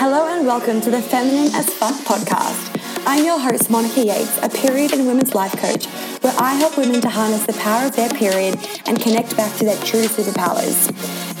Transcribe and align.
Hello 0.00 0.26
and 0.34 0.46
welcome 0.46 0.80
to 0.80 0.90
the 0.90 1.02
Feminine 1.02 1.54
as 1.54 1.68
Fuck 1.74 1.92
podcast. 2.08 3.04
I'm 3.06 3.22
your 3.22 3.38
host, 3.38 3.68
Monica 3.68 4.02
Yates, 4.02 4.38
a 4.38 4.48
period 4.48 4.94
and 4.94 5.06
women's 5.06 5.34
life 5.34 5.54
coach, 5.58 5.84
where 6.22 6.32
I 6.38 6.54
help 6.54 6.78
women 6.78 7.02
to 7.02 7.10
harness 7.10 7.44
the 7.44 7.52
power 7.52 7.84
of 7.84 7.94
their 7.94 8.08
period 8.08 8.58
and 8.86 8.98
connect 8.98 9.36
back 9.36 9.54
to 9.58 9.66
their 9.66 9.76
true 9.84 10.04
superpowers. 10.04 10.88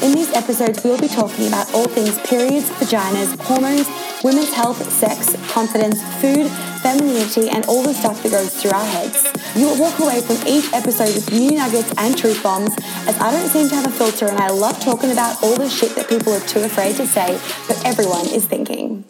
In 0.02 0.12
these 0.12 0.30
episodes, 0.34 0.84
we'll 0.84 1.00
be 1.00 1.08
talking 1.08 1.48
about 1.48 1.72
all 1.72 1.88
things 1.88 2.18
periods, 2.28 2.68
vaginas, 2.72 3.40
hormones, 3.40 3.88
women's 4.22 4.52
health, 4.52 4.92
sex, 4.92 5.34
confidence, 5.50 6.02
food, 6.20 6.46
femininity, 6.82 7.48
and 7.48 7.64
all 7.64 7.82
the 7.82 7.94
stuff 7.94 8.22
that 8.22 8.30
goes 8.30 8.60
through 8.60 8.72
our 8.72 8.84
heads. 8.84 9.39
You 9.56 9.66
will 9.66 9.80
walk 9.80 9.98
away 9.98 10.20
from 10.20 10.36
each 10.46 10.72
episode 10.72 11.12
with 11.12 11.32
new 11.32 11.50
nuggets 11.50 11.92
and 11.98 12.16
truth 12.16 12.40
bombs, 12.40 12.70
as 13.08 13.18
I 13.18 13.32
don't 13.32 13.48
seem 13.48 13.68
to 13.68 13.74
have 13.74 13.86
a 13.86 13.90
filter 13.90 14.28
and 14.28 14.38
I 14.38 14.48
love 14.48 14.78
talking 14.80 15.10
about 15.10 15.42
all 15.42 15.56
the 15.56 15.68
shit 15.68 15.96
that 15.96 16.08
people 16.08 16.32
are 16.32 16.46
too 16.46 16.60
afraid 16.60 16.94
to 16.96 17.06
say, 17.06 17.36
but 17.66 17.84
everyone 17.84 18.26
is 18.26 18.46
thinking. 18.46 19.04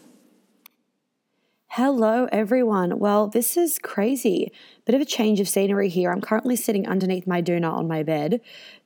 Hello, 1.75 2.27
everyone. 2.33 2.99
Well, 2.99 3.29
this 3.29 3.57
is 3.59 3.79
crazy. 3.79 4.51
Bit 4.87 4.95
of 4.95 5.03
a 5.03 5.05
change 5.05 5.41
of 5.41 5.49
scenery 5.49 5.91
here. 5.91 6.11
I'm 6.11 6.23
currently 6.23 6.57
sitting 6.57 6.89
underneath 6.89 7.27
my 7.27 7.43
doona 7.43 7.73
on 7.73 7.87
my 7.87 8.03
bed 8.03 8.41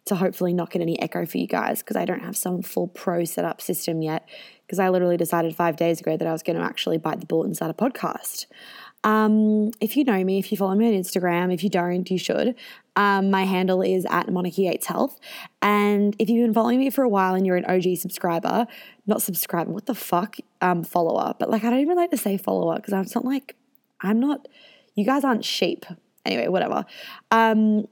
to 0.06 0.16
hopefully 0.16 0.52
not 0.52 0.70
get 0.70 0.82
any 0.82 1.00
echo 1.00 1.24
for 1.24 1.38
you 1.38 1.46
guys 1.46 1.82
because 1.82 1.96
I 1.96 2.04
don't 2.04 2.24
have 2.24 2.36
some 2.36 2.62
full 2.62 2.88
pro 2.88 3.24
setup 3.24 3.62
system 3.62 4.02
yet. 4.02 4.28
Because 4.66 4.78
I 4.78 4.88
literally 4.88 5.16
decided 5.16 5.54
five 5.54 5.76
days 5.76 6.00
ago 6.00 6.16
that 6.16 6.26
I 6.26 6.32
was 6.32 6.42
going 6.42 6.58
to 6.58 6.64
actually 6.64 6.98
bite 6.98 7.20
the 7.20 7.26
bullet 7.26 7.46
and 7.46 7.56
start 7.56 7.70
a 7.70 7.74
podcast. 7.74 8.46
Um, 9.04 9.70
if 9.80 9.96
you 9.96 10.04
know 10.04 10.24
me, 10.24 10.38
if 10.38 10.50
you 10.50 10.56
follow 10.56 10.74
me 10.74 10.88
on 10.88 11.00
Instagram, 11.00 11.52
if 11.52 11.62
you 11.62 11.70
don't, 11.70 12.10
you 12.10 12.18
should. 12.18 12.54
Um, 12.96 13.30
my 13.30 13.44
handle 13.44 13.82
is 13.82 14.06
at 14.08 14.30
Monica 14.32 14.62
Yates 14.62 14.86
Health. 14.86 15.20
And 15.60 16.16
if 16.18 16.28
you've 16.30 16.44
been 16.44 16.54
following 16.54 16.78
me 16.78 16.90
for 16.90 17.04
a 17.04 17.08
while 17.08 17.34
and 17.34 17.46
you're 17.46 17.56
an 17.56 17.66
OG 17.66 17.98
subscriber, 17.98 18.66
not 19.06 19.20
subscriber, 19.20 19.70
what 19.70 19.86
the 19.86 19.94
fuck, 19.94 20.36
um, 20.60 20.82
follower, 20.82 21.34
but 21.38 21.50
like 21.50 21.64
I 21.64 21.70
don't 21.70 21.80
even 21.80 21.96
like 21.96 22.10
to 22.12 22.16
say 22.16 22.38
follower 22.38 22.76
because 22.76 22.94
I'm 22.94 23.06
not 23.14 23.24
like, 23.24 23.56
I'm 24.00 24.20
not, 24.20 24.48
you 24.94 25.04
guys 25.04 25.22
aren't 25.22 25.44
sheep. 25.44 25.84
Anyway, 26.24 26.48
whatever. 26.48 26.86
Um, 27.30 27.86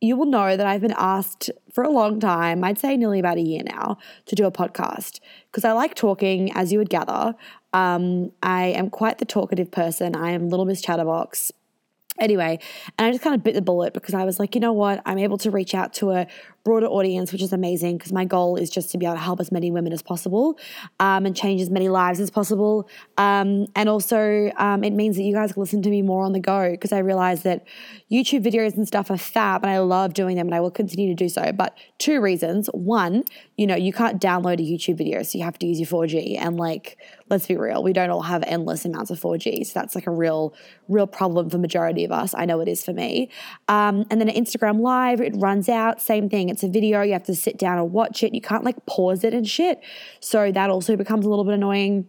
you 0.00 0.16
will 0.16 0.26
know 0.26 0.56
that 0.56 0.66
I've 0.66 0.80
been 0.80 0.94
asked 0.96 1.50
for 1.72 1.84
a 1.84 1.90
long 1.90 2.20
time, 2.20 2.64
I'd 2.64 2.78
say 2.78 2.96
nearly 2.96 3.20
about 3.20 3.36
a 3.36 3.42
year 3.42 3.62
now, 3.64 3.98
to 4.26 4.34
do 4.34 4.46
a 4.46 4.52
podcast 4.52 5.20
because 5.50 5.64
I 5.64 5.72
like 5.72 5.94
talking, 5.94 6.52
as 6.52 6.72
you 6.72 6.78
would 6.78 6.90
gather. 6.90 7.34
Um, 7.72 8.32
I 8.42 8.66
am 8.66 8.90
quite 8.90 9.18
the 9.18 9.24
talkative 9.24 9.70
person. 9.70 10.16
I 10.16 10.30
am 10.30 10.48
Little 10.48 10.64
Miss 10.64 10.80
Chatterbox. 10.80 11.52
Anyway, 12.18 12.58
and 12.98 13.06
I 13.06 13.10
just 13.12 13.22
kind 13.22 13.34
of 13.34 13.42
bit 13.42 13.54
the 13.54 13.62
bullet 13.62 13.94
because 13.94 14.14
I 14.14 14.24
was 14.24 14.38
like, 14.38 14.54
you 14.54 14.60
know 14.60 14.72
what? 14.72 15.00
I'm 15.06 15.18
able 15.18 15.38
to 15.38 15.50
reach 15.50 15.74
out 15.74 15.94
to 15.94 16.10
a 16.10 16.26
broader 16.64 16.86
audience, 16.86 17.32
which 17.32 17.42
is 17.42 17.52
amazing 17.52 17.96
because 17.96 18.12
my 18.12 18.24
goal 18.24 18.56
is 18.56 18.68
just 18.68 18.90
to 18.90 18.98
be 18.98 19.06
able 19.06 19.14
to 19.14 19.20
help 19.20 19.40
as 19.40 19.50
many 19.50 19.70
women 19.70 19.92
as 19.92 20.02
possible 20.02 20.58
um, 20.98 21.24
and 21.24 21.34
change 21.34 21.60
as 21.60 21.70
many 21.70 21.88
lives 21.88 22.20
as 22.20 22.30
possible. 22.30 22.88
Um, 23.16 23.66
and 23.74 23.88
also, 23.88 24.52
um, 24.56 24.84
it 24.84 24.92
means 24.92 25.16
that 25.16 25.22
you 25.22 25.34
guys 25.34 25.56
listen 25.56 25.80
to 25.82 25.90
me 25.90 26.02
more 26.02 26.24
on 26.24 26.32
the 26.32 26.40
go 26.40 26.70
because 26.70 26.92
I 26.92 26.98
realize 26.98 27.42
that 27.44 27.64
YouTube 28.10 28.44
videos 28.44 28.76
and 28.76 28.86
stuff 28.86 29.10
are 29.10 29.16
fab 29.16 29.62
and 29.62 29.70
I 29.70 29.78
love 29.78 30.12
doing 30.12 30.36
them 30.36 30.48
and 30.48 30.54
I 30.54 30.60
will 30.60 30.70
continue 30.70 31.08
to 31.08 31.14
do 31.14 31.28
so. 31.28 31.52
But 31.52 31.76
two 31.98 32.20
reasons. 32.20 32.68
One, 32.68 33.24
you 33.56 33.66
know, 33.66 33.76
you 33.76 33.92
can't 33.92 34.20
download 34.20 34.54
a 34.54 34.62
YouTube 34.62 34.98
video, 34.98 35.22
so 35.22 35.38
you 35.38 35.44
have 35.44 35.58
to 35.58 35.66
use 35.66 35.80
your 35.80 35.86
4G. 35.86 36.38
And 36.38 36.56
like, 36.58 36.98
let's 37.30 37.46
be 37.46 37.56
real, 37.56 37.82
we 37.82 37.92
don't 37.92 38.10
all 38.10 38.22
have 38.22 38.42
endless 38.46 38.84
amounts 38.84 39.10
of 39.10 39.20
4G. 39.20 39.66
So 39.66 39.72
that's 39.74 39.94
like 39.94 40.06
a 40.06 40.10
real, 40.10 40.54
real 40.88 41.06
problem 41.06 41.48
for 41.48 41.58
majority 41.58 42.04
of 42.04 42.12
us. 42.12 42.34
I 42.36 42.44
know 42.44 42.60
it 42.60 42.68
is 42.68 42.84
for 42.84 42.92
me. 42.92 43.30
Um, 43.68 44.04
and 44.10 44.20
then 44.20 44.28
Instagram 44.28 44.80
Live, 44.80 45.20
it 45.20 45.34
runs 45.36 45.68
out, 45.68 46.00
same 46.00 46.28
thing 46.28 46.49
it's 46.50 46.62
a 46.62 46.68
video, 46.68 47.02
you 47.02 47.12
have 47.12 47.24
to 47.24 47.34
sit 47.34 47.58
down 47.58 47.78
and 47.78 47.92
watch 47.92 48.22
it. 48.22 48.34
You 48.34 48.40
can't 48.40 48.64
like 48.64 48.84
pause 48.86 49.24
it 49.24 49.32
and 49.34 49.48
shit. 49.48 49.80
So 50.20 50.52
that 50.52 50.70
also 50.70 50.96
becomes 50.96 51.26
a 51.26 51.30
little 51.30 51.44
bit 51.44 51.54
annoying. 51.54 52.06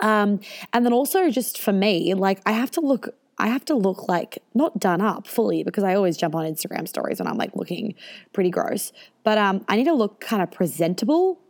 Um, 0.00 0.40
and 0.72 0.84
then 0.84 0.92
also 0.92 1.30
just 1.30 1.60
for 1.60 1.72
me, 1.72 2.14
like 2.14 2.40
I 2.46 2.52
have 2.52 2.70
to 2.72 2.80
look 2.80 3.14
I 3.36 3.48
have 3.48 3.64
to 3.64 3.74
look 3.74 4.08
like 4.08 4.38
not 4.54 4.78
done 4.78 5.00
up 5.00 5.26
fully 5.26 5.64
because 5.64 5.82
I 5.82 5.94
always 5.94 6.16
jump 6.16 6.36
on 6.36 6.44
Instagram 6.44 6.86
stories 6.86 7.18
and 7.18 7.28
I'm 7.28 7.36
like 7.36 7.54
looking 7.56 7.94
pretty 8.32 8.50
gross. 8.50 8.92
But 9.24 9.38
um, 9.38 9.64
I 9.68 9.76
need 9.76 9.84
to 9.84 9.92
look 9.92 10.20
kind 10.20 10.40
of 10.40 10.52
presentable 10.52 11.40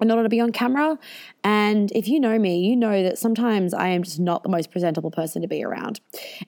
in 0.00 0.10
order 0.10 0.22
to 0.22 0.28
be 0.28 0.40
on 0.40 0.52
camera. 0.52 0.98
And 1.44 1.90
if 1.92 2.08
you 2.08 2.20
know 2.20 2.38
me, 2.38 2.60
you 2.60 2.76
know 2.76 3.02
that 3.02 3.18
sometimes 3.18 3.74
I 3.74 3.88
am 3.88 4.02
just 4.02 4.20
not 4.20 4.42
the 4.42 4.48
most 4.48 4.70
presentable 4.70 5.10
person 5.10 5.42
to 5.42 5.48
be 5.48 5.64
around. 5.64 6.00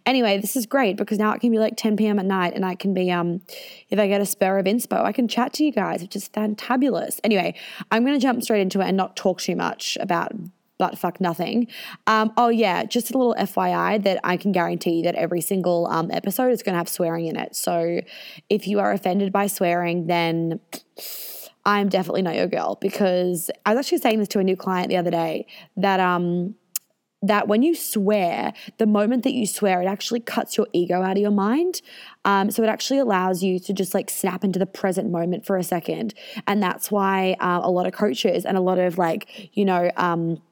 Anyway, 0.06 0.38
this 0.38 0.56
is 0.56 0.66
great 0.66 0.96
because 0.96 1.18
now 1.18 1.32
it 1.32 1.40
can 1.40 1.50
be 1.50 1.58
like 1.58 1.76
10 1.76 1.96
p.m. 1.96 2.18
at 2.18 2.26
night 2.26 2.54
and 2.54 2.64
I 2.64 2.74
can 2.74 2.94
be, 2.94 3.10
um, 3.10 3.42
if 3.88 3.98
I 3.98 4.06
get 4.06 4.20
a 4.20 4.26
spur 4.26 4.58
of 4.58 4.66
inspo, 4.66 5.02
I 5.04 5.12
can 5.12 5.28
chat 5.28 5.52
to 5.54 5.64
you 5.64 5.72
guys, 5.72 6.02
which 6.02 6.16
is 6.16 6.28
fantabulous. 6.28 7.20
Anyway, 7.24 7.54
I'm 7.90 8.04
going 8.04 8.18
to 8.18 8.22
jump 8.22 8.42
straight 8.42 8.60
into 8.60 8.80
it 8.80 8.88
and 8.88 8.96
not 8.96 9.16
talk 9.16 9.40
too 9.40 9.56
much 9.56 9.96
about 10.00 10.32
but 10.82 10.98
fuck 10.98 11.20
nothing. 11.20 11.68
Um, 12.08 12.32
oh 12.36 12.48
yeah, 12.48 12.82
just 12.82 13.14
a 13.14 13.16
little 13.16 13.36
FYI 13.38 14.02
that 14.02 14.18
I 14.24 14.36
can 14.36 14.50
guarantee 14.50 15.02
that 15.02 15.14
every 15.14 15.40
single 15.40 15.86
um, 15.86 16.10
episode 16.10 16.50
is 16.50 16.60
going 16.64 16.72
to 16.72 16.78
have 16.78 16.88
swearing 16.88 17.26
in 17.26 17.36
it. 17.36 17.54
So 17.54 18.00
if 18.50 18.66
you 18.66 18.80
are 18.80 18.90
offended 18.90 19.32
by 19.32 19.46
swearing, 19.46 20.08
then 20.08 20.58
I'm 21.64 21.88
definitely 21.88 22.22
not 22.22 22.34
your 22.34 22.48
girl 22.48 22.78
because 22.80 23.50
I 23.64 23.74
was 23.74 23.84
actually 23.86 23.98
saying 23.98 24.18
this 24.18 24.28
to 24.28 24.40
a 24.40 24.44
new 24.44 24.56
client 24.56 24.88
the 24.88 24.96
other 24.96 25.10
day 25.10 25.46
that 25.76 26.00
um 26.00 26.56
that 27.22 27.46
when 27.46 27.62
you 27.62 27.74
swear, 27.74 28.52
the 28.78 28.86
moment 28.86 29.22
that 29.22 29.32
you 29.32 29.46
swear, 29.46 29.80
it 29.80 29.86
actually 29.86 30.20
cuts 30.20 30.56
your 30.56 30.66
ego 30.72 31.02
out 31.02 31.12
of 31.12 31.18
your 31.18 31.30
mind. 31.30 31.80
Um, 32.24 32.50
so 32.50 32.62
it 32.64 32.68
actually 32.68 32.98
allows 32.98 33.42
you 33.42 33.60
to 33.60 33.72
just 33.72 33.94
like 33.94 34.10
snap 34.10 34.42
into 34.42 34.58
the 34.58 34.66
present 34.66 35.10
moment 35.10 35.46
for 35.46 35.56
a 35.56 35.62
second. 35.62 36.14
And 36.48 36.60
that's 36.60 36.90
why 36.90 37.36
uh, 37.38 37.60
a 37.62 37.70
lot 37.70 37.86
of 37.86 37.92
coaches 37.92 38.44
and 38.44 38.56
a 38.56 38.60
lot 38.60 38.78
of 38.78 38.98
like, 38.98 39.50
you 39.56 39.64
know, 39.64 39.90
um, 39.96 40.42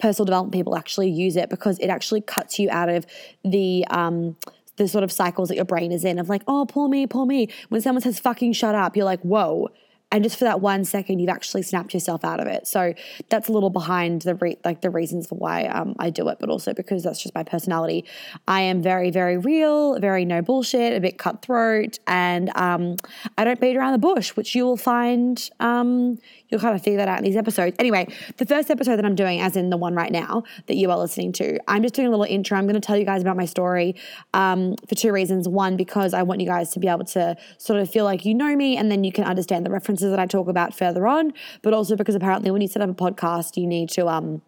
personal 0.00 0.26
development 0.26 0.52
people 0.52 0.76
actually 0.76 1.10
use 1.10 1.36
it 1.36 1.48
because 1.48 1.78
it 1.78 1.88
actually 1.88 2.20
cuts 2.22 2.58
you 2.58 2.68
out 2.70 2.88
of 2.88 3.06
the, 3.44 3.86
um, 3.90 4.36
the 4.76 4.88
sort 4.88 5.04
of 5.04 5.12
cycles 5.12 5.48
that 5.48 5.54
your 5.54 5.64
brain 5.64 5.92
is 5.92 6.04
in 6.04 6.18
of 6.18 6.28
like, 6.28 6.42
oh, 6.48 6.66
poor 6.68 6.88
me, 6.88 7.06
poor 7.06 7.24
me. 7.24 7.48
When 7.68 7.80
someone 7.80 8.02
says 8.02 8.18
fucking 8.18 8.52
shut 8.52 8.74
up, 8.74 8.96
you're 8.96 9.06
like, 9.06 9.20
whoa, 9.20 9.70
and 10.12 10.22
just 10.22 10.38
for 10.38 10.44
that 10.44 10.60
one 10.60 10.84
second 10.84 11.18
you've 11.18 11.28
actually 11.28 11.62
snapped 11.62 11.92
yourself 11.92 12.24
out 12.24 12.40
of 12.40 12.46
it. 12.46 12.66
So 12.66 12.94
that's 13.28 13.48
a 13.48 13.52
little 13.52 13.70
behind 13.70 14.22
the 14.22 14.36
re- 14.36 14.58
like 14.64 14.80
the 14.80 14.90
reasons 14.90 15.26
for 15.26 15.34
why 15.34 15.66
um, 15.66 15.94
i 15.98 16.10
do 16.10 16.28
it 16.28 16.38
but 16.38 16.48
also 16.48 16.72
because 16.72 17.02
that's 17.02 17.22
just 17.22 17.34
my 17.34 17.42
personality. 17.42 18.04
I 18.46 18.60
am 18.62 18.82
very 18.82 19.10
very 19.10 19.36
real 19.36 19.98
very 19.98 20.24
no 20.24 20.42
bullshit 20.42 20.96
a 20.96 21.00
bit 21.00 21.18
cutthroat 21.18 21.98
and 22.06 22.50
um, 22.56 22.96
i 23.36 23.44
don't 23.44 23.60
beat 23.60 23.76
around 23.76 23.92
the 23.92 23.98
bush 23.98 24.30
which 24.36 24.54
you 24.54 24.64
will 24.64 24.76
find 24.76 25.50
um, 25.60 26.18
you'll 26.48 26.60
kind 26.60 26.76
of 26.76 26.82
figure 26.82 26.98
that 26.98 27.08
out 27.08 27.18
in 27.18 27.24
these 27.24 27.36
episodes. 27.36 27.76
Anyway 27.78 28.06
the 28.36 28.46
first 28.46 28.70
episode 28.70 28.96
that 28.96 29.04
i'm 29.04 29.16
doing 29.16 29.40
as 29.40 29.56
in 29.56 29.70
the 29.70 29.76
one 29.76 29.94
right 29.94 30.12
now 30.12 30.44
that 30.66 30.76
you 30.76 30.90
are 30.90 30.98
listening 30.98 31.32
to 31.32 31.58
i'm 31.68 31.82
just 31.82 31.94
doing 31.94 32.06
a 32.06 32.10
little 32.10 32.24
intro. 32.24 32.56
I'm 32.56 32.66
going 32.66 32.80
to 32.80 32.86
tell 32.86 32.96
you 32.96 33.04
guys 33.04 33.22
about 33.22 33.36
my 33.36 33.46
story 33.46 33.96
um, 34.34 34.76
for 34.88 34.94
two 34.94 35.12
reasons. 35.12 35.48
One 35.48 35.76
because 35.76 36.14
i 36.14 36.22
want 36.22 36.40
you 36.40 36.46
guys 36.46 36.70
to 36.70 36.80
be 36.80 36.88
able 36.88 37.04
to 37.06 37.36
sort 37.58 37.80
of 37.80 37.90
feel 37.90 38.04
like 38.04 38.24
you 38.24 38.34
know 38.34 38.54
me 38.54 38.76
and 38.76 38.90
then 38.90 39.02
you 39.02 39.12
can 39.12 39.24
understand 39.24 39.66
the 39.66 39.70
reference 39.70 39.95
differences 39.96 40.10
that 40.10 40.20
I 40.20 40.26
talk 40.26 40.48
about 40.48 40.74
further 40.74 41.06
on, 41.06 41.32
but 41.62 41.72
also 41.72 41.96
because 41.96 42.14
apparently 42.14 42.50
when 42.50 42.60
you 42.60 42.68
set 42.68 42.82
up 42.82 42.90
a 42.90 42.94
podcast, 42.94 43.56
you 43.56 43.66
need 43.66 43.88
to 43.90 44.06
um 44.08 44.42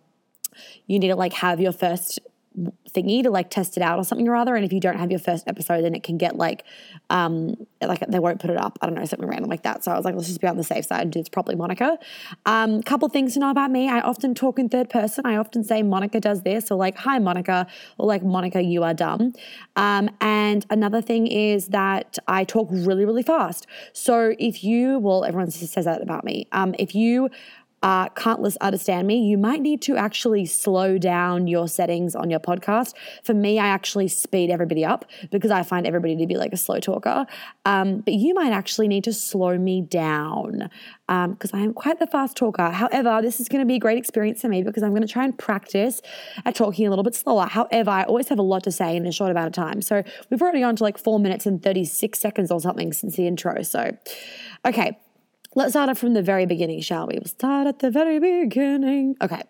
you 0.86 0.98
need 0.98 1.08
to 1.08 1.16
like 1.16 1.32
have 1.34 1.60
your 1.60 1.72
first 1.72 2.20
thingy 2.90 3.22
to 3.22 3.30
like 3.30 3.50
test 3.50 3.76
it 3.76 3.82
out 3.82 3.98
or 3.98 4.04
something 4.04 4.28
or 4.28 4.34
other. 4.34 4.56
And 4.56 4.64
if 4.64 4.72
you 4.72 4.80
don't 4.80 4.98
have 4.98 5.10
your 5.10 5.20
first 5.20 5.46
episode, 5.46 5.82
then 5.82 5.94
it 5.94 6.02
can 6.02 6.18
get 6.18 6.36
like, 6.36 6.64
um, 7.10 7.54
like 7.80 8.00
they 8.08 8.18
won't 8.18 8.40
put 8.40 8.50
it 8.50 8.56
up. 8.56 8.78
I 8.80 8.86
don't 8.86 8.94
know, 8.94 9.04
something 9.04 9.28
random 9.28 9.50
like 9.50 9.62
that. 9.62 9.84
So 9.84 9.92
I 9.92 9.96
was 9.96 10.04
like, 10.04 10.14
let's 10.14 10.28
just 10.28 10.40
be 10.40 10.46
on 10.46 10.56
the 10.56 10.64
safe 10.64 10.86
side 10.86 11.12
this 11.12 11.28
properly, 11.28 11.56
Monica. 11.56 11.98
Um, 12.46 12.82
couple 12.82 13.08
things 13.08 13.34
to 13.34 13.40
know 13.40 13.50
about 13.50 13.70
me. 13.70 13.88
I 13.88 14.00
often 14.00 14.34
talk 14.34 14.58
in 14.58 14.68
third 14.68 14.90
person. 14.90 15.26
I 15.26 15.36
often 15.36 15.62
say 15.64 15.82
Monica 15.82 16.20
does 16.20 16.42
this 16.42 16.70
or 16.70 16.76
like, 16.76 16.96
hi, 16.96 17.18
Monica, 17.18 17.66
or 17.98 18.06
like, 18.06 18.22
Monica, 18.22 18.62
you 18.62 18.82
are 18.82 18.94
dumb. 18.94 19.32
Um, 19.76 20.10
and 20.20 20.66
another 20.70 21.00
thing 21.00 21.26
is 21.26 21.68
that 21.68 22.18
I 22.26 22.44
talk 22.44 22.68
really, 22.70 23.04
really 23.04 23.22
fast. 23.22 23.66
So 23.92 24.34
if 24.38 24.64
you, 24.64 24.98
well, 24.98 25.24
everyone 25.24 25.50
says 25.50 25.84
that 25.84 26.02
about 26.02 26.24
me. 26.24 26.46
Um, 26.52 26.74
if 26.78 26.94
you 26.94 27.30
uh, 27.82 28.08
can't 28.10 28.40
less 28.40 28.56
understand 28.56 29.06
me, 29.06 29.18
you 29.20 29.38
might 29.38 29.60
need 29.60 29.80
to 29.82 29.96
actually 29.96 30.46
slow 30.46 30.98
down 30.98 31.46
your 31.46 31.68
settings 31.68 32.14
on 32.14 32.30
your 32.30 32.40
podcast. 32.40 32.94
For 33.22 33.34
me, 33.34 33.58
I 33.58 33.68
actually 33.68 34.08
speed 34.08 34.50
everybody 34.50 34.84
up 34.84 35.04
because 35.30 35.50
I 35.50 35.62
find 35.62 35.86
everybody 35.86 36.16
to 36.16 36.26
be 36.26 36.36
like 36.36 36.52
a 36.52 36.56
slow 36.56 36.80
talker. 36.80 37.26
Um, 37.64 38.00
but 38.00 38.14
you 38.14 38.34
might 38.34 38.52
actually 38.52 38.88
need 38.88 39.04
to 39.04 39.12
slow 39.12 39.58
me 39.58 39.80
down 39.82 40.70
because 41.06 41.54
um, 41.54 41.60
I 41.60 41.62
am 41.62 41.72
quite 41.72 42.00
the 42.00 42.06
fast 42.06 42.36
talker. 42.36 42.70
However, 42.70 43.20
this 43.22 43.40
is 43.40 43.48
going 43.48 43.60
to 43.60 43.66
be 43.66 43.76
a 43.76 43.78
great 43.78 43.98
experience 43.98 44.40
for 44.40 44.48
me 44.48 44.62
because 44.62 44.82
I'm 44.82 44.90
going 44.90 45.02
to 45.02 45.08
try 45.08 45.24
and 45.24 45.38
practice 45.38 46.02
at 46.44 46.54
talking 46.54 46.86
a 46.86 46.90
little 46.90 47.04
bit 47.04 47.14
slower. 47.14 47.46
However, 47.46 47.90
I 47.90 48.02
always 48.04 48.28
have 48.28 48.38
a 48.38 48.42
lot 48.42 48.64
to 48.64 48.72
say 48.72 48.96
in 48.96 49.06
a 49.06 49.12
short 49.12 49.30
amount 49.30 49.46
of 49.46 49.52
time. 49.52 49.82
So 49.82 50.02
we've 50.30 50.42
already 50.42 50.60
gone 50.60 50.76
to 50.76 50.82
like 50.82 50.98
four 50.98 51.20
minutes 51.20 51.46
and 51.46 51.62
36 51.62 52.18
seconds 52.18 52.50
or 52.50 52.60
something 52.60 52.92
since 52.92 53.16
the 53.16 53.26
intro. 53.26 53.62
So, 53.62 53.96
okay. 54.66 54.98
Let's 55.54 55.72
start 55.72 55.96
from 55.96 56.12
the 56.12 56.22
very 56.22 56.44
beginning, 56.44 56.82
shall 56.82 57.06
we? 57.06 57.14
We'll 57.14 57.24
start 57.24 57.66
at 57.66 57.78
the 57.78 57.90
very 57.90 58.18
beginning. 58.18 59.16
Okay. 59.22 59.42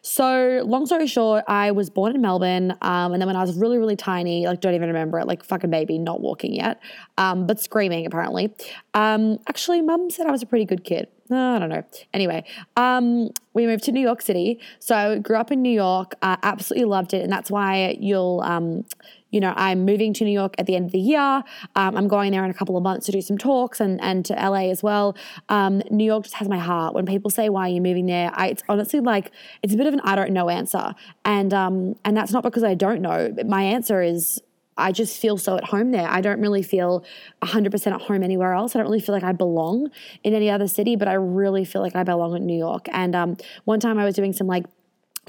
So, 0.00 0.62
long 0.64 0.86
story 0.86 1.06
short, 1.06 1.44
I 1.46 1.70
was 1.70 1.90
born 1.90 2.14
in 2.14 2.22
Melbourne. 2.22 2.70
Um, 2.80 3.12
and 3.12 3.20
then 3.20 3.26
when 3.26 3.36
I 3.36 3.42
was 3.42 3.54
really, 3.54 3.76
really 3.76 3.94
tiny, 3.94 4.46
like, 4.46 4.60
don't 4.60 4.74
even 4.74 4.88
remember 4.88 5.18
it, 5.18 5.26
like, 5.26 5.44
fucking 5.44 5.68
baby, 5.68 5.98
not 5.98 6.22
walking 6.22 6.54
yet, 6.54 6.80
um, 7.18 7.46
but 7.46 7.60
screaming 7.60 8.06
apparently. 8.06 8.54
Um, 8.94 9.38
actually, 9.46 9.82
mum 9.82 10.08
said 10.08 10.26
I 10.26 10.30
was 10.30 10.42
a 10.42 10.46
pretty 10.46 10.64
good 10.64 10.82
kid. 10.82 11.08
I 11.30 11.58
don't 11.58 11.70
know. 11.70 11.84
Anyway, 12.12 12.44
um, 12.76 13.30
we 13.54 13.66
moved 13.66 13.84
to 13.84 13.92
New 13.92 14.00
York 14.00 14.20
City. 14.20 14.60
So 14.78 15.18
grew 15.20 15.36
up 15.36 15.50
in 15.50 15.62
New 15.62 15.72
York, 15.72 16.14
I 16.22 16.36
absolutely 16.42 16.84
loved 16.84 17.14
it. 17.14 17.22
And 17.22 17.32
that's 17.32 17.50
why 17.50 17.96
you'll, 17.98 18.42
um, 18.44 18.84
you 19.30 19.40
know, 19.40 19.54
I'm 19.56 19.84
moving 19.84 20.12
to 20.14 20.24
New 20.24 20.32
York 20.32 20.54
at 20.58 20.66
the 20.66 20.76
end 20.76 20.86
of 20.86 20.92
the 20.92 20.98
year. 20.98 21.42
Um, 21.74 21.96
I'm 21.96 22.08
going 22.08 22.32
there 22.32 22.44
in 22.44 22.50
a 22.50 22.54
couple 22.54 22.76
of 22.76 22.82
months 22.82 23.06
to 23.06 23.12
do 23.12 23.20
some 23.20 23.38
talks 23.38 23.80
and, 23.80 24.00
and 24.02 24.24
to 24.26 24.34
LA 24.34 24.70
as 24.70 24.82
well. 24.82 25.16
Um, 25.48 25.82
New 25.90 26.04
York 26.04 26.24
just 26.24 26.34
has 26.36 26.48
my 26.48 26.58
heart. 26.58 26.94
When 26.94 27.06
people 27.06 27.30
say, 27.30 27.48
why 27.48 27.62
are 27.62 27.72
you 27.72 27.80
moving 27.80 28.06
there? 28.06 28.30
I, 28.34 28.48
it's 28.48 28.62
honestly 28.68 29.00
like, 29.00 29.32
it's 29.62 29.74
a 29.74 29.76
bit 29.76 29.86
of 29.86 29.94
an 29.94 30.00
I 30.00 30.14
don't 30.14 30.32
know 30.32 30.48
answer. 30.50 30.94
And, 31.24 31.54
um, 31.54 31.96
and 32.04 32.16
that's 32.16 32.32
not 32.32 32.42
because 32.42 32.62
I 32.62 32.74
don't 32.74 33.00
know. 33.00 33.34
My 33.46 33.62
answer 33.62 34.02
is, 34.02 34.40
I 34.76 34.92
just 34.92 35.20
feel 35.20 35.38
so 35.38 35.56
at 35.56 35.64
home 35.64 35.90
there. 35.92 36.08
I 36.08 36.20
don't 36.20 36.40
really 36.40 36.62
feel 36.62 37.04
100% 37.42 37.86
at 37.92 38.00
home 38.02 38.22
anywhere 38.22 38.52
else. 38.52 38.74
I 38.74 38.78
don't 38.78 38.86
really 38.86 39.00
feel 39.00 39.14
like 39.14 39.24
I 39.24 39.32
belong 39.32 39.90
in 40.22 40.34
any 40.34 40.50
other 40.50 40.68
city, 40.68 40.96
but 40.96 41.08
I 41.08 41.14
really 41.14 41.64
feel 41.64 41.82
like 41.82 41.94
I 41.94 42.02
belong 42.02 42.36
in 42.36 42.46
New 42.46 42.58
York. 42.58 42.86
And 42.92 43.14
um, 43.14 43.36
one 43.64 43.80
time 43.80 43.98
I 43.98 44.04
was 44.04 44.14
doing 44.14 44.32
some 44.32 44.46
like 44.46 44.64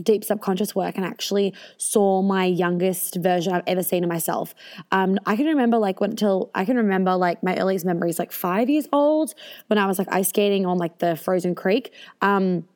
deep 0.04 0.24
subconscious 0.24 0.76
work 0.76 0.98
and 0.98 1.06
actually 1.06 1.54
saw 1.78 2.22
my 2.22 2.46
youngest 2.46 3.16
version 3.16 3.54
I've 3.54 3.64
ever 3.68 3.84
seen 3.84 4.04
of 4.04 4.10
myself. 4.10 4.54
Um, 4.92 5.18
I 5.26 5.36
can 5.36 5.46
remember 5.46 5.78
like 5.78 6.02
until 6.02 6.52
I 6.54 6.66
can 6.66 6.78
remember 6.78 7.16
like 7.16 7.44
my 7.44 7.56
earliest 7.58 7.86
memories 7.86 8.20
like 8.20 8.32
five 8.32 8.70
years 8.70 8.88
old 8.92 9.34
when 9.68 9.78
I 9.78 9.86
was 9.86 9.98
like 9.98 10.08
ice 10.12 10.30
skating 10.30 10.66
on 10.66 10.78
like 10.78 11.00
the 11.00 11.16
frozen 11.16 11.56
creek. 11.56 11.94
Um, 12.22 12.68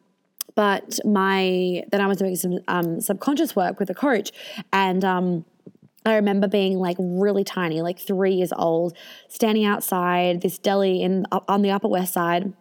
but 0.56 1.00
my 1.06 1.84
then 1.92 2.02
I 2.02 2.08
was 2.08 2.18
doing 2.18 2.36
some 2.36 2.60
um, 2.68 3.00
subconscious 3.02 3.56
work 3.56 3.80
with 3.80 3.90
a 3.90 3.94
coach 3.94 4.32
and 4.74 5.06
um, 5.06 5.46
I 6.06 6.16
remember 6.16 6.48
being 6.48 6.78
like 6.78 6.98
really 7.00 7.44
tiny, 7.44 7.82
like 7.82 8.00
three 8.00 8.34
years 8.34 8.54
old, 8.56 8.96
standing 9.28 9.66
outside 9.66 10.42
this 10.42 10.58
deli 10.58 11.02
in 11.02 11.26
on 11.32 11.62
the 11.62 11.72
Upper 11.72 11.88
West 11.88 12.14
Side 12.14 12.54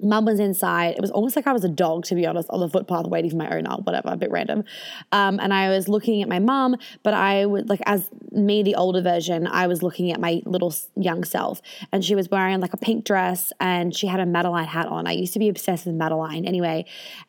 Mum 0.00 0.26
was 0.26 0.38
inside. 0.38 0.94
It 0.94 1.00
was 1.00 1.10
almost 1.10 1.36
like 1.36 1.46
I 1.46 1.52
was 1.52 1.64
a 1.64 1.68
dog, 1.68 2.04
to 2.06 2.14
be 2.14 2.26
honest, 2.26 2.50
on 2.50 2.60
the 2.60 2.68
footpath 2.68 3.06
waiting 3.06 3.30
for 3.30 3.36
my 3.36 3.48
owner, 3.48 3.70
whatever, 3.82 4.10
a 4.10 4.16
bit 4.16 4.30
random. 4.30 4.64
Um, 5.12 5.40
and 5.40 5.54
I 5.54 5.70
was 5.70 5.88
looking 5.88 6.22
at 6.22 6.28
my 6.28 6.38
mum, 6.38 6.76
but 7.02 7.14
I 7.14 7.46
would, 7.46 7.68
like, 7.68 7.80
as 7.86 8.10
me, 8.32 8.62
the 8.62 8.74
older 8.74 9.00
version, 9.00 9.46
I 9.46 9.66
was 9.66 9.82
looking 9.82 10.12
at 10.12 10.20
my 10.20 10.42
little 10.44 10.74
young 10.96 11.24
self. 11.24 11.62
And 11.92 12.04
she 12.04 12.14
was 12.14 12.28
wearing 12.28 12.60
like 12.60 12.74
a 12.74 12.76
pink 12.76 13.04
dress 13.04 13.52
and 13.58 13.94
she 13.96 14.06
had 14.06 14.20
a 14.20 14.26
Madeline 14.26 14.66
hat 14.66 14.86
on. 14.86 15.06
I 15.06 15.12
used 15.12 15.32
to 15.32 15.38
be 15.38 15.48
obsessed 15.48 15.86
with 15.86 15.94
Madeline 15.94 16.44
anyway. 16.44 16.84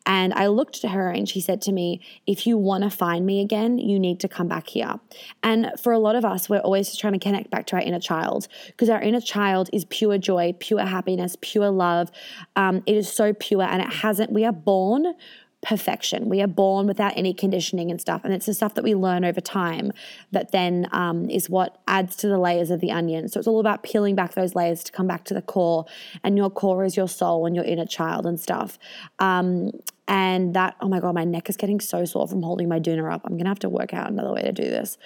And 0.05 0.33
I 0.33 0.47
looked 0.47 0.83
at 0.83 0.91
her 0.91 1.09
and 1.09 1.27
she 1.29 1.39
said 1.39 1.61
to 1.63 1.71
me, 1.71 2.01
If 2.25 2.45
you 2.45 2.57
want 2.57 2.83
to 2.83 2.89
find 2.89 3.25
me 3.25 3.41
again, 3.41 3.77
you 3.77 3.99
need 3.99 4.19
to 4.21 4.27
come 4.27 4.47
back 4.47 4.67
here. 4.67 4.99
And 5.41 5.71
for 5.81 5.93
a 5.93 5.99
lot 5.99 6.15
of 6.15 6.25
us, 6.25 6.49
we're 6.49 6.59
always 6.59 6.87
just 6.87 6.99
trying 6.99 7.13
to 7.13 7.19
connect 7.19 7.49
back 7.49 7.65
to 7.67 7.77
our 7.77 7.81
inner 7.81 7.99
child 7.99 8.47
because 8.67 8.89
our 8.89 9.01
inner 9.01 9.21
child 9.21 9.69
is 9.71 9.85
pure 9.85 10.17
joy, 10.17 10.53
pure 10.59 10.85
happiness, 10.85 11.37
pure 11.41 11.69
love 11.69 12.11
um, 12.57 12.83
it 12.85 12.97
is 12.97 13.09
so 13.09 13.33
pure 13.33 13.61
and 13.61 13.81
it 13.81 13.93
hasn't, 13.93 14.33
we 14.33 14.43
are 14.43 14.51
born 14.51 15.13
perfection. 15.61 16.29
We 16.29 16.41
are 16.41 16.47
born 16.47 16.87
without 16.87 17.13
any 17.15 17.33
conditioning 17.33 17.89
and 17.89 17.99
stuff. 17.99 18.21
And 18.23 18.33
it's 18.33 18.45
the 18.45 18.53
stuff 18.53 18.75
that 18.75 18.83
we 18.83 18.93
learn 18.93 19.25
over 19.25 19.41
time 19.41 19.91
that 20.31 20.51
then 20.51 20.87
um, 20.91 21.29
is 21.29 21.49
what 21.49 21.79
adds 21.87 22.15
to 22.17 22.27
the 22.27 22.37
layers 22.37 22.69
of 22.69 22.79
the 22.79 22.91
onion. 22.91 23.27
So 23.27 23.39
it's 23.39 23.47
all 23.47 23.59
about 23.59 23.83
peeling 23.83 24.15
back 24.15 24.33
those 24.33 24.55
layers 24.55 24.83
to 24.85 24.91
come 24.91 25.07
back 25.07 25.23
to 25.25 25.33
the 25.33 25.41
core. 25.41 25.85
And 26.23 26.37
your 26.37 26.49
core 26.49 26.83
is 26.83 26.95
your 26.95 27.07
soul 27.07 27.45
and 27.45 27.55
your 27.55 27.65
inner 27.65 27.85
child 27.85 28.25
and 28.25 28.39
stuff. 28.39 28.77
Um, 29.19 29.71
and 30.07 30.53
that, 30.53 30.75
oh 30.79 30.87
my 30.87 30.99
God, 30.99 31.15
my 31.15 31.25
neck 31.25 31.49
is 31.49 31.57
getting 31.57 31.79
so 31.79 32.05
sore 32.05 32.27
from 32.27 32.43
holding 32.43 32.69
my 32.69 32.79
doona 32.79 33.11
up. 33.11 33.21
I'm 33.25 33.33
going 33.33 33.43
to 33.43 33.49
have 33.49 33.59
to 33.59 33.69
work 33.69 33.93
out 33.93 34.09
another 34.09 34.31
way 34.31 34.43
to 34.43 34.53
do 34.53 34.63
this. 34.63 34.97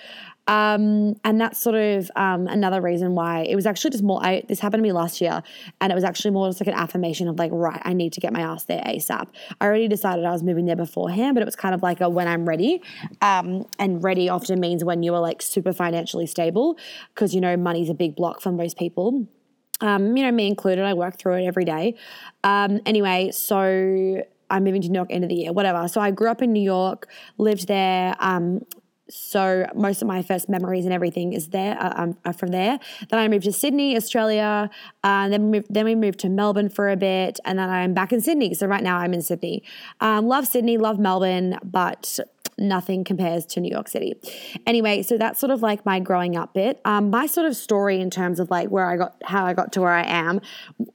Um, 0.51 1.15
and 1.23 1.39
that's 1.39 1.61
sort 1.61 1.77
of 1.77 2.11
um, 2.17 2.45
another 2.47 2.81
reason 2.81 3.15
why 3.15 3.43
it 3.43 3.55
was 3.55 3.65
actually 3.65 3.91
just 3.91 4.03
more. 4.03 4.21
I, 4.21 4.43
this 4.49 4.59
happened 4.59 4.79
to 4.79 4.83
me 4.83 4.91
last 4.91 5.21
year, 5.21 5.41
and 5.79 5.93
it 5.93 5.95
was 5.95 6.03
actually 6.03 6.31
more 6.31 6.49
just 6.49 6.59
like 6.59 6.67
an 6.67 6.73
affirmation 6.73 7.29
of 7.29 7.39
like, 7.39 7.51
right, 7.53 7.81
I 7.85 7.93
need 7.93 8.11
to 8.13 8.19
get 8.19 8.33
my 8.33 8.41
ass 8.41 8.65
there 8.65 8.83
ASAP. 8.85 9.29
I 9.61 9.65
already 9.65 9.87
decided 9.87 10.25
I 10.25 10.31
was 10.31 10.43
moving 10.43 10.65
there 10.65 10.75
beforehand, 10.75 11.35
but 11.35 11.41
it 11.41 11.45
was 11.45 11.55
kind 11.55 11.73
of 11.73 11.81
like 11.81 12.01
a 12.01 12.09
when 12.09 12.27
I'm 12.27 12.45
ready. 12.45 12.83
Um, 13.21 13.65
and 13.79 14.03
ready 14.03 14.27
often 14.27 14.59
means 14.59 14.83
when 14.83 15.03
you 15.03 15.13
are 15.15 15.21
like 15.21 15.41
super 15.41 15.71
financially 15.71 16.27
stable, 16.27 16.77
because 17.15 17.33
you 17.33 17.39
know 17.39 17.55
money's 17.55 17.89
a 17.89 17.93
big 17.93 18.17
block 18.17 18.41
for 18.41 18.51
most 18.51 18.77
people. 18.77 19.27
Um, 19.79 20.17
you 20.17 20.23
know, 20.25 20.33
me 20.33 20.47
included. 20.47 20.83
I 20.83 20.93
work 20.95 21.17
through 21.17 21.35
it 21.35 21.45
every 21.45 21.63
day. 21.63 21.95
Um, 22.43 22.81
anyway, 22.85 23.31
so 23.31 24.21
I'm 24.49 24.63
moving 24.65 24.81
to 24.81 24.89
New 24.89 24.97
York 24.97 25.07
end 25.11 25.23
of 25.23 25.29
the 25.29 25.35
year, 25.35 25.53
whatever. 25.53 25.87
So 25.87 26.01
I 26.01 26.11
grew 26.11 26.29
up 26.29 26.41
in 26.41 26.51
New 26.51 26.61
York, 26.61 27.07
lived 27.37 27.67
there, 27.67 28.15
um, 28.19 28.65
so 29.11 29.65
most 29.75 30.01
of 30.01 30.07
my 30.07 30.21
first 30.21 30.49
memories 30.49 30.85
and 30.85 30.93
everything 30.93 31.33
is 31.33 31.49
there 31.49 31.77
uh, 31.81 31.93
um, 31.95 32.17
are 32.25 32.33
from 32.33 32.49
there. 32.49 32.79
Then 33.09 33.19
I 33.19 33.27
moved 33.27 33.43
to 33.45 33.51
Sydney, 33.51 33.95
Australia. 33.95 34.69
Uh, 35.03 35.29
then 35.29 35.45
we 35.45 35.59
moved, 35.59 35.67
then 35.69 35.85
we 35.85 35.95
moved 35.95 36.19
to 36.19 36.29
Melbourne 36.29 36.69
for 36.69 36.89
a 36.89 36.95
bit, 36.95 37.39
and 37.45 37.59
then 37.59 37.69
I'm 37.69 37.93
back 37.93 38.13
in 38.13 38.21
Sydney. 38.21 38.53
So 38.53 38.67
right 38.67 38.83
now 38.83 38.97
I'm 38.97 39.13
in 39.13 39.21
Sydney. 39.21 39.63
Um, 39.99 40.27
love 40.27 40.47
Sydney, 40.47 40.77
love 40.77 40.99
Melbourne, 40.99 41.59
but 41.63 42.19
nothing 42.57 43.03
compares 43.03 43.45
to 43.47 43.59
New 43.59 43.69
York 43.71 43.87
City. 43.87 44.13
Anyway, 44.65 45.01
so 45.03 45.17
that's 45.17 45.39
sort 45.39 45.51
of 45.51 45.61
like 45.61 45.85
my 45.85 45.99
growing 45.99 46.35
up 46.35 46.53
bit. 46.53 46.79
Um, 46.85 47.09
my 47.09 47.25
sort 47.25 47.47
of 47.47 47.55
story 47.55 47.99
in 48.01 48.09
terms 48.09 48.39
of 48.39 48.49
like 48.49 48.69
where 48.69 48.89
I 48.89 48.97
got, 48.97 49.15
how 49.23 49.45
I 49.45 49.53
got 49.53 49.71
to 49.73 49.81
where 49.81 49.91
I 49.91 50.03
am, 50.03 50.41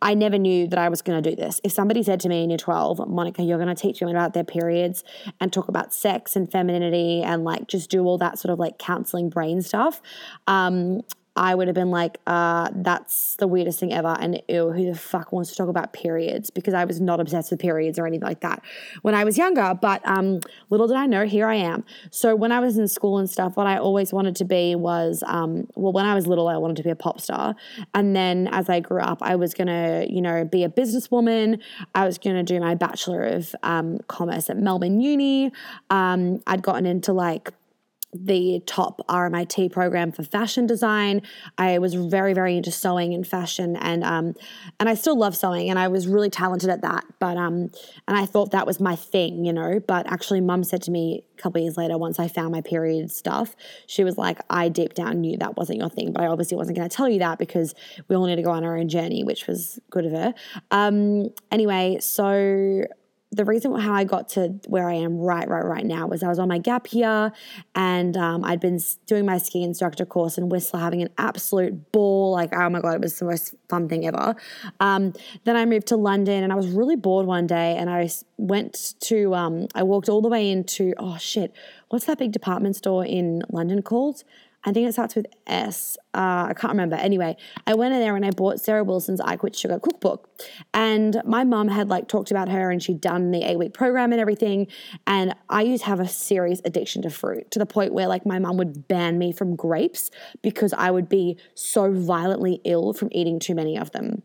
I 0.02 0.14
never 0.14 0.38
knew 0.38 0.66
that 0.68 0.78
I 0.78 0.88
was 0.88 1.02
going 1.02 1.22
to 1.22 1.30
do 1.30 1.36
this. 1.36 1.60
If 1.64 1.72
somebody 1.72 2.02
said 2.02 2.20
to 2.20 2.28
me 2.28 2.44
in 2.44 2.50
year 2.50 2.58
12, 2.58 3.08
Monica, 3.08 3.42
you're 3.42 3.58
going 3.58 3.74
to 3.74 3.80
teach 3.80 4.00
women 4.00 4.16
about 4.16 4.34
their 4.34 4.44
periods 4.44 5.04
and 5.40 5.52
talk 5.52 5.68
about 5.68 5.92
sex 5.92 6.36
and 6.36 6.50
femininity 6.50 7.22
and 7.22 7.44
like 7.44 7.68
just 7.68 7.90
do 7.90 8.04
all 8.04 8.18
that 8.18 8.38
sort 8.38 8.52
of 8.52 8.58
like 8.58 8.78
counseling 8.78 9.28
brain 9.28 9.62
stuff, 9.62 10.00
um, 10.46 11.02
I 11.36 11.54
would 11.54 11.68
have 11.68 11.74
been 11.74 11.90
like, 11.90 12.18
uh, 12.26 12.70
that's 12.74 13.36
the 13.36 13.46
weirdest 13.46 13.78
thing 13.78 13.92
ever. 13.92 14.16
And 14.18 14.42
ew, 14.48 14.72
who 14.72 14.86
the 14.86 14.98
fuck 14.98 15.32
wants 15.32 15.50
to 15.50 15.56
talk 15.56 15.68
about 15.68 15.92
periods? 15.92 16.50
Because 16.50 16.74
I 16.74 16.84
was 16.84 17.00
not 17.00 17.20
obsessed 17.20 17.50
with 17.50 17.60
periods 17.60 17.98
or 17.98 18.06
anything 18.06 18.26
like 18.26 18.40
that 18.40 18.62
when 19.02 19.14
I 19.14 19.24
was 19.24 19.36
younger. 19.36 19.78
But 19.80 20.06
um, 20.06 20.40
little 20.70 20.88
did 20.88 20.96
I 20.96 21.06
know, 21.06 21.26
here 21.26 21.46
I 21.46 21.56
am. 21.56 21.84
So 22.10 22.34
when 22.34 22.52
I 22.52 22.60
was 22.60 22.78
in 22.78 22.88
school 22.88 23.18
and 23.18 23.28
stuff, 23.28 23.56
what 23.56 23.66
I 23.66 23.76
always 23.76 24.12
wanted 24.12 24.34
to 24.36 24.44
be 24.44 24.74
was, 24.74 25.22
um, 25.26 25.66
well, 25.74 25.92
when 25.92 26.06
I 26.06 26.14
was 26.14 26.26
little, 26.26 26.48
I 26.48 26.56
wanted 26.56 26.76
to 26.78 26.82
be 26.82 26.90
a 26.90 26.96
pop 26.96 27.20
star. 27.20 27.54
And 27.94 28.16
then 28.16 28.48
as 28.52 28.70
I 28.70 28.80
grew 28.80 29.00
up, 29.00 29.22
I 29.22 29.36
was 29.36 29.52
going 29.52 29.68
to, 29.68 30.06
you 30.08 30.22
know, 30.22 30.44
be 30.44 30.64
a 30.64 30.68
businesswoman. 30.68 31.60
I 31.94 32.06
was 32.06 32.18
going 32.18 32.36
to 32.36 32.42
do 32.42 32.58
my 32.60 32.74
Bachelor 32.74 33.22
of 33.24 33.54
um, 33.62 33.98
Commerce 34.08 34.48
at 34.48 34.56
Melbourne 34.56 35.00
Uni. 35.00 35.52
Um, 35.90 36.40
I'd 36.46 36.62
gotten 36.62 36.86
into 36.86 37.12
like, 37.12 37.52
the 38.24 38.62
top 38.66 39.00
RMIT 39.08 39.72
program 39.72 40.12
for 40.12 40.22
fashion 40.22 40.66
design. 40.66 41.22
I 41.58 41.78
was 41.78 41.94
very, 41.94 42.32
very 42.32 42.56
into 42.56 42.70
sewing 42.70 43.14
and 43.14 43.26
fashion, 43.26 43.76
and 43.76 44.04
um, 44.04 44.34
and 44.80 44.88
I 44.88 44.94
still 44.94 45.18
love 45.18 45.36
sewing, 45.36 45.70
and 45.70 45.78
I 45.78 45.88
was 45.88 46.06
really 46.06 46.30
talented 46.30 46.70
at 46.70 46.82
that. 46.82 47.04
But 47.18 47.36
um, 47.36 47.70
and 48.08 48.16
I 48.16 48.26
thought 48.26 48.52
that 48.52 48.66
was 48.66 48.80
my 48.80 48.96
thing, 48.96 49.44
you 49.44 49.52
know. 49.52 49.80
But 49.86 50.10
actually, 50.10 50.40
Mum 50.40 50.64
said 50.64 50.82
to 50.82 50.90
me 50.90 51.24
a 51.38 51.42
couple 51.42 51.60
of 51.60 51.64
years 51.64 51.76
later, 51.76 51.99
once 51.99 52.18
I 52.18 52.28
found 52.28 52.52
my 52.52 52.61
period 52.61 53.11
stuff, 53.11 53.54
she 53.87 54.04
was 54.04 54.16
like, 54.16 54.38
I 54.50 54.68
deep 54.68 54.94
down 54.94 55.20
knew 55.20 55.37
that 55.38 55.56
wasn't 55.56 55.78
your 55.78 55.90
thing, 55.90 56.12
but 56.12 56.23
I 56.23 56.26
obviously 56.26 56.56
wasn't 56.56 56.76
going 56.76 56.88
to 56.88 56.96
tell 56.96 57.08
you 57.08 57.18
that 57.20 57.38
because 57.38 57.75
we 58.08 58.16
all 58.16 58.26
need 58.26 58.37
to 58.37 58.42
go 58.42 58.50
on 58.50 58.64
our 58.64 58.76
own 58.76 58.88
journey, 58.88 59.25
which 59.25 59.46
was 59.46 59.78
good 59.90 60.06
of 60.06 60.12
her. 60.12 60.35
Um, 60.70 61.30
anyway, 61.50 61.99
so 62.00 62.85
the 63.33 63.45
reason 63.45 63.75
how 63.75 63.92
I 63.92 64.04
got 64.04 64.28
to 64.30 64.61
where 64.68 64.88
I 64.88 64.95
am 64.95 65.18
right, 65.18 65.49
right, 65.49 65.64
right 65.64 65.85
now 65.85 66.06
was 66.06 66.23
I 66.23 66.28
was 66.28 66.38
on 66.38 66.49
my 66.49 66.59
gap 66.59 66.92
year 66.92 67.33
and 67.75 68.16
um, 68.16 68.45
I'd 68.45 68.61
been 68.61 68.78
doing 69.06 69.26
my 69.26 69.38
ski 69.38 69.62
instructor 69.62 70.06
course 70.06 70.38
in 70.38 70.49
Whistler, 70.49 70.80
having 70.80 71.02
an 71.02 71.11
absolute 71.18 71.90
ball. 71.92 72.33
Like, 72.33 72.54
oh 72.54 72.71
my 72.71 72.80
God, 72.80 72.95
it 72.95 73.00
was 73.00 73.18
the 73.18 73.25
most 73.25 73.54
fun 73.68 73.88
thing 73.88 74.06
ever. 74.06 74.37
Um, 74.78 75.12
then 75.45 75.56
I 75.56 75.64
moved 75.64 75.88
to 75.88 75.97
London 75.97 76.45
and 76.45 76.52
I 76.52 76.56
was 76.56 76.68
really 76.68 76.97
bored 76.97 77.26
one 77.26 77.47
day 77.47 77.76
and 77.76 77.90
I 77.90 78.09
went 78.37 78.95
to, 79.00 79.35
um, 79.35 79.66
I 79.75 79.83
walked 79.83 80.09
all 80.09 80.23
the 80.23 80.28
way 80.28 80.49
into, 80.49 80.95
oh 80.97 81.18
shit, 81.18 81.52
what's 81.88 82.04
that 82.06 82.18
big 82.18 82.33
department 82.33 82.76
store 82.76 83.04
in 83.04 83.42
London 83.50 83.83
called? 83.83 84.23
I 84.66 84.73
think 84.73 84.88
it 84.88 84.92
starts 84.92 85.14
with 85.14 85.26
S. 85.46 85.96
Uh, 86.12 86.46
I 86.49 86.54
can't 86.54 86.73
remember. 86.73 86.96
Anyway, 86.96 87.37
I 87.68 87.75
went 87.75 87.94
in 87.94 88.00
there 88.00 88.16
and 88.16 88.26
I 88.26 88.30
bought 88.30 88.61
Sarah 88.61 88.82
Wilson's 88.82 89.20
I 89.20 89.37
Quit 89.37 89.54
Sugar 89.54 89.78
cookbook. 89.78 90.28
And 90.75 91.23
my 91.25 91.44
mum 91.44 91.68
had 91.68 91.88
like 91.88 92.08
talked 92.08 92.32
about 92.32 92.49
her 92.49 92.73
and 92.73 92.82
she'd 92.82 93.00
done 93.00 93.30
the 93.30 93.44
eight 93.44 93.58
week 93.58 93.73
program 93.73 94.11
and 94.11 94.20
everything. 94.20 94.66
And 95.06 95.37
I 95.49 95.62
used 95.62 95.85
to 95.85 95.90
have 95.90 96.00
a 96.00 96.08
serious 96.08 96.61
addiction 96.64 97.02
to 97.02 97.11
fruit 97.11 97.49
to 97.52 97.61
the 97.61 97.66
point 97.66 97.94
where 97.94 98.08
like 98.08 98.26
my 98.26 98.40
mum 98.40 98.56
would 98.56 98.88
ban 98.88 99.18
me 99.18 99.30
from 99.30 99.54
grapes 99.54 100.11
because 100.42 100.73
I 100.73 100.90
would 100.90 101.08
be 101.08 101.38
so 101.54 101.92
violently 101.92 102.61
ill 102.64 102.92
from 102.92 103.08
eating 103.12 103.38
too 103.38 103.54
many 103.54 103.78
of 103.78 103.92
them 103.92 104.23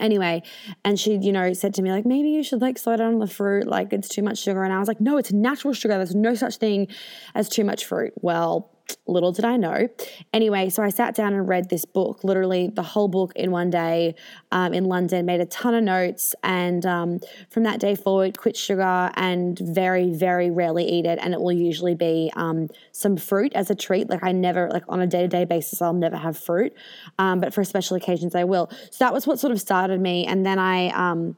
anyway 0.00 0.42
and 0.84 1.00
she 1.00 1.16
you 1.16 1.32
know 1.32 1.52
said 1.52 1.74
to 1.74 1.82
me 1.82 1.90
like 1.90 2.06
maybe 2.06 2.28
you 2.28 2.42
should 2.42 2.60
like 2.60 2.78
slow 2.78 2.96
down 2.96 3.14
on 3.14 3.18
the 3.18 3.26
fruit 3.26 3.66
like 3.66 3.92
it's 3.92 4.08
too 4.08 4.22
much 4.22 4.38
sugar 4.38 4.62
and 4.62 4.72
i 4.72 4.78
was 4.78 4.86
like 4.86 5.00
no 5.00 5.16
it's 5.16 5.32
natural 5.32 5.72
sugar 5.74 5.96
there's 5.96 6.14
no 6.14 6.34
such 6.34 6.56
thing 6.58 6.86
as 7.34 7.48
too 7.48 7.64
much 7.64 7.84
fruit 7.84 8.12
well 8.20 8.70
little 9.06 9.32
did 9.32 9.44
I 9.44 9.56
know. 9.56 9.88
Anyway, 10.32 10.68
so 10.68 10.82
I 10.82 10.90
sat 10.90 11.14
down 11.14 11.32
and 11.32 11.48
read 11.48 11.70
this 11.70 11.84
book, 11.84 12.22
literally 12.24 12.68
the 12.68 12.82
whole 12.82 13.08
book 13.08 13.32
in 13.34 13.50
one 13.50 13.70
day 13.70 14.14
um, 14.52 14.74
in 14.74 14.84
London, 14.84 15.26
made 15.26 15.40
a 15.40 15.46
ton 15.46 15.74
of 15.74 15.82
notes. 15.82 16.34
And 16.42 16.84
um, 16.84 17.20
from 17.50 17.62
that 17.64 17.80
day 17.80 17.94
forward, 17.94 18.38
quit 18.38 18.56
sugar 18.56 19.10
and 19.14 19.58
very, 19.58 20.12
very 20.12 20.50
rarely 20.50 20.84
eat 20.84 21.06
it. 21.06 21.18
And 21.20 21.34
it 21.34 21.40
will 21.40 21.52
usually 21.52 21.94
be 21.94 22.30
um, 22.36 22.68
some 22.92 23.16
fruit 23.16 23.52
as 23.54 23.70
a 23.70 23.74
treat. 23.74 24.10
Like 24.10 24.22
I 24.22 24.32
never, 24.32 24.68
like 24.70 24.84
on 24.88 25.00
a 25.00 25.06
day 25.06 25.22
to 25.22 25.28
day 25.28 25.44
basis, 25.44 25.80
I'll 25.80 25.92
never 25.92 26.16
have 26.16 26.38
fruit. 26.38 26.74
Um, 27.18 27.40
but 27.40 27.54
for 27.54 27.64
special 27.64 27.96
occasions, 27.96 28.34
I 28.34 28.44
will. 28.44 28.70
So 28.90 29.04
that 29.04 29.12
was 29.12 29.26
what 29.26 29.38
sort 29.38 29.52
of 29.52 29.60
started 29.60 30.00
me. 30.00 30.26
And 30.26 30.44
then 30.44 30.58
I, 30.58 30.88
um, 30.88 31.36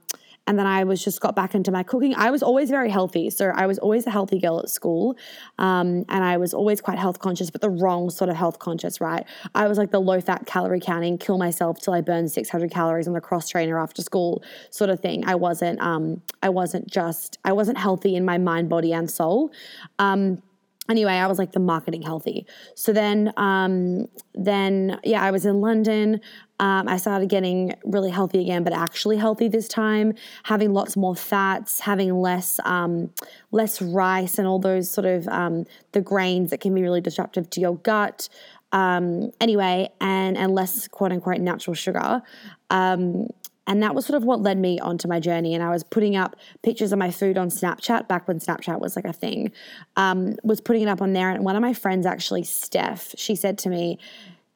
and 0.50 0.59
then 0.59 0.66
I 0.66 0.83
was 0.83 1.04
just 1.04 1.21
got 1.21 1.37
back 1.37 1.54
into 1.54 1.71
my 1.71 1.85
cooking. 1.85 2.12
I 2.16 2.33
was 2.33 2.42
always 2.42 2.71
very 2.71 2.90
healthy, 2.90 3.30
so 3.30 3.52
I 3.54 3.69
was 3.69 3.78
always 3.78 4.04
a 4.09 4.11
healthy 4.11 4.40
girl 4.40 4.59
at 4.59 4.69
school, 4.69 5.16
um, 5.59 6.04
and 6.09 6.25
I 6.25 6.38
was 6.38 6.52
always 6.52 6.80
quite 6.80 6.99
health 6.99 7.21
conscious, 7.21 7.52
but 7.52 7.61
the 7.61 7.71
wrong 7.71 8.11
sort 8.11 8.30
of 8.30 8.35
health 8.35 8.59
conscious, 8.59 9.00
right? 9.00 9.25
I 9.54 9.69
was 9.69 9.78
like 9.78 9.92
the 9.92 10.00
low 10.00 10.21
fat 10.21 10.47
calorie 10.47 10.80
counting, 10.80 11.19
kill 11.19 11.38
myself 11.38 11.78
till 11.78 11.95
I 11.95 12.00
burn 12.00 12.28
600 12.28 12.69
calories 12.69 13.07
on 13.07 13.14
the 13.14 13.21
cross 13.21 13.49
trainer 13.49 13.78
after 13.78 14.02
school 14.02 14.42
sort 14.71 14.90
of 14.90 14.99
thing. 14.99 15.25
I 15.25 15.37
wasn't, 15.37 15.80
um, 15.80 16.21
I 16.42 16.49
wasn't 16.49 16.90
just, 16.90 17.38
I 17.45 17.52
wasn't 17.52 17.78
healthy 17.78 18.16
in 18.16 18.25
my 18.25 18.37
mind, 18.37 18.69
body, 18.69 18.92
and 18.92 19.09
soul. 19.09 19.52
Um, 20.00 20.42
anyway, 20.88 21.12
I 21.14 21.26
was 21.26 21.38
like 21.38 21.52
the 21.52 21.60
marketing 21.60 22.02
healthy. 22.02 22.46
So 22.75 22.92
then, 22.92 23.32
um, 23.37 24.06
then 24.34 24.99
yeah, 25.04 25.22
I 25.22 25.30
was 25.30 25.46
in 25.46 25.60
London. 25.60 26.20
Um, 26.58 26.88
I 26.88 26.99
started 26.99 27.28
getting 27.28 27.75
really 27.84 28.10
healthy 28.10 28.40
again, 28.40 28.64
but 28.64 28.75
actually 28.75 29.16
healthy 29.16 29.49
this 29.49 29.66
time, 29.66 30.12
having 30.42 30.75
lots 30.75 30.96
more 30.96 31.16
fats, 31.16 31.80
having 31.80 32.14
less 32.14 32.60
um, 32.64 33.10
less 33.50 33.80
rice 33.80 34.38
and 34.38 34.46
all 34.46 34.58
those 34.58 34.90
sort 34.90 35.06
of 35.06 35.26
um, 35.28 35.64
the 35.92 36.00
grains 36.02 36.50
that 36.50 36.60
can 36.60 36.75
be 36.75 36.82
really 36.82 37.00
disruptive 37.00 37.49
to 37.50 37.60
your 37.60 37.76
gut. 37.78 38.28
Um, 38.72 39.32
anyway, 39.40 39.88
and 40.00 40.37
and 40.37 40.54
less 40.54 40.87
quote 40.88 41.12
unquote 41.12 41.40
natural 41.40 41.75
sugar. 41.75 42.22
Um, 42.68 43.28
and 43.71 43.85
that 43.85 43.95
was 43.95 44.05
sort 44.05 44.17
of 44.17 44.25
what 44.25 44.43
led 44.43 44.59
me 44.59 44.81
onto 44.81 45.07
my 45.07 45.21
journey. 45.21 45.55
And 45.55 45.62
I 45.62 45.71
was 45.71 45.85
putting 45.85 46.17
up 46.17 46.35
pictures 46.65 46.91
of 46.91 46.99
my 46.99 47.12
food 47.12 47.39
on 47.39 47.50
Snapchat 47.50 48.09
back 48.09 48.27
when 48.27 48.41
Snapchat 48.41 48.81
was 48.81 48.97
like 48.97 49.05
a 49.05 49.12
thing. 49.12 49.53
Um, 49.97 50.35
was 50.43 50.61
putting 50.61 50.83
it 50.83 50.89
up 50.89 51.00
on 51.00 51.12
there, 51.12 51.31
and 51.31 51.45
one 51.45 51.55
of 51.55 51.62
my 51.62 51.73
friends, 51.73 52.05
actually 52.05 52.43
Steph, 52.43 53.15
she 53.17 53.37
said 53.37 53.59
to 53.59 53.69
me, 53.69 53.97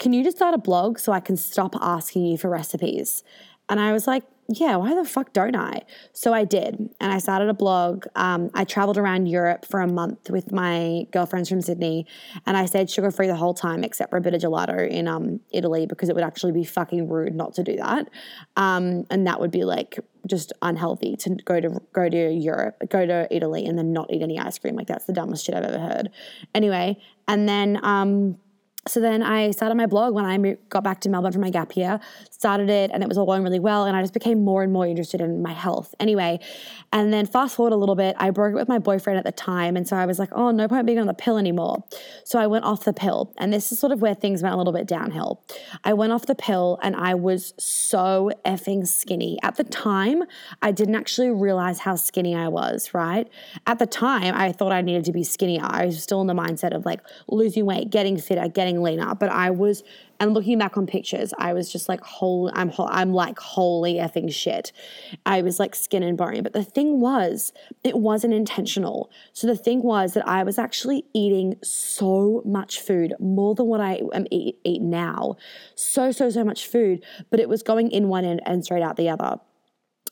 "Can 0.00 0.12
you 0.12 0.24
just 0.24 0.36
start 0.36 0.52
a 0.52 0.58
blog 0.58 0.98
so 0.98 1.12
I 1.12 1.20
can 1.20 1.36
stop 1.36 1.76
asking 1.80 2.26
you 2.26 2.36
for 2.36 2.50
recipes?" 2.50 3.22
And 3.68 3.78
I 3.78 3.92
was 3.92 4.08
like, 4.08 4.24
yeah, 4.48 4.76
why 4.76 4.94
the 4.94 5.04
fuck 5.04 5.32
don't 5.32 5.56
I? 5.56 5.82
So 6.12 6.34
I 6.34 6.44
did. 6.44 6.74
And 7.00 7.12
I 7.12 7.18
started 7.18 7.48
a 7.48 7.54
blog. 7.54 8.04
Um, 8.14 8.50
I 8.52 8.64
traveled 8.64 8.98
around 8.98 9.26
Europe 9.26 9.64
for 9.64 9.80
a 9.80 9.86
month 9.86 10.28
with 10.28 10.52
my 10.52 11.06
girlfriends 11.12 11.48
from 11.48 11.62
Sydney. 11.62 12.06
And 12.44 12.56
I 12.56 12.66
stayed 12.66 12.90
sugar 12.90 13.10
free 13.10 13.26
the 13.26 13.36
whole 13.36 13.54
time 13.54 13.82
except 13.84 14.10
for 14.10 14.16
a 14.16 14.20
bit 14.20 14.34
of 14.34 14.42
gelato 14.42 14.86
in 14.88 15.08
um, 15.08 15.40
Italy 15.50 15.86
because 15.86 16.08
it 16.10 16.14
would 16.14 16.24
actually 16.24 16.52
be 16.52 16.64
fucking 16.64 17.08
rude 17.08 17.34
not 17.34 17.54
to 17.54 17.62
do 17.62 17.76
that. 17.76 18.10
Um, 18.56 19.04
and 19.10 19.26
that 19.26 19.40
would 19.40 19.50
be 19.50 19.64
like 19.64 19.98
just 20.26 20.52
unhealthy 20.62 21.16
to 21.16 21.30
go 21.44 21.60
to 21.60 21.80
go 21.92 22.08
to 22.08 22.32
Europe, 22.32 22.82
go 22.88 23.06
to 23.06 23.26
Italy 23.34 23.66
and 23.66 23.78
then 23.78 23.92
not 23.92 24.12
eat 24.12 24.22
any 24.22 24.38
ice 24.38 24.58
cream. 24.58 24.76
Like 24.76 24.86
that's 24.86 25.06
the 25.06 25.12
dumbest 25.12 25.46
shit 25.46 25.54
I've 25.54 25.64
ever 25.64 25.78
heard. 25.78 26.10
Anyway, 26.54 26.98
and 27.26 27.48
then 27.48 27.80
um, 27.82 28.38
so 28.86 29.00
then 29.00 29.22
I 29.22 29.50
started 29.50 29.76
my 29.76 29.86
blog 29.86 30.14
when 30.14 30.24
I 30.24 30.56
got 30.68 30.84
back 30.84 31.00
to 31.00 31.08
Melbourne 31.08 31.32
for 31.32 31.38
my 31.38 31.50
gap 31.50 31.76
year, 31.76 32.00
started 32.30 32.68
it, 32.68 32.90
and 32.92 33.02
it 33.02 33.08
was 33.08 33.16
all 33.16 33.24
going 33.24 33.42
really 33.42 33.58
well. 33.58 33.86
And 33.86 33.96
I 33.96 34.02
just 34.02 34.12
became 34.12 34.44
more 34.44 34.62
and 34.62 34.72
more 34.72 34.86
interested 34.86 35.20
in 35.20 35.42
my 35.42 35.52
health 35.52 35.94
anyway. 35.98 36.38
And 36.92 37.12
then 37.12 37.26
fast 37.26 37.56
forward 37.56 37.72
a 37.72 37.76
little 37.76 37.94
bit, 37.94 38.14
I 38.18 38.30
broke 38.30 38.52
it 38.52 38.56
with 38.56 38.68
my 38.68 38.78
boyfriend 38.78 39.18
at 39.18 39.24
the 39.24 39.32
time. 39.32 39.76
And 39.76 39.88
so 39.88 39.96
I 39.96 40.04
was 40.04 40.18
like, 40.18 40.28
oh, 40.32 40.50
no 40.50 40.68
point 40.68 40.86
being 40.86 40.98
on 40.98 41.06
the 41.06 41.14
pill 41.14 41.38
anymore. 41.38 41.84
So 42.24 42.38
I 42.38 42.46
went 42.46 42.64
off 42.64 42.84
the 42.84 42.92
pill. 42.92 43.32
And 43.38 43.52
this 43.52 43.72
is 43.72 43.78
sort 43.78 43.92
of 43.92 44.02
where 44.02 44.14
things 44.14 44.42
went 44.42 44.54
a 44.54 44.58
little 44.58 44.72
bit 44.72 44.86
downhill. 44.86 45.42
I 45.82 45.94
went 45.94 46.12
off 46.12 46.26
the 46.26 46.34
pill 46.34 46.78
and 46.82 46.94
I 46.94 47.14
was 47.14 47.54
so 47.58 48.30
effing 48.44 48.86
skinny. 48.86 49.38
At 49.42 49.56
the 49.56 49.64
time, 49.64 50.24
I 50.60 50.72
didn't 50.72 50.94
actually 50.94 51.30
realize 51.30 51.80
how 51.80 51.96
skinny 51.96 52.34
I 52.34 52.48
was, 52.48 52.92
right? 52.92 53.28
At 53.66 53.78
the 53.78 53.86
time, 53.86 54.34
I 54.34 54.52
thought 54.52 54.72
I 54.72 54.82
needed 54.82 55.04
to 55.06 55.12
be 55.12 55.24
skinnier. 55.24 55.62
I 55.64 55.86
was 55.86 56.02
still 56.02 56.20
in 56.20 56.26
the 56.26 56.34
mindset 56.34 56.74
of 56.74 56.84
like 56.84 57.00
losing 57.28 57.64
weight, 57.64 57.90
getting 57.90 58.18
fitter, 58.18 58.46
getting 58.48 58.73
leaner, 58.82 59.14
but 59.14 59.30
I 59.30 59.50
was, 59.50 59.82
and 60.20 60.34
looking 60.34 60.58
back 60.58 60.76
on 60.76 60.86
pictures, 60.86 61.32
I 61.38 61.52
was 61.52 61.70
just 61.72 61.88
like, 61.88 62.00
whole, 62.02 62.50
I'm, 62.54 62.72
I'm 62.78 63.12
like, 63.12 63.38
holy 63.38 63.94
effing 63.94 64.32
shit. 64.32 64.72
I 65.26 65.42
was 65.42 65.58
like 65.58 65.74
skin 65.74 66.02
and 66.02 66.16
bone. 66.16 66.42
But 66.42 66.52
the 66.52 66.64
thing 66.64 67.00
was, 67.00 67.52
it 67.82 67.98
wasn't 67.98 68.34
intentional. 68.34 69.10
So 69.32 69.46
the 69.46 69.56
thing 69.56 69.82
was 69.82 70.14
that 70.14 70.26
I 70.26 70.42
was 70.42 70.58
actually 70.58 71.04
eating 71.12 71.56
so 71.62 72.42
much 72.44 72.80
food, 72.80 73.14
more 73.18 73.54
than 73.54 73.66
what 73.66 73.80
I 73.80 74.00
am 74.12 74.26
eat, 74.30 74.58
eat 74.64 74.82
now. 74.82 75.36
So, 75.74 76.12
so, 76.12 76.30
so 76.30 76.44
much 76.44 76.66
food, 76.66 77.04
but 77.30 77.40
it 77.40 77.48
was 77.48 77.62
going 77.62 77.90
in 77.90 78.08
one 78.08 78.24
end 78.24 78.40
and 78.46 78.64
straight 78.64 78.82
out 78.82 78.96
the 78.96 79.08
other 79.08 79.38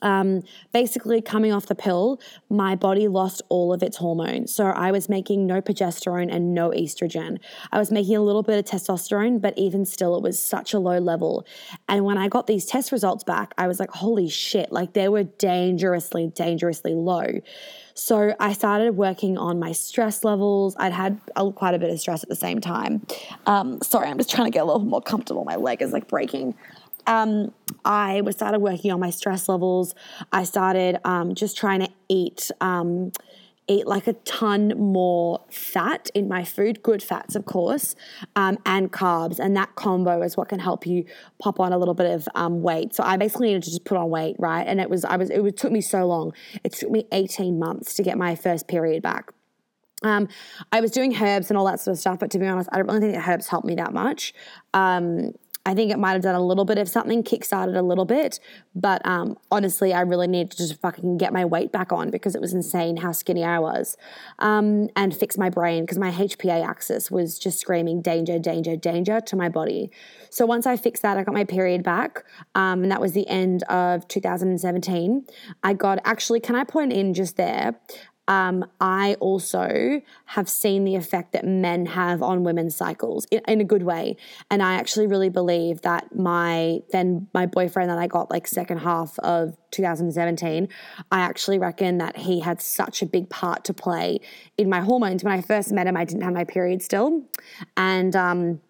um, 0.01 0.43
basically 0.73 1.21
coming 1.23 1.53
off 1.53 1.67
the 1.67 1.75
pill, 1.75 2.21
my 2.51 2.75
body 2.75 3.09
lost 3.09 3.43
all 3.49 3.73
of 3.73 3.83
its 3.83 3.97
hormones. 3.97 4.55
So 4.55 4.67
I 4.67 4.91
was 4.91 5.09
making 5.09 5.47
no 5.47 5.61
progesterone 5.61 6.35
and 6.35 6.55
no 6.55 6.71
estrogen. 6.71 7.39
I 7.71 7.79
was 7.79 7.91
making 7.91 8.17
a 8.17 8.23
little 8.23 8.43
bit 8.43 8.59
of 8.59 8.65
testosterone, 8.65 9.41
but 9.41 9.57
even 9.57 9.85
still, 9.85 10.17
it 10.17 10.23
was 10.23 10.41
such 10.41 10.75
a 10.75 10.79
low 10.79 10.99
level. 10.99 11.47
And 11.89 12.05
when 12.05 12.19
I 12.19 12.29
got 12.29 12.47
these 12.47 12.67
test 12.67 12.93
results 12.93 13.25
back, 13.25 13.55
I 13.57 13.67
was 13.69 13.79
like, 13.79 13.91
holy 13.91 14.29
shit, 14.29 14.73
like 14.73 14.93
they 14.93 15.09
were 15.09 15.25
dangerously, 15.25 16.29
dangerously 16.29 16.95
low. 16.95 17.41
So 17.95 18.35
I 18.41 18.55
started 18.55 18.97
working 18.97 19.37
on 19.37 19.59
my 19.59 19.73
stress 19.73 20.25
levels. 20.25 20.75
I'd 20.79 20.93
had 20.93 21.21
quite 21.55 21.75
a 21.75 21.79
bit 21.79 21.91
of 21.91 22.01
stress 22.01 22.23
at 22.23 22.29
the 22.29 22.37
same 22.37 22.61
time. 22.61 23.07
Um, 23.47 23.81
sorry, 23.83 24.09
I'm 24.09 24.17
just 24.17 24.31
trying 24.31 24.47
to 24.47 24.51
get 24.51 24.63
a 24.63 24.65
little 24.65 24.81
more 24.81 25.03
comfortable. 25.03 25.45
My 25.45 25.57
leg 25.57 25.83
is 25.83 25.93
like 25.93 26.09
breaking 26.09 26.55
um, 27.07 27.53
I 27.85 28.21
was 28.21 28.37
started 28.37 28.61
working 28.61 28.91
on 28.93 29.01
my 29.01 29.11
stress 29.11 29.49
levels. 29.49 29.95
I 30.33 30.45
started 30.45 30.99
um, 31.05 31.35
just 31.35 31.57
trying 31.57 31.81
to 31.81 31.89
eat 32.09 32.51
um, 32.61 33.13
eat 33.69 33.87
like 33.87 34.07
a 34.07 34.13
ton 34.13 34.73
more 34.77 35.41
fat 35.51 36.11
in 36.15 36.29
my 36.29 36.45
food, 36.45 36.83
good 36.83 37.03
fats, 37.03 37.35
of 37.35 37.45
course, 37.45 37.95
um, 38.35 38.59
and 38.67 38.93
carbs. 38.93 39.39
And 39.39 39.57
that 39.57 39.75
combo 39.77 40.23
is 40.23 40.37
what 40.37 40.49
can 40.49 40.59
help 40.59 40.87
you 40.87 41.05
pop 41.39 41.61
on 41.61 41.73
a 41.73 41.79
little 41.79 41.95
bit 41.95 42.11
of 42.11 42.29
um, 42.35 42.63
weight. 42.63 42.95
So 42.95 43.03
I 43.03 43.17
basically 43.17 43.49
needed 43.49 43.63
to 43.65 43.71
just 43.71 43.85
put 43.85 43.97
on 43.97 44.11
weight, 44.11 44.37
right? 44.39 44.67
And 44.67 44.81
it 44.81 44.91
was, 44.91 45.05
I 45.05 45.17
was, 45.17 45.31
it 45.31 45.57
took 45.57 45.73
me 45.73 45.81
so 45.81 46.07
long. 46.07 46.33
It 46.65 46.73
took 46.73 46.91
me 46.91 47.07
18 47.13 47.59
months 47.59 47.95
to 47.95 48.03
get 48.03 48.19
my 48.19 48.35
first 48.35 48.69
period 48.69 49.03
back. 49.03 49.33
Um, 50.03 50.27
I 50.73 50.81
was 50.81 50.91
doing 50.91 51.15
herbs 51.15 51.49
and 51.49 51.57
all 51.57 51.67
that 51.67 51.79
sort 51.79 51.93
of 51.93 52.01
stuff, 52.01 52.19
but 52.19 52.31
to 52.33 52.39
be 52.39 52.47
honest, 52.47 52.69
I 52.73 52.79
don't 52.79 52.89
really 52.89 53.01
think 53.01 53.15
that 53.15 53.29
herbs 53.29 53.47
helped 53.47 53.67
me 53.67 53.77
that 53.77 53.93
much. 53.93 54.35
Um, 54.75 55.33
I 55.65 55.75
think 55.75 55.93
it 55.93 55.99
might 55.99 56.13
have 56.13 56.23
done 56.23 56.35
a 56.35 56.45
little 56.45 56.65
bit 56.65 56.79
of 56.79 56.89
something, 56.89 57.23
kickstarted 57.23 57.77
a 57.77 57.83
little 57.83 58.05
bit, 58.05 58.41
but 58.75 59.05
um, 59.07 59.39
honestly, 59.51 59.95
I 59.95 60.01
really 60.01 60.27
needed 60.27 60.51
to 60.53 60.57
just 60.57 60.81
fucking 60.81 61.19
get 61.19 61.33
my 61.33 61.45
weight 61.45 61.71
back 61.71 61.93
on 61.93 62.11
because 62.11 62.35
it 62.35 62.41
was 62.41 62.53
insane 62.53 62.97
how 62.97 63.13
skinny 63.13 63.45
I 63.45 63.61
was, 63.61 63.97
um, 64.41 64.89
and 64.97 65.15
fix 65.15 65.39
my 65.39 65.51
brain 65.51 65.85
because 65.85 65.99
my 65.99 66.11
HPA 66.11 66.67
axis 66.67 67.13
was 67.13 67.39
just 67.39 67.61
screaming 67.61 68.03
danger, 68.03 68.41
danger, 68.41 68.75
danger 68.75 69.21
to 69.21 69.37
my 69.37 69.49
body. 69.49 69.93
So 70.31 70.47
once 70.47 70.67
I 70.67 70.77
fixed 70.77 71.03
that, 71.03 71.17
I 71.17 71.23
got 71.23 71.35
my 71.35 71.45
period 71.45 71.85
back, 71.85 72.25
um, 72.57 72.83
and 72.83 72.91
that 72.91 73.01
was 73.01 73.13
the 73.13 73.29
end 73.29 73.63
of 73.65 74.09
2017. 74.09 75.27
I 75.63 75.75
got 75.75 76.01
actually, 76.05 76.41
can 76.41 76.57
I 76.57 76.65
point 76.65 76.93
in 76.93 77.15
just 77.15 77.37
there? 77.37 77.77
Um, 78.29 78.65
I 78.81 79.15
also 79.15 80.01
have 80.27 80.49
seen 80.49 80.85
the 80.85 80.95
effect 80.95 81.33
that 81.33 81.45
men 81.45 81.87
have 81.87 82.23
on 82.23 82.45
women's 82.45 82.77
cycles 82.77 83.27
in, 83.33 83.41
in, 83.49 83.61
a 83.61 83.65
good 83.65 83.83
way. 83.83 84.17
And 84.49 84.63
I 84.63 84.75
actually 84.75 85.09
really 85.09 85.29
believe 85.29 85.81
that 85.83 86.15
my 86.15 86.81
then 86.93 87.27
my 87.35 87.47
boyfriend 87.47 87.91
that 87.91 87.99
I 87.99 88.07
got 88.07 88.31
like 88.31 88.47
second 88.47 88.79
half 88.79 89.19
of 89.21 89.57
2017, 89.73 90.69
I 91.11 91.21
actually 91.21 91.59
reckon 91.59 91.99
that 91.99 92.17
he 92.17 92.39
had 92.39 92.63
such 92.63 93.03
a 93.03 93.07
big 93.07 93.29
part 93.29 93.65
to 93.65 93.75
play 93.75 94.21
in 94.57 94.71
my 94.71 94.81
hormones. 94.81 95.25
When 95.25 95.33
I 95.33 95.41
first 95.41 95.73
met 95.73 95.89
him, 95.89 95.97
I 95.97 96.05
didn't 96.05 96.23
have 96.23 96.33
my 96.33 96.45
period 96.45 96.81
still, 96.81 97.25
and 97.77 98.15
um, 98.15 98.61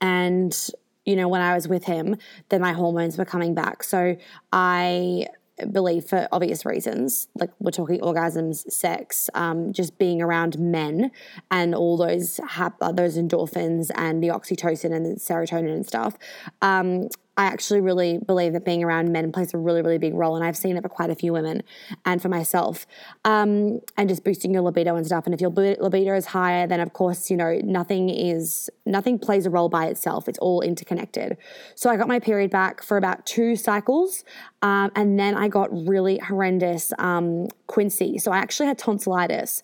and 0.00 0.56
you 1.04 1.16
know 1.16 1.26
when 1.26 1.40
I 1.40 1.54
was 1.54 1.66
with 1.66 1.84
him, 1.84 2.16
then 2.50 2.60
my 2.60 2.72
hormones 2.72 3.18
were 3.18 3.24
coming 3.24 3.52
back. 3.52 3.82
So 3.82 4.16
I 4.52 5.26
believe 5.70 6.04
for 6.06 6.28
obvious 6.32 6.64
reasons 6.64 7.28
like 7.34 7.50
we're 7.58 7.70
talking 7.70 8.00
orgasms 8.00 8.70
sex 8.70 9.28
um, 9.34 9.72
just 9.72 9.98
being 9.98 10.22
around 10.22 10.58
men 10.58 11.10
and 11.50 11.74
all 11.74 11.96
those 11.96 12.40
hap- 12.48 12.80
those 12.94 13.16
endorphins 13.16 13.90
and 13.94 14.22
the 14.22 14.28
oxytocin 14.28 14.92
and 14.92 15.04
the 15.04 15.20
serotonin 15.20 15.72
and 15.72 15.86
stuff. 15.86 16.16
Um, 16.62 17.08
I 17.36 17.44
actually 17.44 17.80
really 17.80 18.18
believe 18.18 18.52
that 18.52 18.64
being 18.64 18.84
around 18.84 19.10
men 19.10 19.32
plays 19.32 19.54
a 19.54 19.58
really, 19.58 19.80
really 19.80 19.98
big 19.98 20.12
role. 20.12 20.36
And 20.36 20.44
I've 20.44 20.56
seen 20.56 20.76
it 20.76 20.82
for 20.82 20.90
quite 20.90 21.08
a 21.08 21.14
few 21.14 21.32
women 21.32 21.62
and 22.04 22.20
for 22.20 22.28
myself. 22.28 22.86
Um, 23.24 23.80
and 23.96 24.08
just 24.08 24.22
boosting 24.22 24.52
your 24.52 24.62
libido 24.62 24.96
and 24.96 25.06
stuff. 25.06 25.24
And 25.24 25.34
if 25.34 25.40
your 25.40 25.50
libido 25.50 26.14
is 26.14 26.26
higher, 26.26 26.66
then 26.66 26.80
of 26.80 26.92
course, 26.92 27.30
you 27.30 27.36
know, 27.38 27.58
nothing 27.64 28.10
is, 28.10 28.68
nothing 28.84 29.18
plays 29.18 29.46
a 29.46 29.50
role 29.50 29.70
by 29.70 29.86
itself. 29.86 30.28
It's 30.28 30.38
all 30.40 30.60
interconnected. 30.60 31.38
So 31.74 31.88
I 31.88 31.96
got 31.96 32.06
my 32.06 32.18
period 32.18 32.50
back 32.50 32.82
for 32.82 32.98
about 32.98 33.24
two 33.24 33.56
cycles. 33.56 34.24
Um, 34.60 34.92
and 34.94 35.18
then 35.18 35.34
I 35.34 35.48
got 35.48 35.70
really 35.72 36.18
horrendous 36.18 36.92
um, 36.98 37.48
quinsy. 37.66 38.20
So 38.20 38.30
I 38.30 38.38
actually 38.38 38.66
had 38.66 38.78
tonsillitis. 38.78 39.62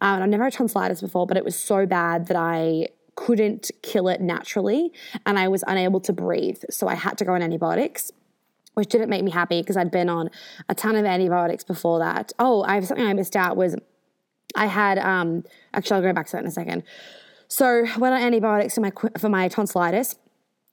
Um, 0.00 0.22
I've 0.22 0.28
never 0.28 0.44
had 0.44 0.54
tonsillitis 0.54 1.02
before, 1.02 1.26
but 1.26 1.36
it 1.36 1.44
was 1.44 1.56
so 1.56 1.84
bad 1.86 2.28
that 2.28 2.36
I 2.36 2.88
couldn't 3.20 3.70
kill 3.82 4.08
it 4.08 4.18
naturally 4.22 4.90
and 5.26 5.38
I 5.38 5.46
was 5.48 5.62
unable 5.66 6.00
to 6.00 6.12
breathe. 6.12 6.62
So 6.70 6.88
I 6.88 6.94
had 6.94 7.18
to 7.18 7.24
go 7.26 7.34
on 7.34 7.42
antibiotics 7.42 8.12
which 8.74 8.88
didn't 8.88 9.10
make 9.10 9.22
me 9.22 9.30
happy 9.30 9.60
because 9.60 9.76
I'd 9.76 9.90
been 9.90 10.08
on 10.08 10.30
a 10.70 10.74
ton 10.74 10.96
of 10.96 11.04
antibiotics 11.04 11.62
before 11.62 11.98
that. 11.98 12.32
Oh, 12.38 12.62
I 12.62 12.76
have 12.76 12.86
something 12.86 13.04
I 13.04 13.12
missed 13.12 13.36
out 13.36 13.58
was 13.58 13.76
I 14.54 14.66
had 14.66 14.98
um 14.98 15.44
actually 15.74 15.96
I'll 15.96 16.02
go 16.02 16.12
back 16.14 16.26
to 16.26 16.32
that 16.32 16.42
in 16.42 16.48
a 16.48 16.50
second. 16.50 16.82
So 17.46 17.84
when 17.98 18.14
I 18.14 18.22
antibiotics 18.22 18.76
for 18.76 18.80
my 18.80 18.92
for 19.18 19.28
my 19.28 19.48
tonsillitis, 19.48 20.16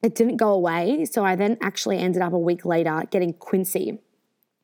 it 0.02 0.16
didn't 0.16 0.38
go 0.38 0.54
away. 0.54 1.04
So 1.04 1.26
I 1.26 1.36
then 1.36 1.58
actually 1.60 1.98
ended 1.98 2.22
up 2.22 2.32
a 2.32 2.40
week 2.40 2.64
later 2.64 3.04
getting 3.12 3.34
quinsy. 3.34 4.00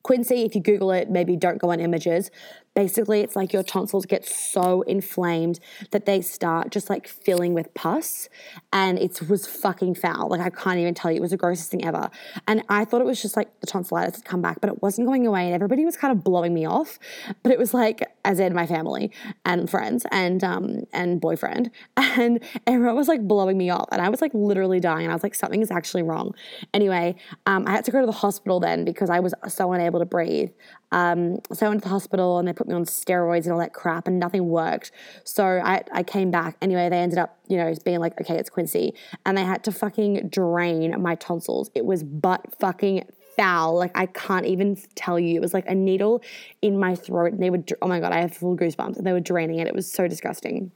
Quinsy, 0.05 0.45
if 0.45 0.55
you 0.55 0.61
Google 0.61 0.91
it, 0.91 1.09
maybe 1.09 1.35
don't 1.35 1.57
go 1.57 1.71
on 1.71 1.81
images. 1.81 2.31
Basically, 2.75 3.21
it's 3.21 3.35
like 3.35 3.53
your 3.53 3.63
tonsils 3.63 4.05
get 4.05 4.25
so 4.25 4.81
inflamed 4.83 5.59
that 5.91 6.05
they 6.05 6.21
start 6.21 6.71
just 6.71 6.89
like 6.89 7.07
filling 7.07 7.53
with 7.53 7.73
pus. 7.73 8.29
And 8.71 8.97
it 8.97 9.21
was 9.29 9.45
fucking 9.45 9.95
foul. 9.95 10.29
Like, 10.29 10.41
I 10.41 10.49
can't 10.49 10.79
even 10.79 10.93
tell 10.93 11.11
you. 11.11 11.17
It 11.17 11.21
was 11.21 11.31
the 11.31 11.37
grossest 11.37 11.69
thing 11.69 11.85
ever. 11.85 12.09
And 12.47 12.63
I 12.69 12.85
thought 12.85 13.01
it 13.01 13.05
was 13.05 13.21
just 13.21 13.37
like 13.37 13.59
the 13.59 13.67
tonsillitis 13.67 14.15
had 14.17 14.25
come 14.25 14.41
back, 14.41 14.59
but 14.61 14.69
it 14.69 14.81
wasn't 14.81 15.07
going 15.07 15.27
away. 15.27 15.45
And 15.45 15.53
everybody 15.53 15.85
was 15.85 15.95
kind 15.97 16.11
of 16.11 16.23
blowing 16.23 16.53
me 16.53 16.65
off. 16.65 16.97
But 17.43 17.51
it 17.51 17.59
was 17.59 17.73
like, 17.73 18.03
as 18.25 18.39
in 18.39 18.53
my 18.53 18.65
family 18.65 19.11
and 19.45 19.69
friends 19.69 20.05
and, 20.11 20.43
um, 20.43 20.83
and 20.93 21.21
boyfriend. 21.21 21.71
And 22.15 22.43
everyone 22.67 22.95
was 22.95 23.07
like 23.07 23.27
blowing 23.27 23.57
me 23.57 23.71
off. 23.71 23.87
And 23.91 23.99
I 23.99 24.09
was 24.09 24.21
like 24.21 24.31
literally 24.35 24.79
dying. 24.79 25.05
And 25.05 25.11
I 25.11 25.15
was 25.15 25.23
like, 25.23 25.33
something 25.33 25.63
is 25.63 25.71
actually 25.71 26.03
wrong. 26.03 26.35
Anyway, 26.71 27.15
um, 27.47 27.65
I 27.67 27.71
had 27.71 27.85
to 27.85 27.91
go 27.91 27.99
to 28.01 28.05
the 28.05 28.11
hospital 28.11 28.59
then 28.59 28.85
because 28.85 29.09
I 29.09 29.19
was 29.19 29.33
so 29.47 29.73
unable 29.73 29.99
to 29.99 30.05
breathe. 30.05 30.51
Um, 30.93 31.39
so 31.51 31.65
I 31.65 31.69
went 31.69 31.81
to 31.81 31.89
the 31.89 31.93
hospital 31.93 32.37
and 32.37 32.47
they 32.47 32.53
put 32.53 32.67
me 32.67 32.75
on 32.75 32.85
steroids 32.85 33.43
and 33.43 33.51
all 33.51 33.59
that 33.59 33.73
crap, 33.73 34.07
and 34.07 34.19
nothing 34.19 34.47
worked. 34.47 34.91
So 35.23 35.43
I, 35.43 35.83
I 35.91 36.03
came 36.03 36.29
back. 36.29 36.55
Anyway, 36.61 36.87
they 36.87 36.99
ended 36.99 37.17
up, 37.17 37.37
you 37.47 37.57
know, 37.57 37.73
being 37.83 37.99
like, 37.99 38.19
okay, 38.21 38.35
it's 38.35 38.49
quinsy. 38.49 38.93
And 39.25 39.37
they 39.37 39.43
had 39.43 39.63
to 39.63 39.71
fucking 39.71 40.29
drain 40.29 41.01
my 41.01 41.15
tonsils. 41.15 41.71
It 41.73 41.85
was 41.85 42.03
butt 42.03 42.45
fucking 42.59 43.05
foul. 43.35 43.75
Like 43.75 43.97
I 43.97 44.05
can't 44.05 44.45
even 44.45 44.77
tell 44.93 45.19
you. 45.19 45.35
It 45.35 45.41
was 45.41 45.53
like 45.53 45.67
a 45.67 45.75
needle 45.75 46.21
in 46.61 46.79
my 46.79 46.95
throat, 46.95 47.33
and 47.33 47.41
they 47.41 47.49
would. 47.49 47.73
Oh 47.81 47.87
my 47.87 47.99
god, 47.99 48.11
I 48.11 48.21
have 48.21 48.35
full 48.35 48.55
goosebumps. 48.55 48.97
And 48.97 49.05
they 49.05 49.13
were 49.13 49.19
draining 49.19 49.59
it. 49.59 49.67
It 49.67 49.75
was 49.75 49.91
so 49.91 50.07
disgusting. 50.07 50.71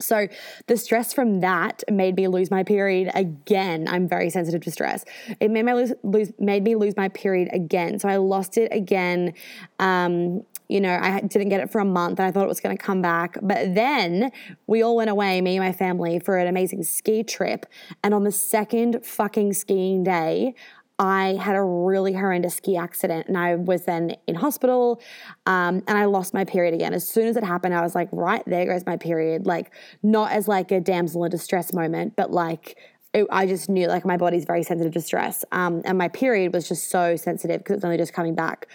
So 0.00 0.28
the 0.66 0.76
stress 0.76 1.12
from 1.12 1.40
that 1.40 1.82
made 1.90 2.16
me 2.16 2.28
lose 2.28 2.50
my 2.50 2.62
period 2.62 3.10
again. 3.14 3.86
I'm 3.88 4.08
very 4.08 4.30
sensitive 4.30 4.62
to 4.62 4.70
stress. 4.70 5.04
It 5.40 5.50
made, 5.50 5.64
my 5.64 5.74
lose, 5.74 5.92
lose, 6.02 6.32
made 6.38 6.64
me 6.64 6.74
lose 6.74 6.96
my 6.96 7.08
period 7.08 7.48
again. 7.52 7.98
So 7.98 8.08
I 8.08 8.16
lost 8.16 8.58
it 8.58 8.72
again. 8.72 9.34
Um, 9.78 10.42
you 10.68 10.80
know, 10.80 10.96
I 11.02 11.20
didn't 11.20 11.48
get 11.48 11.60
it 11.60 11.70
for 11.70 11.80
a 11.80 11.84
month 11.84 12.20
and 12.20 12.28
I 12.28 12.30
thought 12.30 12.44
it 12.44 12.48
was 12.48 12.60
going 12.60 12.76
to 12.76 12.82
come 12.82 13.02
back. 13.02 13.38
But 13.42 13.74
then 13.74 14.30
we 14.68 14.82
all 14.82 14.94
went 14.94 15.10
away, 15.10 15.40
me 15.40 15.56
and 15.56 15.66
my 15.66 15.72
family, 15.72 16.20
for 16.20 16.38
an 16.38 16.46
amazing 16.46 16.84
ski 16.84 17.24
trip. 17.24 17.66
And 18.04 18.14
on 18.14 18.22
the 18.22 18.30
second 18.30 19.04
fucking 19.04 19.52
skiing 19.54 20.04
day, 20.04 20.54
I 21.00 21.38
had 21.40 21.56
a 21.56 21.62
really 21.62 22.12
horrendous 22.12 22.56
ski 22.56 22.76
accident 22.76 23.26
and 23.26 23.38
I 23.38 23.54
was 23.54 23.86
then 23.86 24.16
in 24.26 24.34
hospital 24.34 25.00
um, 25.46 25.82
and 25.88 25.96
I 25.96 26.04
lost 26.04 26.34
my 26.34 26.44
period 26.44 26.74
again. 26.74 26.92
As 26.92 27.08
soon 27.08 27.26
as 27.26 27.38
it 27.38 27.42
happened, 27.42 27.74
I 27.74 27.80
was 27.80 27.94
like, 27.94 28.10
right, 28.12 28.42
there 28.46 28.66
goes 28.66 28.84
my 28.84 28.98
period. 28.98 29.46
Like, 29.46 29.72
not 30.02 30.30
as 30.30 30.46
like 30.46 30.70
a 30.70 30.78
damsel 30.78 31.24
in 31.24 31.30
distress 31.30 31.72
moment, 31.72 32.16
but 32.16 32.30
like, 32.30 32.76
it, 33.14 33.26
I 33.32 33.46
just 33.46 33.70
knew 33.70 33.88
like 33.88 34.04
my 34.04 34.18
body's 34.18 34.44
very 34.44 34.62
sensitive 34.62 34.92
to 34.92 35.00
stress. 35.00 35.42
Um, 35.52 35.80
and 35.86 35.96
my 35.96 36.08
period 36.08 36.52
was 36.52 36.68
just 36.68 36.90
so 36.90 37.16
sensitive 37.16 37.60
because 37.60 37.76
it's 37.76 37.84
only 37.84 37.96
just 37.96 38.12
coming 38.12 38.34
back. 38.34 38.68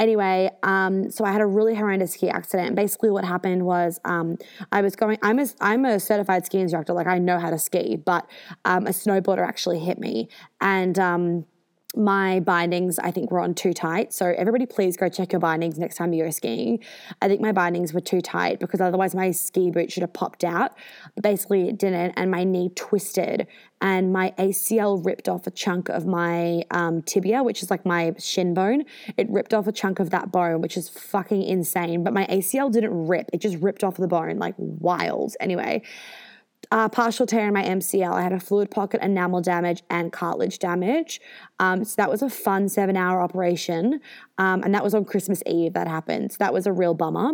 Anyway, 0.00 0.50
um, 0.64 1.12
so 1.12 1.24
I 1.24 1.30
had 1.30 1.40
a 1.40 1.46
really 1.46 1.76
horrendous 1.76 2.14
ski 2.14 2.28
accident. 2.28 2.74
Basically, 2.74 3.10
what 3.10 3.24
happened 3.24 3.64
was 3.64 4.00
um, 4.04 4.36
I 4.72 4.82
was 4.82 4.96
going, 4.96 5.18
I'm 5.22 5.38
a, 5.38 5.46
I'm 5.60 5.84
a 5.84 6.00
certified 6.00 6.44
ski 6.44 6.58
instructor, 6.58 6.92
like 6.92 7.06
I 7.06 7.18
know 7.18 7.38
how 7.38 7.50
to 7.50 7.58
ski, 7.58 7.94
but 7.94 8.28
um, 8.64 8.88
a 8.88 8.90
snowboarder 8.90 9.46
actually 9.46 9.78
hit 9.78 10.00
me. 10.00 10.28
And, 10.60 10.98
um, 10.98 11.46
my 11.96 12.40
bindings 12.40 12.98
I 12.98 13.10
think 13.10 13.30
were 13.30 13.40
on 13.40 13.54
too 13.54 13.72
tight. 13.72 14.12
So 14.12 14.34
everybody 14.36 14.66
please 14.66 14.96
go 14.96 15.08
check 15.08 15.32
your 15.32 15.40
bindings 15.40 15.78
next 15.78 15.96
time 15.96 16.12
you 16.12 16.24
go 16.24 16.30
skiing. 16.30 16.80
I 17.22 17.28
think 17.28 17.40
my 17.40 17.52
bindings 17.52 17.94
were 17.94 18.00
too 18.00 18.20
tight 18.20 18.60
because 18.60 18.80
otherwise 18.80 19.14
my 19.14 19.30
ski 19.30 19.70
boot 19.70 19.90
should 19.90 20.02
have 20.02 20.12
popped 20.12 20.44
out. 20.44 20.76
Basically 21.20 21.68
it 21.68 21.78
didn't 21.78 22.12
and 22.16 22.30
my 22.30 22.44
knee 22.44 22.70
twisted 22.74 23.46
and 23.80 24.12
my 24.12 24.34
ACL 24.38 25.04
ripped 25.04 25.28
off 25.30 25.46
a 25.46 25.50
chunk 25.50 25.88
of 25.88 26.04
my 26.04 26.62
um, 26.72 27.00
tibia, 27.02 27.42
which 27.42 27.62
is 27.62 27.70
like 27.70 27.86
my 27.86 28.14
shin 28.18 28.52
bone. 28.52 28.84
It 29.16 29.30
ripped 29.30 29.54
off 29.54 29.66
a 29.66 29.72
chunk 29.72 29.98
of 29.98 30.10
that 30.10 30.30
bone, 30.30 30.60
which 30.60 30.76
is 30.76 30.88
fucking 30.88 31.42
insane. 31.42 32.02
But 32.02 32.12
my 32.12 32.26
ACL 32.26 32.72
didn't 32.72 33.06
rip. 33.06 33.30
It 33.32 33.40
just 33.40 33.56
ripped 33.58 33.84
off 33.84 33.96
the 33.96 34.08
bone 34.08 34.38
like 34.38 34.54
wild. 34.58 35.36
Anyway, 35.40 35.82
uh, 36.70 36.88
partial 36.88 37.26
tear 37.26 37.48
in 37.48 37.54
my 37.54 37.64
MCL. 37.64 38.12
I 38.12 38.22
had 38.22 38.32
a 38.32 38.40
fluid 38.40 38.70
pocket, 38.70 39.00
enamel 39.02 39.40
damage, 39.40 39.82
and 39.88 40.12
cartilage 40.12 40.58
damage. 40.58 41.20
Um, 41.58 41.84
so 41.84 41.94
that 41.96 42.10
was 42.10 42.22
a 42.22 42.28
fun 42.28 42.68
seven 42.68 42.96
hour 42.96 43.20
operation. 43.20 44.00
Um, 44.36 44.62
and 44.62 44.74
that 44.74 44.84
was 44.84 44.94
on 44.94 45.04
Christmas 45.04 45.42
Eve 45.46 45.72
that 45.72 45.88
happened. 45.88 46.32
So 46.32 46.36
that 46.38 46.52
was 46.52 46.66
a 46.66 46.72
real 46.72 46.94
bummer. 46.94 47.32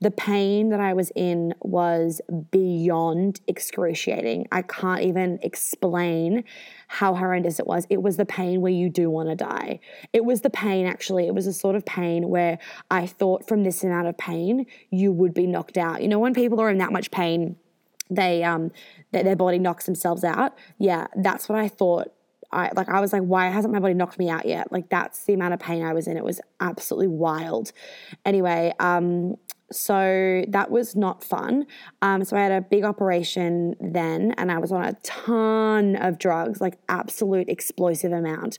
The 0.00 0.10
pain 0.10 0.70
that 0.70 0.80
I 0.80 0.94
was 0.94 1.10
in 1.14 1.52
was 1.60 2.20
beyond 2.50 3.40
excruciating. 3.46 4.48
I 4.52 4.62
can't 4.62 5.02
even 5.02 5.38
explain 5.42 6.44
how 6.88 7.14
horrendous 7.14 7.58
it 7.58 7.66
was. 7.66 7.86
It 7.90 8.02
was 8.02 8.16
the 8.16 8.24
pain 8.24 8.60
where 8.60 8.72
you 8.72 8.88
do 8.88 9.10
want 9.10 9.28
to 9.28 9.34
die. 9.34 9.80
It 10.12 10.24
was 10.24 10.40
the 10.40 10.50
pain, 10.50 10.86
actually. 10.86 11.26
It 11.26 11.34
was 11.34 11.46
a 11.46 11.52
sort 11.52 11.76
of 11.76 11.84
pain 11.84 12.28
where 12.28 12.58
I 12.90 13.06
thought 13.06 13.46
from 13.46 13.64
this 13.64 13.82
amount 13.84 14.06
of 14.06 14.16
pain, 14.16 14.66
you 14.90 15.12
would 15.12 15.34
be 15.34 15.46
knocked 15.46 15.76
out. 15.76 16.00
You 16.00 16.08
know, 16.08 16.20
when 16.20 16.32
people 16.32 16.60
are 16.60 16.70
in 16.70 16.78
that 16.78 16.92
much 16.92 17.10
pain, 17.10 17.56
they 18.10 18.42
um 18.44 18.70
that 19.12 19.24
their 19.24 19.36
body 19.36 19.58
knocks 19.58 19.86
themselves 19.86 20.24
out. 20.24 20.56
Yeah, 20.78 21.06
that's 21.16 21.48
what 21.48 21.58
I 21.58 21.68
thought. 21.68 22.08
I 22.52 22.70
like 22.76 22.88
I 22.88 23.00
was 23.00 23.12
like, 23.12 23.22
why 23.22 23.48
hasn't 23.48 23.72
my 23.72 23.80
body 23.80 23.94
knocked 23.94 24.18
me 24.18 24.28
out 24.28 24.46
yet? 24.46 24.70
Like 24.70 24.88
that's 24.88 25.24
the 25.24 25.34
amount 25.34 25.54
of 25.54 25.60
pain 25.60 25.84
I 25.84 25.92
was 25.92 26.06
in. 26.06 26.16
It 26.16 26.24
was 26.24 26.40
absolutely 26.60 27.08
wild. 27.08 27.72
Anyway, 28.24 28.72
um, 28.78 29.36
so 29.72 30.44
that 30.48 30.70
was 30.70 30.94
not 30.94 31.24
fun. 31.24 31.66
Um, 32.00 32.24
so 32.24 32.36
I 32.36 32.40
had 32.40 32.52
a 32.52 32.60
big 32.60 32.84
operation 32.84 33.74
then, 33.80 34.32
and 34.38 34.52
I 34.52 34.58
was 34.58 34.70
on 34.70 34.84
a 34.84 34.92
ton 35.02 35.96
of 35.96 36.18
drugs, 36.18 36.60
like 36.60 36.78
absolute 36.88 37.48
explosive 37.48 38.12
amount. 38.12 38.58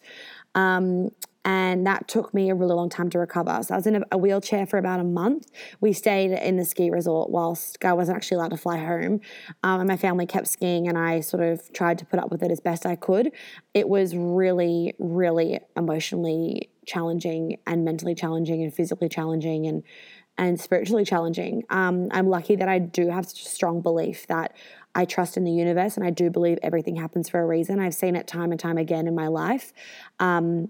Um, 0.54 1.10
and 1.48 1.88
that 1.88 2.10
took 2.10 2.34
me 2.34 2.50
a 2.50 2.56
really 2.56 2.76
long 2.76 2.90
time 2.90 3.10
to 3.10 3.18
recover. 3.18 3.64
So 3.64 3.74
I 3.74 3.78
was 3.78 3.88
in 3.88 4.04
a, 4.12 4.18
wheelchair 4.18 4.66
for 4.66 4.78
about 4.78 5.00
a 5.00 5.06
month. 5.06 5.50
We 5.80 5.94
stayed 5.94 6.32
in 6.34 6.58
the 6.58 6.66
ski 6.66 6.90
resort 6.90 7.30
whilst 7.30 7.86
I 7.86 7.94
wasn't 7.94 8.18
actually 8.18 8.36
allowed 8.36 8.50
to 8.50 8.58
fly 8.58 8.78
home, 8.80 9.22
um, 9.64 9.80
and 9.80 9.88
my 9.88 9.96
family 9.96 10.26
kept 10.26 10.48
skiing, 10.48 10.90
and 10.90 10.98
I 10.98 11.22
sort 11.22 11.42
of 11.42 11.72
tried 11.72 12.00
to 12.00 12.06
put 12.06 12.20
up 12.20 12.32
with 12.32 12.44
it 12.44 12.52
as 12.52 12.60
best 12.60 12.86
I 12.86 12.98
could. 12.98 13.32
It 13.74 13.88
was 13.88 14.14
really, 14.14 14.94
really 15.00 15.60
emotionally 15.78 16.70
challenging, 16.86 17.58
and 17.66 17.86
mentally 17.86 18.14
challenging, 18.14 18.62
and 18.62 18.74
physically 18.74 19.08
challenging, 19.08 19.68
and 19.68 19.84
and 20.38 20.60
spiritually 20.60 21.06
challenging. 21.06 21.64
Um, 21.70 22.10
I'm 22.12 22.28
lucky 22.28 22.58
that 22.58 22.68
I 22.68 22.78
do 22.78 23.10
have 23.10 23.26
such 23.26 23.44
a 23.44 23.50
strong 23.50 23.82
belief 23.82 24.28
that 24.28 24.54
I 24.94 25.06
trust 25.06 25.38
in 25.38 25.44
the 25.44 25.52
universe 25.52 25.96
and 25.96 26.06
I 26.06 26.10
do 26.10 26.30
believe 26.30 26.60
everything 26.62 26.96
happens 26.96 27.30
for 27.30 27.40
a 27.40 27.46
reason. 27.46 27.80
I've 27.80 27.96
seen 27.96 28.16
it 28.16 28.28
time 28.28 28.52
and 28.52 28.60
time 28.60 28.78
again 28.78 29.08
in 29.08 29.16
my 29.16 29.28
life. 29.28 29.74
Um, 30.20 30.70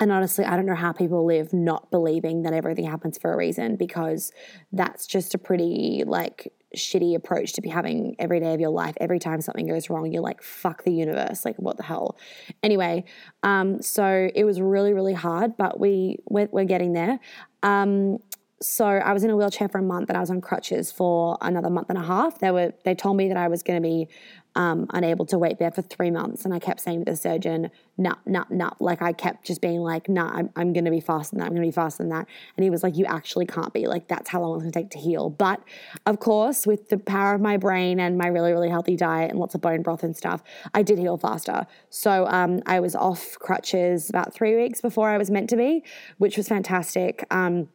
and 0.00 0.10
honestly, 0.10 0.46
I 0.46 0.56
don't 0.56 0.64
know 0.66 0.74
how 0.74 0.92
people 0.92 1.26
live 1.26 1.52
not 1.52 1.90
believing 1.90 2.42
that 2.42 2.54
everything 2.54 2.86
happens 2.86 3.18
for 3.18 3.32
a 3.32 3.36
reason 3.36 3.76
because 3.76 4.32
that's 4.72 5.06
just 5.06 5.34
a 5.34 5.38
pretty 5.38 6.04
like 6.06 6.52
shitty 6.74 7.14
approach 7.14 7.52
to 7.54 7.60
be 7.60 7.68
having 7.68 8.16
every 8.18 8.40
day 8.40 8.54
of 8.54 8.60
your 8.60 8.70
life. 8.70 8.94
Every 8.98 9.18
time 9.18 9.42
something 9.42 9.66
goes 9.66 9.90
wrong, 9.90 10.10
you're 10.10 10.22
like, 10.22 10.42
fuck 10.42 10.84
the 10.84 10.92
universe. 10.92 11.44
Like, 11.44 11.56
what 11.56 11.76
the 11.76 11.82
hell? 11.82 12.16
Anyway, 12.62 13.04
um, 13.42 13.82
so 13.82 14.30
it 14.34 14.44
was 14.44 14.60
really, 14.60 14.94
really 14.94 15.12
hard, 15.12 15.56
but 15.58 15.78
we, 15.78 16.18
we're, 16.28 16.48
we're 16.50 16.64
getting 16.64 16.94
there. 16.94 17.18
Um, 17.62 18.18
so 18.62 18.86
I 18.86 19.12
was 19.12 19.24
in 19.24 19.30
a 19.30 19.36
wheelchair 19.36 19.68
for 19.68 19.78
a 19.78 19.82
month 19.82 20.10
and 20.10 20.16
I 20.18 20.20
was 20.20 20.30
on 20.30 20.40
crutches 20.40 20.92
for 20.92 21.38
another 21.40 21.70
month 21.70 21.88
and 21.88 21.98
a 21.98 22.02
half. 22.02 22.38
They 22.40 22.50
were 22.50 22.74
they 22.84 22.94
told 22.94 23.16
me 23.16 23.28
that 23.28 23.36
I 23.38 23.48
was 23.48 23.62
going 23.62 23.82
to 23.82 23.86
be 23.86 24.08
um, 24.56 24.86
unable 24.92 25.24
to 25.26 25.38
wait 25.38 25.58
there 25.58 25.70
for 25.70 25.82
three 25.82 26.10
months. 26.10 26.44
And 26.44 26.52
I 26.52 26.58
kept 26.58 26.80
saying 26.80 27.04
to 27.04 27.10
the 27.12 27.16
surgeon, 27.16 27.70
no, 27.96 28.14
no, 28.26 28.44
no. 28.50 28.70
Like 28.80 29.00
I 29.00 29.12
kept 29.12 29.46
just 29.46 29.60
being 29.60 29.80
like, 29.80 30.08
nah, 30.08 30.30
I'm, 30.32 30.50
I'm 30.56 30.72
going 30.72 30.84
to 30.84 30.90
be 30.90 31.00
faster 31.00 31.36
than 31.36 31.40
that. 31.40 31.46
I'm 31.46 31.52
going 31.52 31.62
to 31.62 31.68
be 31.68 31.72
faster 31.72 32.02
than 32.02 32.10
that. 32.10 32.26
And 32.56 32.64
he 32.64 32.70
was 32.70 32.82
like, 32.82 32.96
you 32.96 33.04
actually 33.04 33.46
can't 33.46 33.72
be. 33.72 33.86
Like 33.86 34.08
that's 34.08 34.28
how 34.28 34.40
long 34.40 34.54
it's 34.54 34.62
going 34.62 34.72
to 34.72 34.78
take 34.78 34.90
to 34.90 34.98
heal. 34.98 35.30
But 35.30 35.62
of 36.06 36.18
course, 36.18 36.66
with 36.66 36.88
the 36.88 36.98
power 36.98 37.34
of 37.34 37.40
my 37.40 37.56
brain 37.56 38.00
and 38.00 38.18
my 38.18 38.26
really, 38.26 38.52
really 38.52 38.70
healthy 38.70 38.96
diet 38.96 39.30
and 39.30 39.38
lots 39.38 39.54
of 39.54 39.60
bone 39.60 39.82
broth 39.82 40.02
and 40.02 40.16
stuff, 40.16 40.42
I 40.74 40.82
did 40.82 40.98
heal 40.98 41.16
faster. 41.16 41.66
So 41.90 42.26
um, 42.26 42.60
I 42.66 42.80
was 42.80 42.96
off 42.96 43.38
crutches 43.38 44.10
about 44.10 44.34
three 44.34 44.56
weeks 44.56 44.80
before 44.80 45.08
I 45.08 45.18
was 45.18 45.30
meant 45.30 45.50
to 45.50 45.56
be, 45.56 45.84
which 46.18 46.36
was 46.36 46.48
fantastic. 46.48 47.24
Um, 47.30 47.68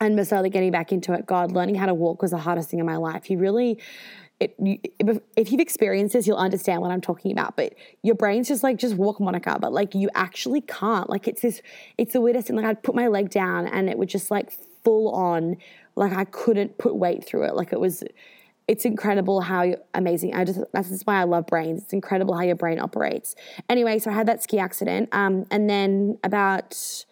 and 0.00 0.26
slowly 0.26 0.48
getting 0.48 0.70
back 0.70 0.92
into 0.92 1.12
it. 1.12 1.26
God, 1.26 1.52
learning 1.52 1.74
how 1.74 1.86
to 1.86 1.92
walk 1.92 2.22
was 2.22 2.30
the 2.30 2.38
hardest 2.38 2.70
thing 2.70 2.80
in 2.80 2.86
my 2.86 2.96
life. 2.96 3.28
You 3.30 3.38
really 3.38 3.78
it, 4.40 4.56
if 5.36 5.52
you've 5.52 5.60
experienced 5.60 6.14
this, 6.14 6.26
you'll 6.26 6.38
understand 6.38 6.80
what 6.80 6.90
I'm 6.90 7.02
talking 7.02 7.30
about. 7.30 7.56
But 7.56 7.74
your 8.02 8.14
brain's 8.14 8.48
just 8.48 8.62
like, 8.62 8.78
just 8.78 8.96
walk, 8.96 9.20
Monica. 9.20 9.58
But 9.60 9.72
like, 9.72 9.94
you 9.94 10.08
actually 10.14 10.62
can't. 10.62 11.10
Like, 11.10 11.28
it's 11.28 11.42
this, 11.42 11.60
it's 11.98 12.14
the 12.14 12.22
weirdest 12.22 12.46
thing. 12.46 12.56
Like, 12.56 12.64
I'd 12.64 12.82
put 12.82 12.94
my 12.94 13.08
leg 13.08 13.28
down 13.28 13.66
and 13.66 13.90
it 13.90 13.98
would 13.98 14.08
just 14.08 14.30
like 14.30 14.50
full 14.82 15.10
on, 15.10 15.58
like, 15.94 16.12
I 16.12 16.24
couldn't 16.24 16.78
put 16.78 16.96
weight 16.96 17.24
through 17.24 17.44
it. 17.44 17.54
Like, 17.54 17.72
it 17.72 17.80
was, 17.80 18.02
it's 18.66 18.84
incredible 18.84 19.42
how 19.42 19.74
amazing. 19.92 20.34
I 20.34 20.44
just, 20.44 20.60
that's 20.72 21.02
why 21.02 21.20
I 21.20 21.24
love 21.24 21.46
brains. 21.46 21.82
It's 21.82 21.92
incredible 21.92 22.34
how 22.34 22.42
your 22.42 22.56
brain 22.56 22.80
operates. 22.80 23.34
Anyway, 23.68 23.98
so 23.98 24.10
I 24.10 24.14
had 24.14 24.26
that 24.28 24.42
ski 24.42 24.58
accident. 24.58 25.10
Um, 25.12 25.44
and 25.50 25.68
then 25.68 26.16
about, 26.24 27.04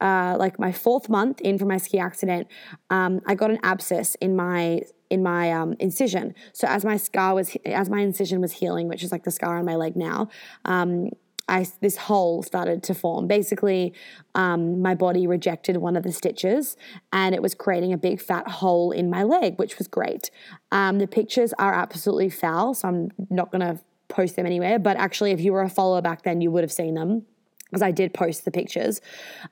uh, 0.00 0.36
like 0.36 0.58
my 0.58 0.72
fourth 0.72 1.08
month 1.08 1.40
in 1.42 1.58
from 1.58 1.68
my 1.68 1.76
ski 1.76 2.00
accident, 2.00 2.48
um, 2.90 3.20
I 3.24 3.36
got 3.36 3.50
an 3.50 3.60
abscess 3.62 4.16
in 4.16 4.34
my 4.34 4.80
in 5.12 5.22
my 5.22 5.52
um, 5.52 5.74
incision. 5.78 6.34
So 6.54 6.66
as 6.66 6.86
my 6.86 6.96
scar 6.96 7.34
was, 7.34 7.54
as 7.66 7.90
my 7.90 8.00
incision 8.00 8.40
was 8.40 8.52
healing, 8.52 8.88
which 8.88 9.04
is 9.04 9.12
like 9.12 9.24
the 9.24 9.30
scar 9.30 9.58
on 9.58 9.66
my 9.66 9.76
leg 9.76 9.94
now, 9.94 10.30
um, 10.64 11.10
I 11.48 11.66
this 11.80 11.96
hole 11.96 12.42
started 12.42 12.82
to 12.84 12.94
form. 12.94 13.26
Basically, 13.26 13.92
um, 14.34 14.80
my 14.80 14.94
body 14.94 15.26
rejected 15.26 15.76
one 15.76 15.96
of 15.96 16.02
the 16.02 16.12
stitches, 16.12 16.78
and 17.12 17.34
it 17.34 17.42
was 17.42 17.54
creating 17.54 17.92
a 17.92 17.98
big 17.98 18.22
fat 18.22 18.48
hole 18.48 18.90
in 18.90 19.10
my 19.10 19.22
leg, 19.22 19.58
which 19.58 19.76
was 19.76 19.86
great. 19.86 20.30
Um, 20.70 20.98
the 20.98 21.06
pictures 21.06 21.52
are 21.58 21.74
absolutely 21.74 22.30
foul, 22.30 22.72
so 22.72 22.88
I'm 22.88 23.10
not 23.28 23.52
gonna 23.52 23.80
post 24.08 24.36
them 24.36 24.46
anywhere. 24.46 24.78
But 24.78 24.96
actually, 24.96 25.32
if 25.32 25.40
you 25.40 25.52
were 25.52 25.62
a 25.62 25.68
follower 25.68 26.00
back 26.00 26.22
then, 26.22 26.40
you 26.40 26.50
would 26.50 26.64
have 26.64 26.72
seen 26.72 26.94
them 26.94 27.26
because 27.72 27.80
I 27.80 27.90
did 27.90 28.12
post 28.12 28.44
the 28.44 28.50
pictures. 28.50 29.00